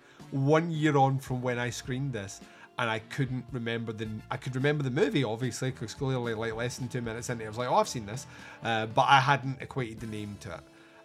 one 0.44 0.70
year 0.70 0.96
on 0.96 1.18
from 1.18 1.42
when 1.42 1.58
I 1.58 1.70
screened 1.70 2.12
this, 2.12 2.40
and 2.78 2.90
I 2.90 2.98
couldn't 2.98 3.44
remember 3.52 3.92
the. 3.92 4.08
I 4.30 4.36
could 4.36 4.54
remember 4.54 4.82
the 4.82 4.90
movie 4.90 5.24
obviously 5.24 5.70
because 5.70 5.94
clearly 5.94 6.34
like 6.34 6.54
less 6.54 6.78
than 6.78 6.88
two 6.88 7.00
minutes 7.00 7.30
into 7.30 7.44
it, 7.44 7.46
I 7.46 7.50
was 7.50 7.58
like, 7.58 7.68
oh, 7.68 7.76
I've 7.76 7.88
seen 7.88 8.06
this, 8.06 8.26
uh, 8.62 8.86
but 8.86 9.06
I 9.08 9.20
hadn't 9.20 9.60
equated 9.60 10.00
the 10.00 10.06
name 10.06 10.36
to 10.40 10.54
it. 10.54 10.60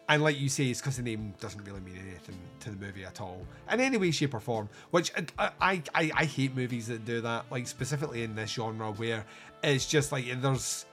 And 0.09 0.21
like 0.21 0.37
you 0.37 0.49
say, 0.49 0.65
it's 0.65 0.81
because 0.81 0.97
the 0.97 1.03
name 1.03 1.33
doesn't 1.39 1.63
really 1.63 1.79
mean 1.79 1.97
anything 2.05 2.37
to 2.61 2.71
the 2.71 2.85
movie 2.85 3.05
at 3.05 3.21
all, 3.21 3.45
in 3.71 3.79
any 3.79 3.97
way, 3.97 4.11
shape, 4.11 4.33
or 4.33 4.41
form. 4.41 4.67
Which 4.89 5.11
I, 5.37 5.51
I, 5.61 5.83
I, 5.95 6.11
I 6.13 6.25
hate 6.25 6.53
movies 6.55 6.87
that 6.87 7.05
do 7.05 7.21
that, 7.21 7.45
like 7.49 7.67
specifically 7.67 8.23
in 8.23 8.35
this 8.35 8.51
genre 8.51 8.91
where 8.91 9.25
it's 9.63 9.85
just 9.85 10.11
like 10.11 10.25
there's 10.41 10.85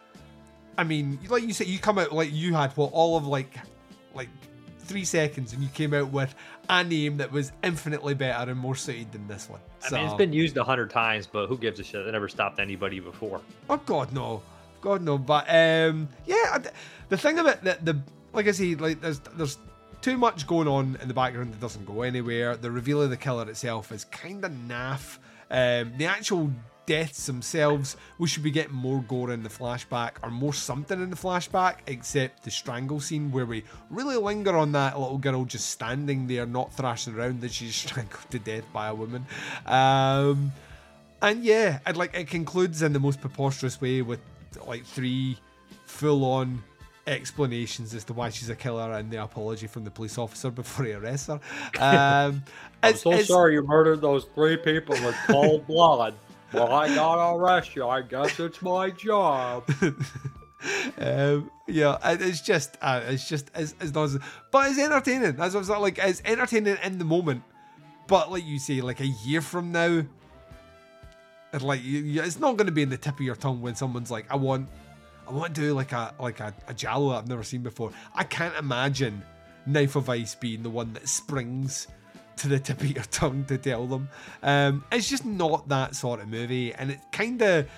I 0.78 0.84
mean, 0.84 1.18
like 1.28 1.42
you 1.42 1.52
say, 1.52 1.64
you 1.64 1.80
come 1.80 1.98
out 1.98 2.12
like 2.12 2.32
you 2.32 2.54
had 2.54 2.70
what 2.76 2.92
all 2.92 3.16
of 3.16 3.26
like, 3.26 3.52
like 4.14 4.28
three 4.88 5.04
seconds, 5.04 5.52
and 5.52 5.62
you 5.62 5.68
came 5.68 5.94
out 5.94 6.10
with 6.10 6.34
a 6.68 6.82
name 6.82 7.18
that 7.18 7.30
was 7.30 7.52
infinitely 7.62 8.14
better 8.14 8.50
and 8.50 8.58
more 8.58 8.74
suited 8.74 9.12
than 9.12 9.28
this 9.28 9.48
one. 9.48 9.60
I 9.86 9.94
mean, 9.94 10.04
it's 10.06 10.14
been 10.14 10.32
used 10.32 10.56
a 10.56 10.64
hundred 10.64 10.90
times, 10.90 11.26
but 11.26 11.46
who 11.46 11.56
gives 11.56 11.78
a 11.78 11.84
shit? 11.84 12.06
It 12.06 12.10
never 12.10 12.28
stopped 12.28 12.58
anybody 12.58 12.98
before. 12.98 13.40
Oh 13.70 13.76
God, 13.86 14.12
no, 14.12 14.42
God 14.80 15.02
no. 15.02 15.18
But 15.18 15.44
um, 15.48 16.08
yeah, 16.26 16.58
the 17.08 17.16
thing 17.16 17.38
of 17.38 17.46
it 17.46 17.62
that 17.62 17.84
the 17.84 18.00
like 18.32 18.48
I 18.48 18.52
say, 18.52 18.74
like 18.74 19.00
there's 19.00 19.20
there's 19.36 19.58
too 20.00 20.16
much 20.16 20.46
going 20.46 20.68
on 20.68 20.98
in 21.02 21.08
the 21.08 21.14
background 21.14 21.52
that 21.52 21.60
doesn't 21.60 21.84
go 21.84 22.02
anywhere. 22.02 22.56
The 22.56 22.70
reveal 22.70 23.02
of 23.02 23.10
the 23.10 23.16
killer 23.16 23.48
itself 23.48 23.92
is 23.92 24.04
kind 24.06 24.44
of 24.44 24.52
naff. 24.52 25.18
Um, 25.50 25.92
the 25.96 26.06
actual 26.06 26.50
deaths 26.88 27.26
themselves, 27.26 27.98
we 28.16 28.26
should 28.26 28.42
be 28.42 28.50
getting 28.50 28.74
more 28.74 29.02
gore 29.02 29.30
in 29.30 29.42
the 29.42 29.48
flashback 29.50 30.12
or 30.22 30.30
more 30.30 30.54
something 30.54 31.02
in 31.02 31.10
the 31.10 31.16
flashback, 31.16 31.76
except 31.86 32.44
the 32.44 32.50
strangle 32.50 32.98
scene 32.98 33.30
where 33.30 33.44
we 33.44 33.62
really 33.90 34.16
linger 34.16 34.56
on 34.56 34.72
that 34.72 34.98
little 34.98 35.18
girl 35.18 35.44
just 35.44 35.68
standing 35.68 36.26
there, 36.26 36.46
not 36.46 36.72
thrashing 36.72 37.14
around, 37.14 37.42
that 37.42 37.52
she's 37.52 37.76
strangled 37.84 38.30
to 38.30 38.38
death 38.38 38.64
by 38.72 38.88
a 38.88 38.94
woman. 38.94 39.26
Um, 39.66 40.50
and 41.20 41.44
yeah, 41.44 41.80
and 41.84 41.94
like 41.94 42.14
it 42.14 42.28
concludes 42.28 42.80
in 42.80 42.94
the 42.94 43.00
most 43.00 43.20
preposterous 43.20 43.78
way 43.82 44.00
with 44.00 44.20
like 44.66 44.86
three 44.86 45.36
full-on 45.84 46.62
explanations 47.06 47.94
as 47.94 48.04
to 48.04 48.14
why 48.14 48.30
she's 48.30 48.48
a 48.48 48.56
killer 48.56 48.92
and 48.92 49.10
the 49.10 49.22
apology 49.22 49.66
from 49.66 49.84
the 49.84 49.90
police 49.90 50.16
officer 50.16 50.50
before 50.62 50.86
he 50.86 50.92
arrests 50.94 51.26
her. 51.26 51.38
Um, 51.78 52.44
I'm 52.82 52.96
so 52.96 53.20
sorry 53.22 53.54
you 53.54 53.62
murdered 53.62 54.00
those 54.00 54.24
three 54.34 54.56
people 54.56 54.94
with 54.94 55.16
cold 55.26 55.66
blood. 55.66 56.14
Well, 56.52 56.72
I 56.72 56.94
gotta 56.94 57.36
arrest 57.36 57.76
you. 57.76 57.86
I 57.86 58.02
guess 58.02 58.40
it's 58.40 58.62
my 58.62 58.90
job. 58.90 59.68
um, 60.98 61.50
yeah, 61.66 61.98
it's 62.04 62.40
just, 62.40 62.78
uh, 62.80 63.02
it's 63.06 63.28
just, 63.28 63.50
it's, 63.54 63.74
it's. 63.80 63.92
But 63.92 64.70
it's 64.70 64.78
entertaining. 64.78 65.36
That's 65.36 65.54
what 65.54 65.56
I 65.56 65.58
was 65.58 65.68
like. 65.68 65.98
It's 65.98 66.22
entertaining 66.24 66.78
in 66.82 66.98
the 66.98 67.04
moment. 67.04 67.42
But 68.06 68.32
like 68.32 68.44
you 68.44 68.58
say, 68.58 68.80
like 68.80 69.00
a 69.00 69.06
year 69.06 69.42
from 69.42 69.72
now, 69.72 70.02
it, 71.52 71.62
like 71.62 71.80
it's 71.84 72.38
not 72.38 72.56
going 72.56 72.66
to 72.66 72.72
be 72.72 72.82
in 72.82 72.88
the 72.88 72.96
tip 72.96 73.14
of 73.14 73.20
your 73.20 73.36
tongue 73.36 73.60
when 73.60 73.74
someone's 73.74 74.10
like, 74.10 74.24
I 74.30 74.36
want, 74.36 74.68
I 75.28 75.32
want 75.32 75.54
to 75.54 75.60
do 75.60 75.74
like 75.74 75.92
a 75.92 76.14
like 76.18 76.40
a, 76.40 76.54
a 76.66 76.74
Giallo 76.74 77.10
I've 77.14 77.28
never 77.28 77.42
seen 77.42 77.62
before. 77.62 77.92
I 78.14 78.24
can't 78.24 78.56
imagine 78.56 79.22
Knife 79.66 79.96
of 79.96 80.08
Ice 80.08 80.34
being 80.34 80.62
the 80.62 80.70
one 80.70 80.94
that 80.94 81.06
springs 81.06 81.88
to 82.38 82.48
the 82.48 82.58
tip 82.58 82.80
of 82.80 82.86
your 82.86 83.04
tongue 83.04 83.44
to 83.46 83.58
tell 83.58 83.86
them. 83.86 84.08
Um, 84.42 84.84
it's 84.90 85.08
just 85.08 85.24
not 85.24 85.68
that 85.68 85.94
sort 85.94 86.20
of 86.20 86.28
movie, 86.28 86.74
and 86.74 86.90
it 86.90 87.00
kind 87.12 87.40
of, 87.42 87.68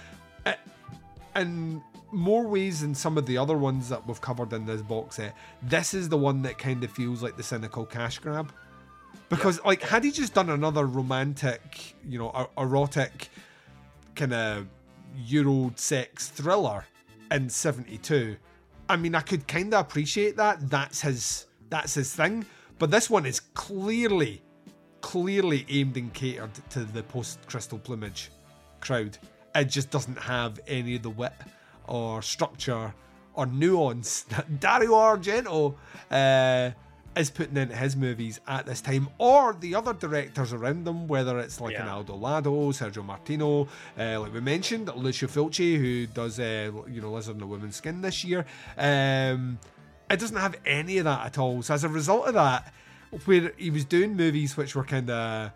in 1.36 1.82
more 2.12 2.46
ways 2.46 2.80
than 2.80 2.94
some 2.94 3.16
of 3.16 3.26
the 3.26 3.38
other 3.38 3.56
ones 3.56 3.88
that 3.88 4.06
we've 4.06 4.20
covered 4.20 4.52
in 4.52 4.66
this 4.66 4.82
box 4.82 5.16
set, 5.16 5.36
this 5.62 5.94
is 5.94 6.08
the 6.08 6.16
one 6.16 6.42
that 6.42 6.58
kind 6.58 6.82
of 6.82 6.90
feels 6.90 7.22
like 7.22 7.36
the 7.36 7.42
cynical 7.42 7.84
cash 7.84 8.18
grab. 8.18 8.52
Because, 9.28 9.62
like, 9.64 9.82
had 9.82 10.02
he 10.02 10.11
just 10.11 10.34
done 10.34 10.50
another 10.50 10.86
romantic, 10.86 11.94
you 12.08 12.18
know, 12.18 12.32
er- 12.36 12.48
erotic 12.61 13.28
kind 14.16 14.32
of 14.32 14.66
Euro 15.26 15.72
sex 15.76 16.28
thriller 16.28 16.84
in 17.30 17.48
72, 17.48 18.36
I 18.88 18.96
mean, 18.96 19.14
I 19.14 19.20
could 19.20 19.46
kind 19.46 19.72
of 19.72 19.80
appreciate 19.86 20.36
that. 20.36 20.68
That's 20.68 21.00
his, 21.00 21.46
that's 21.68 21.94
his 21.94 22.12
thing. 22.12 22.44
But 22.80 22.90
this 22.90 23.08
one 23.08 23.24
is 23.24 23.38
clearly, 23.40 24.42
clearly 25.01 25.66
aimed 25.68 25.96
and 25.96 26.12
catered 26.12 26.51
to 26.70 26.84
the 26.84 27.03
post 27.05 27.38
Crystal 27.46 27.78
Plumage 27.78 28.30
crowd. 28.80 29.18
It 29.55 29.64
just 29.64 29.90
doesn't 29.90 30.18
have 30.18 30.61
any 30.66 30.96
of 30.96 31.03
the 31.03 31.11
wit 31.11 31.32
or 31.86 32.22
structure 32.22 32.94
or 33.34 33.46
nuance 33.46 34.22
that 34.30 34.61
Dario 34.61 34.92
Argento 34.92 35.74
uh, 36.11 36.70
is 37.16 37.30
putting 37.30 37.57
into 37.57 37.74
his 37.74 37.96
movies 37.96 38.40
at 38.46 38.66
this 38.66 38.80
time, 38.80 39.09
or 39.18 39.55
the 39.55 39.74
other 39.74 39.92
directors 39.92 40.53
around 40.53 40.84
them, 40.84 41.09
whether 41.09 41.38
it's 41.40 41.61
like 41.61 41.74
an 41.74 41.86
Yeah. 41.86 41.94
Aldo 41.94 42.14
Lado, 42.14 42.70
Sergio 42.70 43.05
Martino, 43.05 43.68
uh, 43.98 44.20
like 44.20 44.32
we 44.32 44.40
mentioned, 44.40 44.88
Lucio 44.94 45.28
Fulci, 45.28 45.76
who 45.76 46.07
does 46.07 46.38
uh, 46.38 46.70
you 46.88 47.01
know 47.01 47.11
Lizard 47.11 47.36
in 47.36 47.42
a 47.42 47.46
Woman's 47.46 47.76
Skin 47.76 48.01
this 48.01 48.24
year. 48.24 48.44
Um, 48.78 49.59
it 50.09 50.18
doesn't 50.18 50.36
have 50.36 50.57
any 50.66 50.98
of 50.98 51.05
that 51.05 51.26
at 51.26 51.38
all. 51.38 51.62
So 51.62 51.74
as 51.74 51.84
a 51.84 51.88
result 51.88 52.26
of 52.26 52.34
that, 52.34 52.72
where 53.24 53.52
he 53.56 53.70
was 53.70 53.84
doing 53.84 54.16
movies 54.16 54.56
which 54.56 54.74
were 54.74 54.84
kind 54.84 55.11
of 55.11 55.52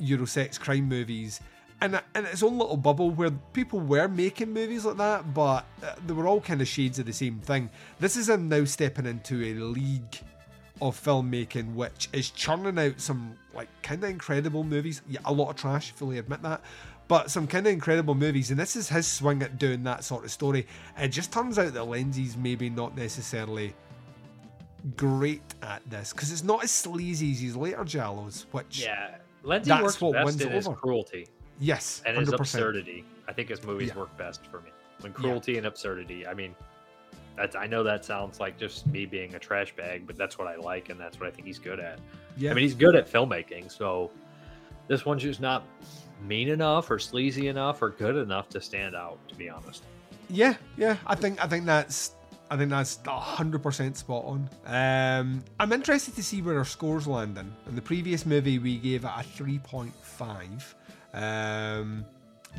Eurosex 0.00 0.58
crime 0.58 0.88
movies, 0.88 1.40
and 1.80 2.00
in 2.14 2.24
its 2.24 2.42
own 2.42 2.58
little 2.58 2.76
bubble 2.76 3.10
where 3.10 3.30
people 3.52 3.80
were 3.80 4.08
making 4.08 4.52
movies 4.52 4.84
like 4.84 4.96
that, 4.96 5.34
but 5.34 5.64
uh, 5.82 5.94
they 6.06 6.14
were 6.14 6.26
all 6.26 6.40
kind 6.40 6.60
of 6.60 6.68
shades 6.68 6.98
of 6.98 7.06
the 7.06 7.12
same 7.12 7.40
thing. 7.40 7.68
This 8.00 8.16
is 8.16 8.28
him 8.28 8.48
now 8.48 8.64
stepping 8.64 9.06
into 9.06 9.42
a 9.44 9.54
league 9.54 10.20
of 10.80 11.00
filmmaking 11.00 11.74
which 11.74 12.08
is 12.12 12.30
churning 12.30 12.78
out 12.78 13.00
some 13.00 13.36
like 13.54 13.68
kind 13.82 14.02
of 14.02 14.10
incredible 14.10 14.64
movies. 14.64 15.02
Yeah, 15.08 15.20
a 15.24 15.32
lot 15.32 15.50
of 15.50 15.56
trash, 15.56 15.92
fully 15.92 16.18
admit 16.18 16.42
that. 16.42 16.62
But 17.06 17.30
some 17.30 17.46
kind 17.46 17.66
of 17.66 17.72
incredible 17.72 18.14
movies, 18.14 18.50
and 18.50 18.58
this 18.58 18.76
is 18.76 18.88
his 18.88 19.06
swing 19.06 19.42
at 19.42 19.58
doing 19.58 19.84
that 19.84 20.04
sort 20.04 20.24
of 20.24 20.30
story. 20.30 20.66
It 20.98 21.08
just 21.08 21.32
turns 21.32 21.58
out 21.58 21.74
that 21.74 21.86
Lenzi's 21.86 22.36
maybe 22.36 22.70
not 22.70 22.96
necessarily 22.96 23.74
great 24.96 25.42
at 25.62 25.82
this 25.88 26.12
because 26.12 26.30
it's 26.32 26.44
not 26.44 26.62
as 26.64 26.70
sleazy 26.70 27.32
as 27.32 27.40
his 27.40 27.56
later 27.56 27.84
Giallos, 27.84 28.44
which 28.52 28.82
Yeah, 28.82 29.16
Lenzi 29.44 29.64
That's 29.64 29.82
works 29.82 30.00
what 30.00 30.12
best 30.12 30.24
wins 30.26 30.40
in 30.42 30.50
his 30.50 30.66
over. 30.66 30.76
cruelty 30.76 31.28
yes, 31.58 32.02
and 32.06 32.16
his 32.16 32.28
100%. 32.28 32.34
absurdity. 32.40 33.04
I 33.28 33.32
think 33.32 33.48
his 33.48 33.62
movies 33.62 33.88
Yeah. 33.88 33.98
work 34.00 34.16
best 34.18 34.46
for 34.46 34.60
me 34.60 34.70
when 35.00 35.12
cruelty 35.12 35.56
and 35.56 35.66
absurdity. 35.66 36.26
I 36.26 36.34
mean, 36.34 36.54
that's 37.36 37.56
I 37.56 37.66
know 37.66 37.82
that 37.82 38.04
sounds 38.04 38.40
like 38.40 38.58
just 38.58 38.86
me 38.86 39.06
being 39.06 39.34
a 39.34 39.38
trash 39.38 39.74
bag, 39.74 40.06
but 40.06 40.16
that's 40.16 40.38
what 40.38 40.46
I 40.48 40.56
like, 40.56 40.90
and 40.90 41.00
that's 41.00 41.18
what 41.18 41.28
I 41.28 41.32
think 41.32 41.46
he's 41.46 41.58
good 41.58 41.80
at. 41.80 41.98
Yeah, 42.36 42.50
I 42.50 42.54
mean, 42.54 42.62
he's 42.62 42.74
good 42.74 42.94
at 42.94 43.10
filmmaking, 43.10 43.70
so 43.72 44.10
this 44.88 45.04
one's 45.06 45.22
just 45.22 45.40
not 45.40 45.64
mean 46.22 46.48
enough 46.48 46.90
or 46.90 46.98
sleazy 46.98 47.48
enough 47.48 47.80
or 47.82 47.90
good 47.90 48.16
enough 48.16 48.48
to 48.50 48.60
stand 48.60 48.94
out. 48.94 49.18
To 49.28 49.34
be 49.34 49.48
honest. 49.48 49.82
Yeah, 50.28 50.54
yeah. 50.76 50.96
I 51.06 51.14
think 51.14 51.42
I 51.42 51.46
think 51.48 51.64
that's 51.66 52.12
I 52.50 52.56
think 52.56 52.70
that's 52.70 52.98
hundred 53.06 53.62
percent 53.62 53.96
spot 53.96 54.24
on. 54.24 54.48
Um, 54.66 55.42
I'm 55.58 55.72
interested 55.72 56.14
to 56.16 56.22
see 56.22 56.42
where 56.42 56.58
our 56.58 56.64
scores 56.64 57.06
land 57.06 57.38
In 57.38 57.52
In 57.66 57.74
the 57.74 57.82
previous 57.82 58.26
movie, 58.26 58.58
we 58.58 58.76
gave 58.76 59.04
it 59.04 59.10
a 59.14 59.22
three 59.22 59.58
point 59.58 59.94
five. 59.94 60.74
Um, 61.14 62.04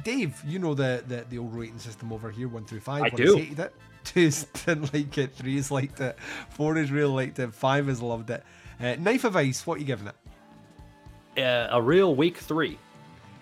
Dave, 0.04 0.42
you 0.46 0.60
know 0.60 0.74
the, 0.74 1.04
the 1.08 1.26
the 1.30 1.38
old 1.38 1.56
rating 1.56 1.80
system 1.80 2.12
over 2.12 2.32
here, 2.32 2.48
one 2.48 2.66
through 2.66 2.82
five. 2.82 3.04
I 3.04 3.10
One 3.10 3.16
do. 3.16 3.36
hated 3.38 3.60
it. 3.60 3.74
Two 4.06 4.20
is 4.22 4.46
didn't 4.66 4.94
like 4.94 5.18
it. 5.18 5.34
Three 5.34 5.58
is 5.58 5.72
liked 5.72 6.00
it. 6.00 6.18
Four 6.50 6.78
is 6.78 6.92
really 6.92 7.12
liked 7.12 7.40
it. 7.40 7.54
Five 7.54 7.90
is 7.90 8.02
loved 8.02 8.30
it. 8.30 8.44
Uh, 8.80 8.96
Knife 9.00 9.24
of 9.24 9.36
Ice. 9.36 9.66
What 9.66 9.78
are 9.78 9.80
you 9.80 9.86
giving 9.86 10.08
it? 10.08 11.42
Uh, 11.42 11.68
a 11.72 11.82
real 11.82 12.16
weak 12.16 12.38
three. 12.38 12.78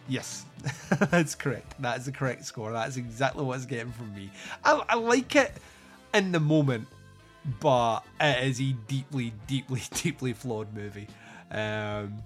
Yes, 0.07 0.45
that's 1.09 1.35
correct. 1.35 1.81
That 1.81 1.99
is 1.99 2.05
the 2.05 2.11
correct 2.11 2.45
score. 2.45 2.71
That 2.71 2.87
is 2.89 2.97
exactly 2.97 3.43
what 3.43 3.55
it's 3.57 3.65
getting 3.65 3.91
from 3.91 4.13
me. 4.13 4.29
I, 4.63 4.83
I 4.89 4.95
like 4.95 5.35
it 5.35 5.51
in 6.13 6.31
the 6.31 6.39
moment, 6.39 6.87
but 7.59 8.01
it 8.19 8.43
is 8.43 8.61
a 8.61 8.73
deeply, 8.87 9.33
deeply, 9.47 9.81
deeply 9.93 10.33
flawed 10.33 10.73
movie. 10.73 11.07
Um, 11.51 12.21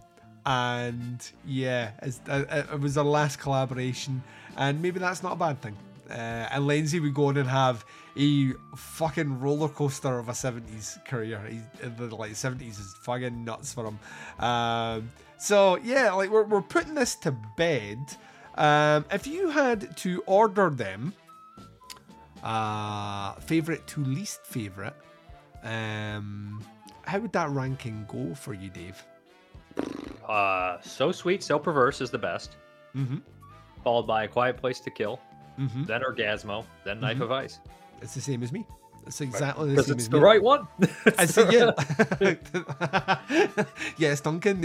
and 0.46 1.30
yeah, 1.46 1.92
it, 2.02 2.80
was 2.80 2.98
our 2.98 3.04
last 3.04 3.40
collaboration, 3.40 4.24
and 4.56 4.82
maybe 4.82 5.00
that's 5.00 5.22
not 5.22 5.34
a 5.34 5.36
bad 5.36 5.62
thing. 5.62 5.76
Uh, 6.10 6.48
and 6.52 6.64
Lenzi 6.64 7.02
would 7.02 7.14
go 7.14 7.26
on 7.26 7.38
and 7.38 7.50
have 7.50 7.84
a 8.18 8.54
fucking 8.78 9.42
roller 9.42 9.68
coaster 9.68 10.18
of 10.20 10.30
a 10.30 10.32
70s 10.32 11.04
career. 11.06 11.42
He's, 11.50 11.64
the 11.98 12.16
like 12.16 12.32
70s 12.32 12.80
is 12.80 12.96
fucking 13.02 13.44
nuts 13.44 13.74
for 13.74 13.86
him. 13.86 14.00
Um, 14.40 15.12
so 15.38 15.76
yeah, 15.84 16.14
like 16.14 16.30
we're, 16.30 16.46
we're 16.46 16.62
putting 16.62 16.96
this 16.96 17.16
to 17.16 17.36
bed. 17.58 18.00
Um, 18.56 19.06
if 19.12 19.28
you 19.28 19.50
had 19.50 19.98
to 19.98 20.24
order 20.26 20.70
them, 20.70 21.14
uh, 22.44 23.34
favorite 23.36 23.86
to 23.88 24.04
least 24.04 24.46
favorite, 24.46 24.96
um, 25.64 26.64
how 27.04 27.20
would 27.20 27.34
that 27.34 27.50
ranking 27.50 28.06
go 28.08 28.34
for 28.36 28.54
you, 28.54 28.70
Dave? 28.70 29.04
Uh, 30.28 30.80
so 30.82 31.12
sweet, 31.12 31.42
so 31.44 31.58
perverse 31.60 32.02
is 32.02 32.10
the 32.12 32.18
best. 32.18 32.56
Mm-hmm. 32.96 33.18
Followed 33.84 34.08
by 34.08 34.24
a 34.24 34.28
quiet 34.28 34.58
place 34.58 34.80
to 34.82 34.90
kill, 34.92 35.20
Mm-hmm. 35.60 35.86
then 35.86 36.02
Orgasmo, 36.02 36.66
then 36.84 37.00
Knife 37.00 37.18
Mhm. 37.18 37.22
of 37.22 37.32
Ice. 37.32 37.60
It's 38.02 38.14
the 38.14 38.22
same 38.22 38.44
as 38.44 38.52
me. 38.52 38.66
It's 39.08 39.22
exactly 39.22 39.70
Because 39.70 39.88
same 39.88 39.96
it's 39.96 40.04
as 40.04 40.10
the 40.10 40.20
right 40.20 40.42
one. 40.42 40.68
I 41.18 41.26
see, 41.26 41.46
yeah. 41.50 41.72
yes, 43.98 44.22
Duncan, 44.22 44.64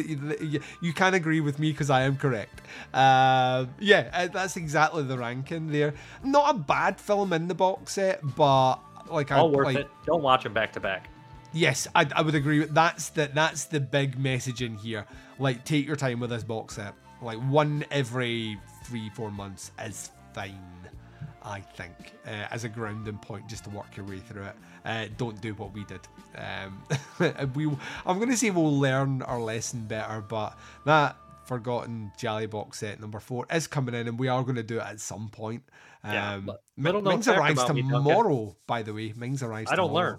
you, 0.80 0.93
can 0.93 1.14
agree 1.14 1.40
with 1.40 1.59
me 1.59 1.70
because 1.72 1.90
I 1.90 2.03
am 2.03 2.16
correct. 2.16 2.61
Uh, 2.93 3.66
yeah, 3.78 4.26
that's 4.26 4.57
exactly 4.57 5.05
the 5.05 5.16
ranking 5.16 5.70
there. 5.70 5.95
Not 6.24 6.55
a 6.55 6.59
bad 6.59 7.01
film 7.01 7.32
in 7.32 7.49
the 7.49 7.55
box 7.55 7.93
set, 7.93 8.20
but 8.36 8.76
like 9.11 9.30
I 9.30 9.43
worth 9.43 9.66
like, 9.66 9.76
it. 9.76 9.90
Don't 10.07 10.22
watch 10.22 10.43
them 10.43 10.53
back 10.53 10.72
to 10.72 10.80
back. 10.80 11.09
Yes, 11.53 11.86
I, 11.95 12.09
I 12.14 12.22
would 12.22 12.34
agree 12.34 12.61
with 12.61 12.74
that's 12.74 13.11
the 13.11 13.30
that's 13.32 13.66
the 13.66 13.80
big 13.80 14.18
message 14.18 14.62
in 14.62 14.76
here. 14.76 15.07
Like, 15.38 15.64
take 15.64 15.86
your 15.86 15.97
time 15.97 16.20
with 16.20 16.30
this 16.30 16.45
box 16.45 16.76
set. 16.76 16.95
Like 17.20 17.38
one 17.38 17.84
every 17.90 18.59
three 18.84 19.11
four 19.11 19.30
months 19.30 19.70
is 19.84 20.11
fine. 20.34 20.59
I 21.45 21.61
think 21.61 21.93
uh, 22.26 22.47
as 22.51 22.64
a 22.64 22.68
grounding 22.68 23.18
point, 23.18 23.49
just 23.49 23.64
to 23.64 23.70
work 23.70 23.97
your 23.97 24.07
way 24.07 24.18
through 24.18 24.45
it. 24.45 24.55
Uh, 24.84 25.07
don't 25.16 25.40
do 25.40 25.55
what 25.55 25.72
we 25.72 25.84
did. 25.84 26.01
Um, 26.36 26.82
we, 27.55 27.66
I'm 28.07 28.18
going 28.18 28.30
to 28.30 28.36
say 28.36 28.51
we'll 28.51 28.78
learn 28.78 29.22
our 29.22 29.40
lesson 29.40 29.84
better, 29.86 30.20
but 30.20 30.57
that 30.86 31.16
forgotten 31.45 32.12
Gialli 32.16 32.47
box 32.47 32.78
set 32.78 33.01
number 33.01 33.20
four 33.20 33.47
is 33.53 33.66
coming 33.66 33.95
in, 33.95 34.09
and 34.09 34.18
we 34.18 34.28
are 34.28 34.43
going 34.43 34.57
to 34.57 34.62
do 34.62 34.78
it 34.78 34.84
at 34.84 35.01
some 35.01 35.28
point. 35.28 35.62
Um, 36.05 36.12
Yeah, 36.12 36.40
but 36.45 36.62
Mi- 36.76 36.84
little 36.84 37.03
known 37.03 37.14
Mings 37.14 37.28
arrives 37.28 37.62
about 37.62 37.74
me, 37.74 37.82
tomorrow, 37.82 38.57
by 38.66 38.82
the 38.82 38.93
way. 38.95 39.12
Mings 39.16 39.43
arrives. 39.43 39.70
I 39.70 39.76
don't 39.76 39.88
tomorrow. 39.88 40.11
learn. 40.11 40.18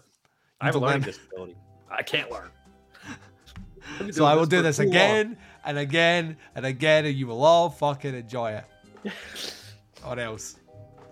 I 0.62 0.66
have 0.68 0.76
a 0.76 0.80
learning 0.80 1.02
learn. 1.02 1.10
disability. 1.10 1.56
I 1.90 2.04
can't 2.04 2.32
learn. 2.32 2.50
So 4.12 4.24
I 4.24 4.34
will 4.36 4.46
do 4.46 4.62
this 4.62 4.78
too 4.78 4.84
long. 4.84 4.92
again 4.94 5.38
and 5.66 5.78
again 5.78 6.38
and 6.56 6.66
again, 6.66 7.06
and 7.06 7.16
you 7.16 7.28
will 7.28 7.44
all 7.44 7.70
fucking 7.70 8.16
enjoy 8.16 8.54
it. 8.54 8.66
or 10.06 10.18
else. 10.18 10.56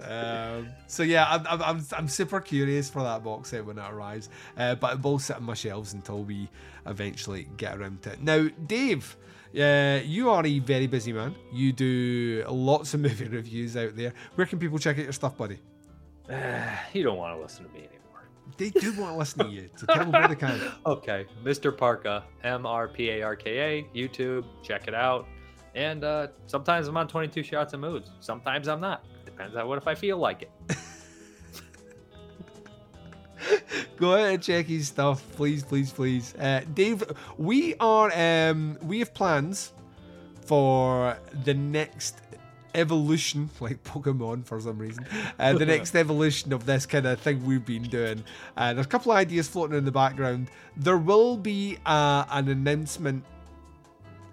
Um, 0.04 0.70
so 0.88 1.04
yeah, 1.04 1.26
I'm, 1.30 1.46
I'm, 1.48 1.62
I'm, 1.62 1.86
I'm 1.94 2.08
super 2.08 2.40
curious 2.40 2.90
for 2.90 3.04
that 3.04 3.24
box 3.24 3.50
set 3.50 3.66
when 3.66 3.78
it 3.78 3.92
arrives, 3.92 4.30
uh, 4.58 4.76
but 4.76 4.94
it 4.94 5.02
will 5.02 5.20
sit 5.20 5.38
on 5.38 5.44
my 5.44 5.54
shelves 5.54 5.94
until 5.94 6.24
we 6.24 6.50
eventually 6.86 7.48
get 7.58 7.78
around 7.78 8.02
to 8.04 8.14
it. 8.14 8.22
Now, 8.22 8.48
Dave, 8.68 9.16
uh, 9.58 10.00
you 10.04 10.30
are 10.30 10.46
a 10.46 10.60
very 10.60 10.88
busy 10.88 11.14
man. 11.14 11.36
You 11.52 11.74
do 11.74 12.46
lots 12.50 12.94
of 12.94 13.00
movie 13.02 13.28
reviews 13.28 13.76
out 13.78 13.96
there. 13.96 14.14
Where 14.36 14.48
can 14.48 14.60
people 14.60 14.80
check 14.80 14.98
out 14.98 15.04
your 15.04 15.14
stuff, 15.14 15.38
buddy? 15.38 15.60
you 16.94 17.04
don't 17.04 17.18
want 17.18 17.36
to 17.36 17.42
listen 17.42 17.66
to 17.66 17.72
me 17.74 17.80
anymore. 17.80 18.24
They 18.58 18.70
do 18.70 18.94
want 18.94 19.14
to 19.14 19.18
listen 19.18 19.46
to 19.46 19.52
you, 19.52 19.70
so 19.76 19.86
tell 19.86 19.98
them 20.00 20.12
where 20.12 20.28
they 20.28 20.36
can. 20.36 20.60
Okay, 20.86 21.26
Mr. 21.44 21.76
Parka, 21.76 22.24
M 22.44 22.66
R 22.66 22.88
P 22.88 23.10
A 23.10 23.22
R 23.22 23.36
K 23.36 23.60
A, 23.60 23.84
YouTube, 23.96 24.46
check 24.64 24.88
it 24.88 24.94
out. 24.94 25.28
And 25.76 26.04
uh, 26.04 26.28
sometimes 26.48 26.88
I'm 26.88 26.98
on 26.98 27.08
22 27.08 27.44
shots 27.44 27.74
and 27.74 27.82
moods. 27.82 28.12
Sometimes 28.20 28.68
I'm 28.68 28.82
not. 28.82 29.06
Depends 29.42 29.58
on 29.58 29.68
what 29.68 29.80
if 29.80 29.88
I 29.88 29.96
feel 29.96 30.20
like 30.20 30.44
it. 30.44 30.52
Go 33.98 34.14
out 34.14 34.30
and 34.30 34.44
check 34.44 34.68
his 34.68 34.88
stuff, 34.88 35.26
please, 35.36 35.64
please, 35.64 35.92
please. 35.92 36.36
Uh, 36.36 36.62
Dave, 36.76 37.04
we 37.40 37.74
are 37.80 38.12
um, 38.16 38.78
we 38.84 39.00
have 39.00 39.16
plans 39.16 39.74
for 40.46 41.18
the 41.44 41.56
next 41.56 42.18
evolution, 42.76 43.50
like 43.60 43.84
Pokemon 43.84 44.46
for 44.46 44.62
some 44.62 44.78
reason. 44.78 45.08
Uh, 45.40 45.54
the 45.54 45.66
next 45.76 45.96
evolution 45.96 46.54
of 46.54 46.68
this 46.68 46.86
kind 46.86 47.08
of 47.08 47.20
thing 47.20 47.44
we've 47.44 47.66
been 47.66 47.82
doing. 47.82 48.24
Uh, 48.56 48.76
there's 48.76 48.86
a 48.86 48.90
couple 48.90 49.12
of 49.12 49.18
ideas 49.18 49.48
floating 49.48 49.76
in 49.76 49.86
the 49.86 49.92
background. 49.92 50.52
There 50.78 51.00
will 51.00 51.36
be 51.36 51.80
uh, 51.88 52.26
an 52.30 52.48
announcement 52.48 53.26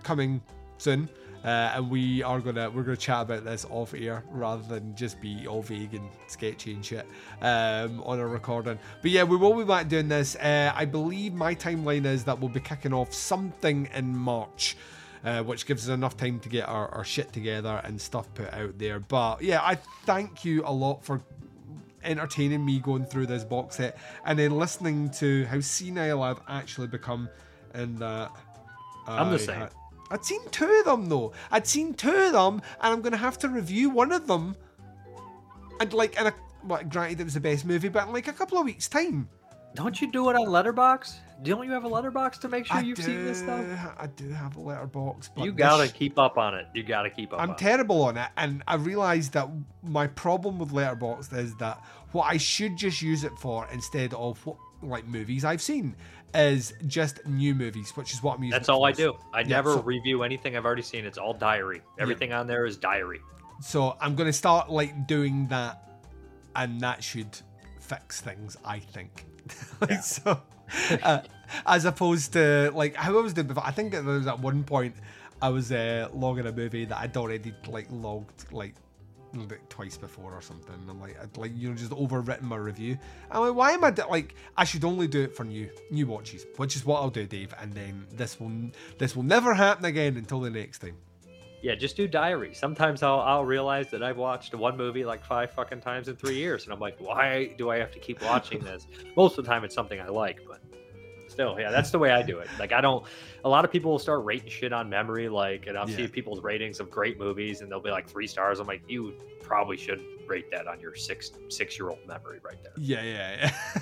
coming 0.02 0.42
soon. 0.76 1.08
Uh, 1.44 1.72
and 1.74 1.90
we 1.90 2.22
are 2.22 2.40
gonna 2.40 2.68
we're 2.70 2.82
gonna 2.82 2.96
chat 2.96 3.22
about 3.22 3.44
this 3.44 3.64
off 3.70 3.94
air 3.94 4.24
rather 4.30 4.62
than 4.62 4.94
just 4.96 5.20
be 5.20 5.46
all 5.46 5.62
vague 5.62 5.94
and 5.94 6.08
sketchy 6.26 6.74
and 6.74 6.84
shit 6.84 7.06
um, 7.42 8.02
on 8.02 8.18
a 8.18 8.26
recording. 8.26 8.78
But 9.02 9.10
yeah, 9.10 9.22
we 9.22 9.36
will 9.36 9.54
be 9.54 9.64
back 9.64 9.88
doing 9.88 10.08
this. 10.08 10.34
Uh, 10.36 10.72
I 10.74 10.84
believe 10.84 11.34
my 11.34 11.54
timeline 11.54 12.06
is 12.06 12.24
that 12.24 12.38
we'll 12.38 12.48
be 12.48 12.60
kicking 12.60 12.92
off 12.92 13.12
something 13.12 13.88
in 13.94 14.16
March. 14.16 14.76
Uh, 15.24 15.42
which 15.42 15.66
gives 15.66 15.88
us 15.88 15.92
enough 15.92 16.16
time 16.16 16.38
to 16.38 16.48
get 16.48 16.68
our, 16.68 16.88
our 16.90 17.04
shit 17.04 17.32
together 17.32 17.80
and 17.82 18.00
stuff 18.00 18.32
put 18.34 18.54
out 18.54 18.78
there. 18.78 19.00
But 19.00 19.42
yeah, 19.42 19.60
I 19.60 19.74
thank 20.06 20.44
you 20.44 20.62
a 20.64 20.72
lot 20.72 21.04
for 21.04 21.20
entertaining 22.04 22.64
me 22.64 22.78
going 22.78 23.04
through 23.04 23.26
this 23.26 23.42
box 23.42 23.76
set 23.76 23.98
and 24.24 24.38
then 24.38 24.56
listening 24.56 25.10
to 25.10 25.44
how 25.46 25.58
senile 25.58 26.22
I've 26.22 26.40
actually 26.48 26.86
become 26.86 27.28
and 27.74 27.98
that 27.98 28.30
I'm 29.08 29.32
the 29.32 29.38
same. 29.40 29.68
I'd 30.10 30.24
seen 30.24 30.40
two 30.50 30.70
of 30.80 30.84
them 30.84 31.06
though. 31.06 31.32
I'd 31.50 31.66
seen 31.66 31.94
two 31.94 32.14
of 32.14 32.32
them, 32.32 32.62
and 32.80 32.92
I'm 32.92 33.00
gonna 33.02 33.16
have 33.16 33.38
to 33.38 33.48
review 33.48 33.90
one 33.90 34.12
of 34.12 34.26
them. 34.26 34.56
And 35.80 35.92
like, 35.92 36.18
and 36.18 36.28
a 36.28 36.34
well, 36.64 36.82
granted, 36.84 37.20
it 37.20 37.24
was 37.24 37.34
the 37.34 37.40
best 37.40 37.64
movie, 37.64 37.88
but 37.88 38.06
in 38.06 38.12
like 38.12 38.28
a 38.28 38.32
couple 38.32 38.58
of 38.58 38.64
weeks' 38.64 38.88
time. 38.88 39.28
Don't 39.74 40.00
you 40.00 40.10
do 40.10 40.28
it 40.30 40.34
on 40.34 40.46
Letterboxd? 40.46 41.14
Don't 41.42 41.64
you 41.64 41.72
have 41.72 41.84
a 41.84 41.88
Letterboxd 41.88 42.40
to 42.40 42.48
make 42.48 42.66
sure 42.66 42.78
I 42.78 42.80
you've 42.80 42.96
do, 42.96 43.02
seen 43.02 43.24
this 43.24 43.38
stuff? 43.38 43.64
I 43.98 44.06
do 44.08 44.28
have 44.30 44.56
a 44.56 44.60
Letterboxd, 44.60 45.30
but 45.36 45.44
You 45.44 45.52
gotta 45.52 45.86
keep 45.88 46.18
up 46.18 46.36
on 46.36 46.54
it. 46.54 46.66
You 46.74 46.82
gotta 46.82 47.10
keep 47.10 47.32
up. 47.32 47.40
I'm 47.40 47.50
on 47.50 47.54
it. 47.54 47.58
terrible 47.58 48.02
on 48.02 48.16
it, 48.16 48.28
and 48.36 48.62
I 48.66 48.74
realised 48.74 49.34
that 49.34 49.48
my 49.82 50.08
problem 50.08 50.58
with 50.58 50.70
Letterboxd 50.70 51.36
is 51.36 51.54
that 51.56 51.84
what 52.12 52.24
I 52.24 52.38
should 52.38 52.76
just 52.76 53.02
use 53.02 53.22
it 53.22 53.32
for 53.38 53.68
instead 53.72 54.14
of 54.14 54.44
what 54.44 54.56
like 54.82 55.06
movies 55.06 55.44
I've 55.44 55.62
seen 55.62 55.94
is 56.34 56.74
just 56.86 57.24
new 57.26 57.54
movies, 57.54 57.92
which 57.96 58.12
is 58.12 58.22
what 58.22 58.36
I'm 58.36 58.44
using. 58.44 58.58
That's 58.58 58.68
all 58.68 58.84
I 58.84 58.92
do. 58.92 59.16
I 59.32 59.42
never 59.42 59.74
so- 59.74 59.82
review 59.82 60.22
anything 60.22 60.56
I've 60.56 60.66
already 60.66 60.82
seen. 60.82 61.04
It's 61.04 61.18
all 61.18 61.34
diary. 61.34 61.82
Everything 61.98 62.32
on 62.32 62.46
there 62.46 62.66
is 62.66 62.76
diary. 62.76 63.20
So 63.60 63.96
I'm 64.00 64.14
going 64.14 64.28
to 64.28 64.32
start 64.32 64.70
like 64.70 65.06
doing 65.06 65.46
that, 65.48 65.88
and 66.54 66.80
that 66.80 67.02
should 67.02 67.38
fix 67.80 68.20
things. 68.20 68.56
I 68.64 68.78
think. 68.78 69.24
Like, 69.80 69.90
Yeah. 69.90 70.00
So, 70.00 70.40
uh, 71.02 71.20
as 71.66 71.84
opposed 71.86 72.34
to 72.34 72.70
like 72.74 72.94
how 72.94 73.18
I 73.18 73.22
was 73.22 73.32
doing 73.32 73.46
before, 73.46 73.64
I 73.66 73.70
think 73.70 73.92
there 73.92 74.02
was 74.02 74.26
at 74.26 74.38
one 74.38 74.64
point 74.64 74.94
I 75.40 75.48
was 75.48 75.72
uh, 75.72 76.08
logging 76.12 76.46
a 76.46 76.52
movie 76.52 76.84
that 76.84 76.98
I'd 76.98 77.16
already 77.16 77.54
like 77.66 77.86
logged 77.90 78.52
like. 78.52 78.74
Like 79.40 79.68
twice 79.68 79.96
before 79.96 80.32
or 80.34 80.40
something. 80.40 80.74
I'm 80.88 81.00
like, 81.00 81.20
I'd 81.20 81.36
like 81.36 81.52
you 81.56 81.70
know, 81.70 81.74
just 81.74 81.90
overwritten 81.92 82.42
my 82.42 82.56
review. 82.56 82.98
I'm 83.30 83.42
like, 83.42 83.54
why 83.54 83.72
am 83.72 83.84
I 83.84 83.94
like? 84.08 84.34
I 84.56 84.64
should 84.64 84.84
only 84.84 85.06
do 85.06 85.22
it 85.22 85.36
for 85.36 85.44
new 85.44 85.68
new 85.90 86.06
watches, 86.06 86.46
which 86.56 86.76
is 86.76 86.84
what 86.84 87.00
I'll 87.00 87.10
do, 87.10 87.26
Dave. 87.26 87.54
And 87.60 87.72
then 87.72 88.06
this 88.12 88.40
will 88.40 88.52
this 88.98 89.14
will 89.14 89.22
never 89.22 89.54
happen 89.54 89.84
again 89.84 90.16
until 90.16 90.40
the 90.40 90.50
next 90.50 90.78
time. 90.78 90.96
Yeah, 91.60 91.74
just 91.74 91.96
do 91.96 92.06
diary. 92.06 92.54
Sometimes 92.54 93.02
I'll 93.02 93.20
I'll 93.20 93.44
realize 93.44 93.90
that 93.90 94.02
I've 94.02 94.16
watched 94.16 94.54
one 94.54 94.76
movie 94.76 95.04
like 95.04 95.24
five 95.24 95.50
fucking 95.50 95.80
times 95.80 96.08
in 96.08 96.16
three 96.16 96.36
years, 96.36 96.64
and 96.64 96.72
I'm 96.72 96.80
like, 96.80 96.96
why 96.98 97.54
do 97.58 97.70
I 97.70 97.78
have 97.78 97.90
to 97.92 97.98
keep 97.98 98.22
watching 98.22 98.60
this? 98.60 98.86
Most 99.16 99.38
of 99.38 99.44
the 99.44 99.50
time, 99.50 99.64
it's 99.64 99.74
something 99.74 100.00
I 100.00 100.08
like, 100.08 100.40
but 100.46 100.60
still, 101.38 101.60
yeah, 101.60 101.70
that's 101.70 101.92
the 101.92 101.98
way 102.00 102.10
I 102.10 102.22
do 102.22 102.40
it. 102.40 102.48
Like, 102.58 102.72
I 102.72 102.80
don't. 102.80 103.06
A 103.44 103.48
lot 103.48 103.64
of 103.64 103.70
people 103.70 103.92
will 103.92 104.00
start 104.00 104.24
rating 104.24 104.48
shit 104.50 104.72
on 104.72 104.88
memory, 104.90 105.28
like, 105.28 105.68
and 105.68 105.78
I'll 105.78 105.88
Yeah. 105.88 105.98
see 105.98 106.08
people's 106.08 106.40
ratings 106.42 106.80
of 106.80 106.90
great 106.90 107.16
movies, 107.16 107.60
and 107.60 107.70
they'll 107.70 107.78
be 107.80 107.92
like 107.92 108.08
three 108.08 108.26
stars. 108.26 108.58
I'm 108.58 108.66
like, 108.66 108.82
you 108.88 109.14
probably 109.40 109.76
should 109.76 110.02
rate 110.26 110.50
that 110.50 110.66
on 110.66 110.80
your 110.80 110.96
six 110.96 111.30
six 111.48 111.78
year 111.78 111.90
old 111.90 112.00
memory 112.08 112.40
right 112.42 112.56
there. 112.64 112.72
Yeah, 112.76 113.02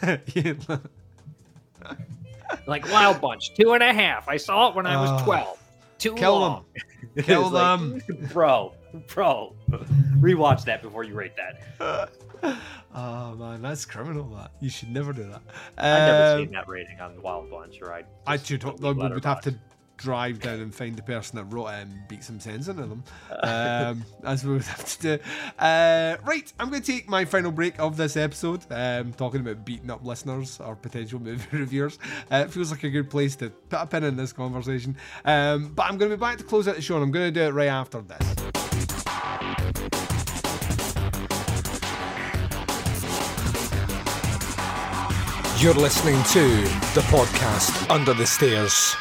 yeah, 0.03 0.19
yeah. 0.35 0.77
Like 2.67 2.89
Wild 2.93 3.21
Bunch, 3.21 3.55
two 3.55 3.73
and 3.73 3.83
a 3.83 3.93
half. 3.93 4.29
I 4.29 4.37
saw 4.37 4.69
it 4.69 4.77
when 4.77 4.87
I 4.87 5.01
was 5.01 5.23
twelve. 5.23 5.59
Too 5.99 6.13
Kill 6.15 6.39
long. 6.39 6.65
them. 7.17 7.25
Kill 7.25 7.43
It's 7.45 7.53
like, 7.53 8.07
them. 8.07 8.29
bro, 8.33 8.73
bro. 9.09 9.55
Rewatch 10.19 10.65
that 10.65 10.83
before 10.83 11.05
you 11.05 11.15
rate 11.15 11.33
that. 11.37 12.11
oh 12.95 13.35
man, 13.35 13.63
that's 13.63 13.85
criminal. 13.85 14.25
That 14.37 14.53
you 14.61 14.71
should 14.71 14.91
never 14.91 15.13
do 15.13 15.25
that. 15.25 15.43
I've 15.79 16.09
never 16.09 16.33
Um, 16.35 16.45
seen 16.45 16.53
that 16.53 16.69
rating 16.69 17.01
on 17.01 17.15
the 17.15 17.21
Wild 17.21 17.51
Bunch, 17.51 17.81
or 17.83 17.93
I. 17.93 18.05
I 18.27 18.37
just 18.37 18.49
should. 18.49 18.61
delete 18.61 18.97
We 18.97 19.09
would 19.09 19.25
have 19.25 19.41
to 19.43 19.55
drive 19.99 20.39
down 20.41 20.61
and 20.61 20.75
find 20.75 20.95
the 20.95 21.03
person 21.03 21.37
that 21.37 21.45
wrote 21.45 21.69
it 21.69 21.75
and 21.81 22.07
beat 22.07 22.23
some 22.23 22.39
sense 22.39 22.69
into 22.69 22.83
them. 22.87 23.03
Um, 23.43 24.05
as 24.25 24.45
we 24.45 24.53
would 24.53 24.63
have 24.65 24.85
to 24.85 25.17
do. 25.17 25.23
Uh, 25.59 26.17
right, 26.25 26.53
I'm 26.61 26.69
going 26.69 26.83
to 26.83 26.93
take 26.93 27.09
my 27.09 27.25
final 27.25 27.51
break 27.51 27.79
of 27.79 27.97
this 27.97 28.17
episode. 28.17 28.65
Um, 28.71 29.13
talking 29.15 29.41
about 29.41 29.65
beating 29.65 29.91
up 29.91 30.05
listeners 30.05 30.61
or 30.61 30.77
potential 30.77 31.19
movie 31.21 31.47
reviewers. 31.57 31.99
Uh, 32.31 32.45
it 32.47 32.51
feels 32.51 32.71
like 32.71 32.85
a 32.85 32.91
good 32.91 33.09
place 33.09 33.37
to 33.37 33.49
put 33.49 33.81
a 33.81 33.87
pin 33.87 34.05
in 34.05 34.17
this 34.17 34.33
conversation. 34.35 34.97
Um, 35.25 35.73
but 35.75 35.87
I'm 35.87 35.97
going 35.97 36.11
to 36.11 36.17
be 36.17 36.21
back 36.21 36.37
to 36.39 36.45
close 36.45 36.69
out 36.69 36.77
the 36.77 36.83
show, 36.83 36.97
and 36.97 37.05
I'm 37.05 37.11
going 37.11 37.33
to 37.33 37.41
do 37.41 37.47
it 37.47 37.51
right 37.55 37.69
after 37.69 38.03
this. 38.03 38.56
You're 45.59 45.73
listening 45.73 46.23
to 46.25 46.49
the 46.93 47.01
podcast 47.09 47.91
Under 47.91 48.13
the 48.13 48.27
Stairs. 48.27 48.95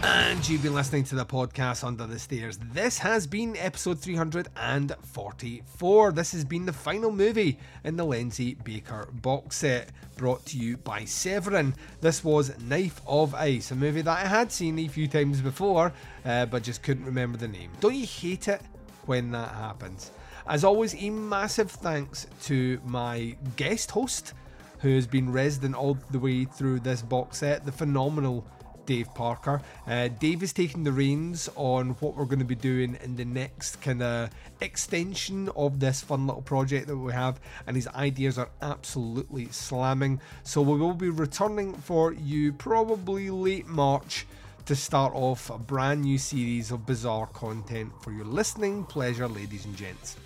And 0.00 0.48
you've 0.48 0.62
been 0.62 0.76
listening 0.76 1.02
to 1.02 1.16
the 1.16 1.26
podcast 1.26 1.82
Under 1.82 2.06
the 2.06 2.20
Stairs. 2.20 2.60
This 2.72 2.98
has 2.98 3.26
been 3.26 3.56
episode 3.56 3.98
344. 3.98 6.12
This 6.12 6.30
has 6.30 6.44
been 6.44 6.66
the 6.66 6.72
final 6.72 7.10
movie 7.10 7.58
in 7.82 7.96
the 7.96 8.06
Lenzi 8.06 8.62
Baker 8.62 9.08
box 9.10 9.56
set, 9.56 9.88
brought 10.16 10.46
to 10.46 10.56
you 10.56 10.76
by 10.76 11.04
Severin. 11.04 11.74
This 12.00 12.22
was 12.22 12.56
Knife 12.60 13.00
of 13.08 13.34
Ice, 13.34 13.72
a 13.72 13.74
movie 13.74 14.02
that 14.02 14.18
I 14.18 14.28
had 14.28 14.52
seen 14.52 14.78
a 14.78 14.86
few 14.86 15.08
times 15.08 15.40
before, 15.40 15.92
uh, 16.24 16.46
but 16.46 16.62
just 16.62 16.84
couldn't 16.84 17.06
remember 17.06 17.36
the 17.36 17.48
name. 17.48 17.72
Don't 17.80 17.96
you 17.96 18.06
hate 18.06 18.46
it 18.46 18.62
when 19.06 19.32
that 19.32 19.52
happens? 19.52 20.12
As 20.48 20.64
always, 20.64 20.94
a 20.94 21.10
massive 21.10 21.70
thanks 21.70 22.26
to 22.44 22.80
my 22.86 23.36
guest 23.56 23.90
host, 23.90 24.32
who 24.78 24.94
has 24.94 25.06
been 25.06 25.30
resident 25.30 25.74
all 25.74 25.98
the 26.10 26.18
way 26.18 26.46
through 26.46 26.80
this 26.80 27.02
box 27.02 27.38
set, 27.38 27.66
the 27.66 27.72
phenomenal 27.72 28.46
Dave 28.86 29.12
Parker. 29.14 29.60
Uh, 29.86 30.08
Dave 30.08 30.42
is 30.42 30.54
taking 30.54 30.84
the 30.84 30.92
reins 30.92 31.50
on 31.54 31.90
what 32.00 32.16
we're 32.16 32.24
going 32.24 32.38
to 32.38 32.46
be 32.46 32.54
doing 32.54 32.96
in 33.04 33.14
the 33.14 33.26
next 33.26 33.82
kind 33.82 34.02
of 34.02 34.30
extension 34.62 35.50
of 35.54 35.80
this 35.80 36.00
fun 36.00 36.26
little 36.26 36.40
project 36.40 36.86
that 36.86 36.96
we 36.96 37.12
have, 37.12 37.38
and 37.66 37.76
his 37.76 37.86
ideas 37.88 38.38
are 38.38 38.48
absolutely 38.62 39.48
slamming. 39.50 40.18
So 40.44 40.62
we 40.62 40.78
will 40.78 40.94
be 40.94 41.10
returning 41.10 41.74
for 41.74 42.14
you 42.14 42.54
probably 42.54 43.28
late 43.28 43.66
March 43.66 44.26
to 44.64 44.74
start 44.74 45.12
off 45.14 45.50
a 45.50 45.58
brand 45.58 46.00
new 46.00 46.16
series 46.16 46.70
of 46.70 46.86
bizarre 46.86 47.26
content 47.26 47.92
for 48.02 48.12
your 48.12 48.24
listening 48.24 48.84
pleasure, 48.84 49.28
ladies 49.28 49.66
and 49.66 49.76
gents. 49.76 50.16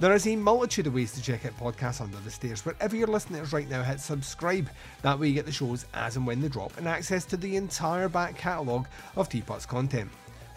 There 0.00 0.14
is 0.14 0.26
a 0.26 0.36
multitude 0.36 0.86
of 0.86 0.94
ways 0.94 1.12
to 1.12 1.22
check 1.22 1.44
out 1.44 1.58
podcasts 1.58 2.00
under 2.00 2.16
the 2.18 2.30
stairs. 2.30 2.64
Wherever 2.64 2.96
you're 2.96 3.06
listening 3.06 3.44
right 3.52 3.68
now, 3.68 3.82
hit 3.82 4.00
subscribe. 4.00 4.68
That 5.02 5.18
way 5.18 5.28
you 5.28 5.34
get 5.34 5.46
the 5.46 5.52
shows 5.52 5.86
as 5.94 6.16
and 6.16 6.26
when 6.26 6.40
they 6.40 6.48
drop 6.48 6.76
and 6.78 6.88
access 6.88 7.24
to 7.26 7.36
the 7.36 7.56
entire 7.56 8.08
back 8.08 8.36
catalogue 8.36 8.86
of 9.16 9.28
Teapot's 9.28 9.66
content. 9.66 10.10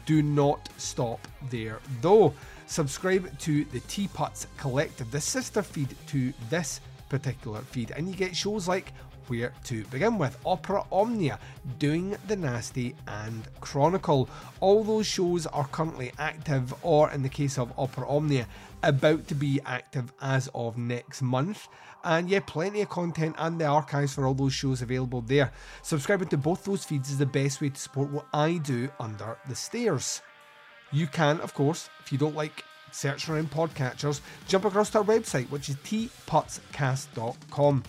Do 0.06 0.22
not 0.22 0.70
stop 0.78 1.28
there 1.50 1.80
though. 2.02 2.34
Subscribe 2.68 3.38
to 3.40 3.66
the 3.66 3.80
Teapots 3.82 4.48
Collective, 4.58 5.12
the 5.12 5.22
sister 5.22 5.62
feed 5.62 5.96
to 6.08 6.34
this 6.50 6.82
particular 7.10 7.62
feed, 7.62 7.92
and 7.92 8.08
you 8.08 8.16
get 8.16 8.36
shows 8.36 8.68
like 8.68 8.94
where 9.30 9.54
to 9.66 9.84
begin 9.86 10.18
with 10.18 10.38
Opera 10.46 10.84
Omnia, 10.92 11.40
Doing 11.80 12.18
the 12.28 12.36
Nasty, 12.36 12.96
and 13.08 13.48
Chronicle. 13.62 14.30
All 14.60 14.84
those 14.84 15.08
shows 15.08 15.46
are 15.48 15.68
currently 15.68 16.12
active, 16.18 16.74
or 16.84 17.12
in 17.12 17.24
the 17.24 17.30
case 17.30 17.58
of 17.58 17.72
Opera 17.78 18.10
Omnia, 18.10 18.48
about 18.84 19.28
to 19.28 19.36
be 19.36 19.60
active 19.66 20.12
as 20.22 20.50
of 20.54 20.78
next 20.78 21.22
month. 21.22 21.68
And 22.04 22.30
yeah, 22.30 22.40
plenty 22.46 22.82
of 22.82 22.90
content 22.90 23.36
and 23.38 23.60
the 23.60 23.66
archives 23.66 24.14
for 24.14 24.26
all 24.26 24.34
those 24.34 24.54
shows 24.54 24.82
available 24.82 25.22
there. 25.22 25.52
Subscribing 25.82 26.30
to 26.30 26.38
both 26.38 26.64
those 26.64 26.86
feeds 26.86 27.10
is 27.10 27.18
the 27.18 27.26
best 27.26 27.60
way 27.60 27.70
to 27.70 27.80
support 27.80 28.12
what 28.12 28.28
I 28.34 28.58
do 28.58 28.90
under 29.00 29.38
the 29.48 29.56
stairs. 29.56 30.22
You 30.92 31.08
can, 31.08 31.42
of 31.42 31.54
course, 31.54 31.90
if 32.00 32.12
you 32.12 32.18
don't 32.18 32.36
like 32.36 32.64
searching 32.92 33.34
around 33.34 33.52
podcatchers, 33.52 34.22
jump 34.48 34.66
across 34.66 34.90
to 34.92 35.00
our 35.00 35.04
website, 35.04 35.50
which 35.50 35.70
is 35.70 35.76
teapotscast.com. 35.78 37.84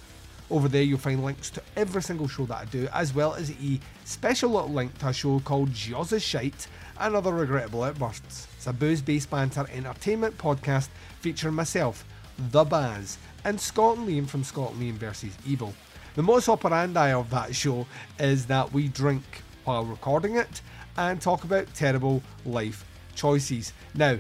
Over 0.51 0.69
there, 0.69 0.83
you'll 0.83 0.99
find 0.99 1.23
links 1.23 1.51
to 1.51 1.63
every 1.77 2.03
single 2.03 2.27
show 2.27 2.47
that 2.47 2.57
I 2.57 2.65
do, 2.65 2.89
as 2.95 3.15
well 3.15 3.35
as 3.35 3.51
a 3.51 3.81
special 4.05 4.51
little 4.51 4.73
link 4.73 4.97
to 4.99 5.09
a 5.09 5.13
show 5.13 5.41
called 5.41 5.73
Jaws' 5.75 6.23
Shite 6.23 6.69
and 6.99 7.15
Other 7.15 7.33
Regrettable 7.33 7.83
Outbursts. 7.83 8.49
It's 8.57 8.67
a 8.67 8.73
booze 8.73 9.03
based 9.03 9.29
banter 9.31 9.67
entertainment 9.71 10.39
podcast 10.39 10.89
featuring 11.21 11.55
myself, 11.55 12.05
The 12.51 12.65
Baz, 12.65 13.19
and 13.45 13.61
Scott 13.61 13.99
and 13.99 14.09
Liam 14.09 14.27
from 14.27 14.43
Scott 14.43 14.73
and 14.73 14.83
Liam 14.83 14.95
vs. 14.95 15.37
Evil. 15.47 15.75
The 16.15 16.23
modus 16.23 16.49
operandi 16.49 17.13
of 17.13 17.29
that 17.31 17.55
show 17.55 17.87
is 18.19 18.47
that 18.47 18.73
we 18.73 18.89
drink 18.89 19.23
while 19.65 19.85
recording 19.85 20.37
it 20.37 20.63
and 20.97 21.21
talk 21.21 21.45
about 21.45 21.73
terrible 21.75 22.23
life 22.47 22.87
choices. 23.15 23.75
Now, 23.95 24.19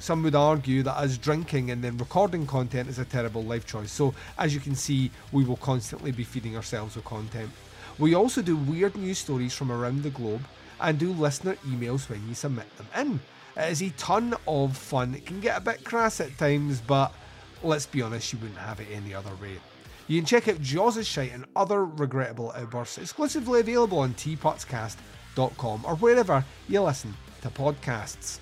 some 0.00 0.22
would 0.22 0.34
argue 0.34 0.82
that 0.82 0.96
us 0.96 1.18
drinking 1.18 1.70
and 1.70 1.84
then 1.84 1.98
recording 1.98 2.46
content 2.46 2.88
is 2.88 2.98
a 2.98 3.04
terrible 3.04 3.44
life 3.44 3.66
choice. 3.66 3.92
So, 3.92 4.14
as 4.38 4.54
you 4.54 4.60
can 4.60 4.74
see, 4.74 5.10
we 5.30 5.44
will 5.44 5.58
constantly 5.58 6.10
be 6.10 6.24
feeding 6.24 6.56
ourselves 6.56 6.96
with 6.96 7.04
content. 7.04 7.50
We 7.98 8.14
also 8.14 8.40
do 8.40 8.56
weird 8.56 8.96
news 8.96 9.18
stories 9.18 9.52
from 9.52 9.70
around 9.70 10.02
the 10.02 10.10
globe 10.10 10.40
and 10.80 10.98
do 10.98 11.12
listener 11.12 11.56
emails 11.66 12.08
when 12.08 12.26
you 12.26 12.34
submit 12.34 12.64
them 12.78 12.86
in. 12.96 13.20
It 13.62 13.70
is 13.70 13.82
a 13.82 13.90
ton 13.90 14.34
of 14.48 14.74
fun. 14.74 15.14
It 15.14 15.26
can 15.26 15.38
get 15.38 15.58
a 15.58 15.60
bit 15.60 15.84
crass 15.84 16.18
at 16.20 16.36
times, 16.38 16.80
but 16.80 17.12
let's 17.62 17.84
be 17.84 18.00
honest, 18.00 18.32
you 18.32 18.38
wouldn't 18.38 18.58
have 18.58 18.80
it 18.80 18.88
any 18.90 19.12
other 19.12 19.34
way. 19.40 19.58
You 20.06 20.18
can 20.18 20.26
check 20.26 20.48
out 20.48 20.62
Jaws' 20.62 21.06
Shite 21.06 21.32
and 21.32 21.44
other 21.54 21.84
regrettable 21.84 22.52
outbursts 22.56 22.96
exclusively 22.96 23.60
available 23.60 23.98
on 23.98 24.14
teapotscast.com 24.14 25.84
or 25.84 25.94
wherever 25.96 26.44
you 26.68 26.80
listen 26.80 27.14
to 27.42 27.50
podcasts. 27.50 28.38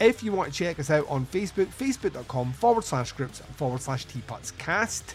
If 0.00 0.22
you 0.22 0.32
want 0.32 0.50
to 0.50 0.58
check 0.58 0.80
us 0.80 0.88
out 0.88 1.06
on 1.10 1.26
Facebook, 1.26 1.66
facebook.com 1.66 2.54
forward 2.54 2.84
slash 2.84 3.12
groups 3.12 3.40
forward 3.56 3.82
slash 3.82 4.06
teapotscast, 4.06 5.14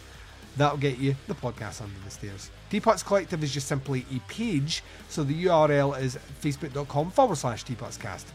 that'll 0.58 0.78
get 0.78 1.00
you 1.00 1.16
the 1.28 1.34
podcast 1.34 1.82
under 1.82 2.00
the 2.04 2.12
stairs. 2.12 2.52
Teapots 2.70 3.02
Collective 3.02 3.44
is 3.44 3.52
just 3.52 3.68
simply 3.68 4.06
a 4.16 4.20
page, 4.32 4.84
so 5.10 5.24
the 5.24 5.46
URL 5.46 6.00
is 6.00 6.20
facebook.com 6.40 7.10
forward 7.10 7.38
slash 7.38 7.66
teapotscast. 7.66 8.26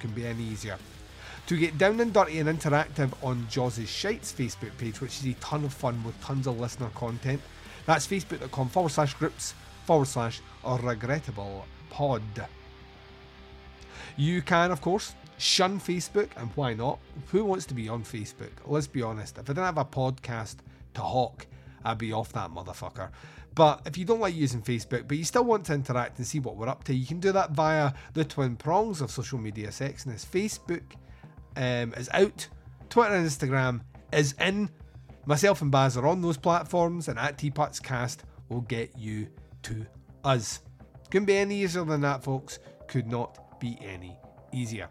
Couldn't 0.00 0.16
be 0.16 0.26
any 0.26 0.44
easier. 0.44 0.78
To 1.48 1.58
get 1.58 1.76
down 1.76 2.00
and 2.00 2.10
dirty 2.10 2.38
and 2.38 2.48
interactive 2.48 3.12
on 3.22 3.46
Jaws' 3.50 3.86
Shites 3.86 4.32
Facebook 4.32 4.76
page, 4.78 5.02
which 5.02 5.18
is 5.18 5.26
a 5.26 5.34
ton 5.34 5.62
of 5.64 5.74
fun 5.74 6.02
with 6.04 6.18
tons 6.22 6.46
of 6.46 6.58
listener 6.58 6.88
content, 6.94 7.42
that's 7.84 8.06
facebook.com 8.06 8.70
forward 8.70 8.92
slash 8.92 9.12
groups 9.12 9.52
forward 9.84 10.08
slash 10.08 10.40
regrettable 10.64 11.66
pod. 11.90 12.22
You 14.16 14.42
can, 14.42 14.72
of 14.72 14.80
course, 14.80 15.14
shun 15.38 15.80
Facebook, 15.80 16.28
and 16.36 16.50
why 16.54 16.74
not? 16.74 16.98
Who 17.28 17.44
wants 17.44 17.64
to 17.66 17.74
be 17.74 17.88
on 17.88 18.02
Facebook? 18.02 18.50
Let's 18.66 18.86
be 18.86 19.02
honest. 19.02 19.38
If 19.38 19.44
I 19.44 19.52
didn't 19.54 19.64
have 19.64 19.78
a 19.78 19.84
podcast 19.84 20.56
to 20.94 21.00
hawk, 21.00 21.46
I'd 21.84 21.98
be 21.98 22.12
off 22.12 22.32
that 22.32 22.50
motherfucker. 22.50 23.10
But 23.54 23.82
if 23.86 23.96
you 23.98 24.04
don't 24.04 24.20
like 24.20 24.34
using 24.34 24.62
Facebook, 24.62 25.08
but 25.08 25.16
you 25.16 25.24
still 25.24 25.44
want 25.44 25.66
to 25.66 25.74
interact 25.74 26.18
and 26.18 26.26
see 26.26 26.38
what 26.38 26.56
we're 26.56 26.68
up 26.68 26.84
to, 26.84 26.94
you 26.94 27.06
can 27.06 27.18
do 27.18 27.32
that 27.32 27.52
via 27.52 27.92
the 28.12 28.24
twin 28.24 28.56
prongs 28.56 29.00
of 29.00 29.10
social 29.10 29.38
media 29.38 29.68
sexiness. 29.68 30.24
Facebook 30.24 30.82
um, 31.56 31.92
is 31.94 32.08
out, 32.12 32.46
Twitter 32.88 33.14
and 33.14 33.26
Instagram 33.26 33.80
is 34.12 34.34
in. 34.40 34.70
Myself 35.26 35.60
and 35.60 35.70
Baz 35.70 35.96
are 35.96 36.06
on 36.06 36.22
those 36.22 36.36
platforms, 36.36 37.08
and 37.08 37.18
at 37.18 37.36
Teapots 37.36 37.80
Cast 37.80 38.24
will 38.48 38.62
get 38.62 38.96
you 38.96 39.28
to 39.64 39.84
us. 40.24 40.60
Couldn't 41.10 41.26
be 41.26 41.36
any 41.36 41.62
easier 41.62 41.84
than 41.84 42.00
that, 42.02 42.22
folks. 42.22 42.60
Could 42.86 43.06
not 43.06 43.60
be 43.60 43.76
any 43.82 44.16
easier. 44.52 44.88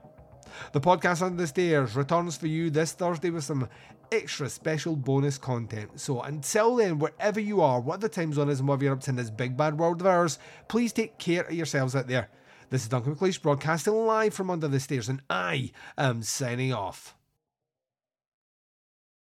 The 0.74 0.82
podcast 0.82 1.22
Under 1.22 1.38
the 1.38 1.48
Stairs 1.48 1.96
returns 1.96 2.38
for 2.38 2.48
you 2.48 2.70
this 2.70 2.94
Thursday 2.94 3.30
with 3.30 3.44
some 3.44 3.68
extra 4.12 4.50
special 4.50 4.96
bonus 4.96 5.38
content. 5.38 6.00
So 6.00 6.22
until 6.22 6.76
then, 6.76 7.00
wherever 7.00 7.40
you 7.40 7.62
are, 7.62 7.80
what 7.80 8.02
the 8.02 8.10
time 8.10 8.34
zone 8.34 8.50
is, 8.50 8.60
and 8.60 8.68
whatever 8.68 8.86
you're 8.86 8.94
up 8.94 9.02
to 9.02 9.10
in 9.10 9.16
this 9.16 9.30
big 9.30 9.58
bad 9.58 9.78
world 9.78 10.02
of 10.02 10.08
ours, 10.08 10.40
please 10.68 10.94
take 10.94 11.18
care 11.18 11.44
of 11.44 11.54
yourselves 11.54 11.96
out 11.96 12.08
there. 12.08 12.30
This 12.70 12.84
is 12.84 12.90
Duncan 12.90 13.16
McLeish 13.16 13.42
broadcasting 13.42 13.94
live 13.94 14.34
from 14.34 14.50
under 14.50 14.68
the 14.68 14.80
stairs, 14.80 15.10
and 15.10 15.22
I 15.30 15.72
am 15.98 16.22
signing 16.24 16.74
off. 16.74 17.17